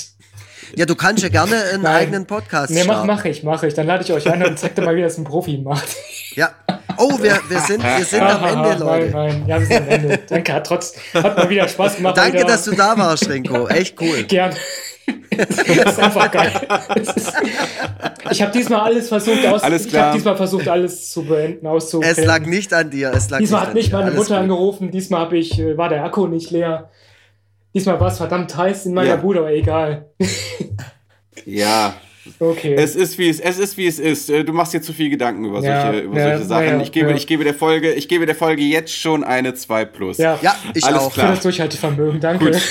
Ja, 0.77 0.85
du 0.85 0.95
kannst 0.95 1.23
ja 1.23 1.27
gerne 1.29 1.61
einen 1.73 1.83
Nein. 1.83 1.95
eigenen 1.95 2.25
Podcast 2.25 2.71
Nee, 2.71 2.85
mach, 2.85 2.93
starten. 2.93 3.07
mach 3.07 3.25
ich, 3.25 3.43
mach 3.43 3.63
ich. 3.63 3.73
Dann 3.73 3.85
lade 3.85 4.05
ich 4.05 4.13
euch 4.13 4.31
ein 4.31 4.45
und 4.45 4.57
zeig 4.57 4.75
dir 4.75 4.81
mal, 4.83 4.95
wie 4.95 5.01
das 5.01 5.17
ein 5.17 5.25
Profi 5.25 5.57
macht. 5.57 5.87
Ja. 6.35 6.51
Oh, 6.97 7.21
wir, 7.21 7.37
wir 7.49 7.59
sind, 7.59 7.83
wir 7.83 8.05
sind 8.05 8.21
am 8.23 8.43
Ende, 8.45 8.69
Nein, 8.69 8.79
Leute. 8.79 9.09
nein, 9.11 9.43
ja, 9.45 9.59
wir 9.59 9.65
sind 9.65 9.77
am 9.81 9.87
Ende. 9.89 10.19
Danke, 10.29 10.53
hat 10.53 10.65
trotz, 10.65 10.93
hat 11.13 11.35
mal 11.37 11.49
wieder 11.49 11.67
Spaß 11.67 11.97
gemacht. 11.97 12.15
mal 12.15 12.21
Danke, 12.21 12.37
wieder. 12.39 12.47
dass 12.47 12.63
du 12.63 12.71
da 12.75 12.97
warst, 12.97 13.27
Rinko. 13.29 13.67
Echt 13.67 13.99
cool. 13.99 14.23
Gern. 14.23 14.55
Das 15.37 15.49
ist 15.93 15.99
einfach 15.99 16.31
geil. 16.31 16.51
Ist, 16.95 17.33
ich 18.31 18.41
habe 18.41 18.51
diesmal 18.51 18.81
alles 18.81 19.07
versucht 19.09 19.45
aus. 19.45 19.61
Alles 19.63 19.85
Ich 19.85 19.95
habe 19.95 20.15
diesmal 20.15 20.35
versucht, 20.37 20.67
alles 20.67 21.11
zu 21.11 21.23
beenden, 21.23 21.67
auszuklären. 21.67 22.15
Es 22.17 22.25
lag 22.25 22.45
nicht 22.45 22.73
an 22.73 22.89
dir. 22.89 23.11
Es 23.13 23.29
lag 23.29 23.39
Diesmal 23.39 23.61
nicht 23.61 23.67
hat 23.67 23.73
mich 23.75 23.91
meine 23.91 24.05
Alles 24.05 24.15
Mutter 24.17 24.35
gut. 24.35 24.43
angerufen. 24.43 24.91
Diesmal 24.91 25.21
hab 25.21 25.33
ich, 25.33 25.59
äh, 25.59 25.77
war 25.77 25.89
der 25.89 26.03
Akku 26.05 26.27
nicht 26.27 26.51
leer. 26.51 26.89
Diesmal 27.73 27.99
war 27.99 28.07
es 28.07 28.17
verdammt 28.17 28.55
heiß 28.55 28.85
in 28.85 28.93
meiner 28.93 29.09
Ja. 29.09 29.15
Bude, 29.17 29.39
aber 29.39 29.51
egal. 29.51 30.09
Ja, 31.45 31.95
Okay. 32.39 32.73
Es 32.73 32.95
ist 32.95 33.19
wie 33.19 33.29
es, 33.29 33.39
es 33.39 33.59
ist 33.59 33.77
wie 33.77 33.85
es 33.85 33.99
ist. 33.99 34.31
Äh, 34.31 34.43
Du 34.43 34.51
machst 34.51 34.73
dir 34.73 34.81
zu 34.81 34.93
viel 34.93 35.11
Gedanken 35.11 35.45
über 35.45 35.61
Ja, 35.61 35.83
solche, 35.91 35.99
über 35.99 36.17
ja, 36.19 36.29
solche 36.31 36.45
Sachen. 36.45 36.65
ja, 36.65 36.81
ich 36.81 36.91
gebe, 36.91 37.09
ja. 37.11 37.15
ich 37.15 37.27
gebe 37.27 37.43
der 37.43 37.53
Folge, 37.53 37.93
ich 37.93 38.07
gebe 38.07 38.25
der 38.25 38.33
Folge 38.33 38.63
jetzt 38.63 38.93
schon 38.97 39.23
eine 39.23 39.53
2 39.53 39.85
plus. 39.85 40.17
ja, 40.17 40.39
Ja, 40.41 40.55
ich 40.73 40.83
Alles 40.83 41.01
auch. 41.01 41.11
für 41.11 41.19
klar. 41.19 41.31
das 41.33 41.41
Durchhaltevermögen. 41.43 42.19
Danke. 42.19 42.45
Gut. 42.45 42.61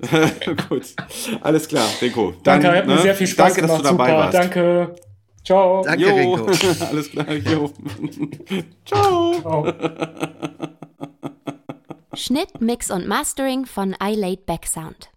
Gut. 0.68 0.94
Alles 1.40 1.68
klar, 1.68 1.88
Rico. 2.00 2.34
Dann, 2.42 2.60
Danke, 2.62 2.78
hat 2.78 2.86
mir 2.86 2.94
ne? 2.96 3.02
sehr 3.02 3.14
viel 3.14 3.26
Spaß 3.26 3.54
Danke, 3.54 3.62
gemacht. 3.62 3.84
dass 3.84 3.90
du 3.90 3.96
dabei 3.96 4.10
Super. 4.10 4.18
warst. 4.18 4.34
Danke. 4.34 4.94
Ciao. 5.44 5.82
Danke, 5.84 6.02
Jo. 6.04 6.34
Rico. 6.34 6.84
Alles 6.90 7.10
klar. 7.10 7.32
Jo. 7.32 7.72
Ciao. 8.84 9.34
Ciao. 9.40 9.72
Schnitt, 12.14 12.60
Mix 12.60 12.90
und 12.90 13.06
Mastering 13.06 13.66
von 13.66 13.94
iLaid 14.00 14.46
Back 14.46 14.66
Sound. 14.66 15.10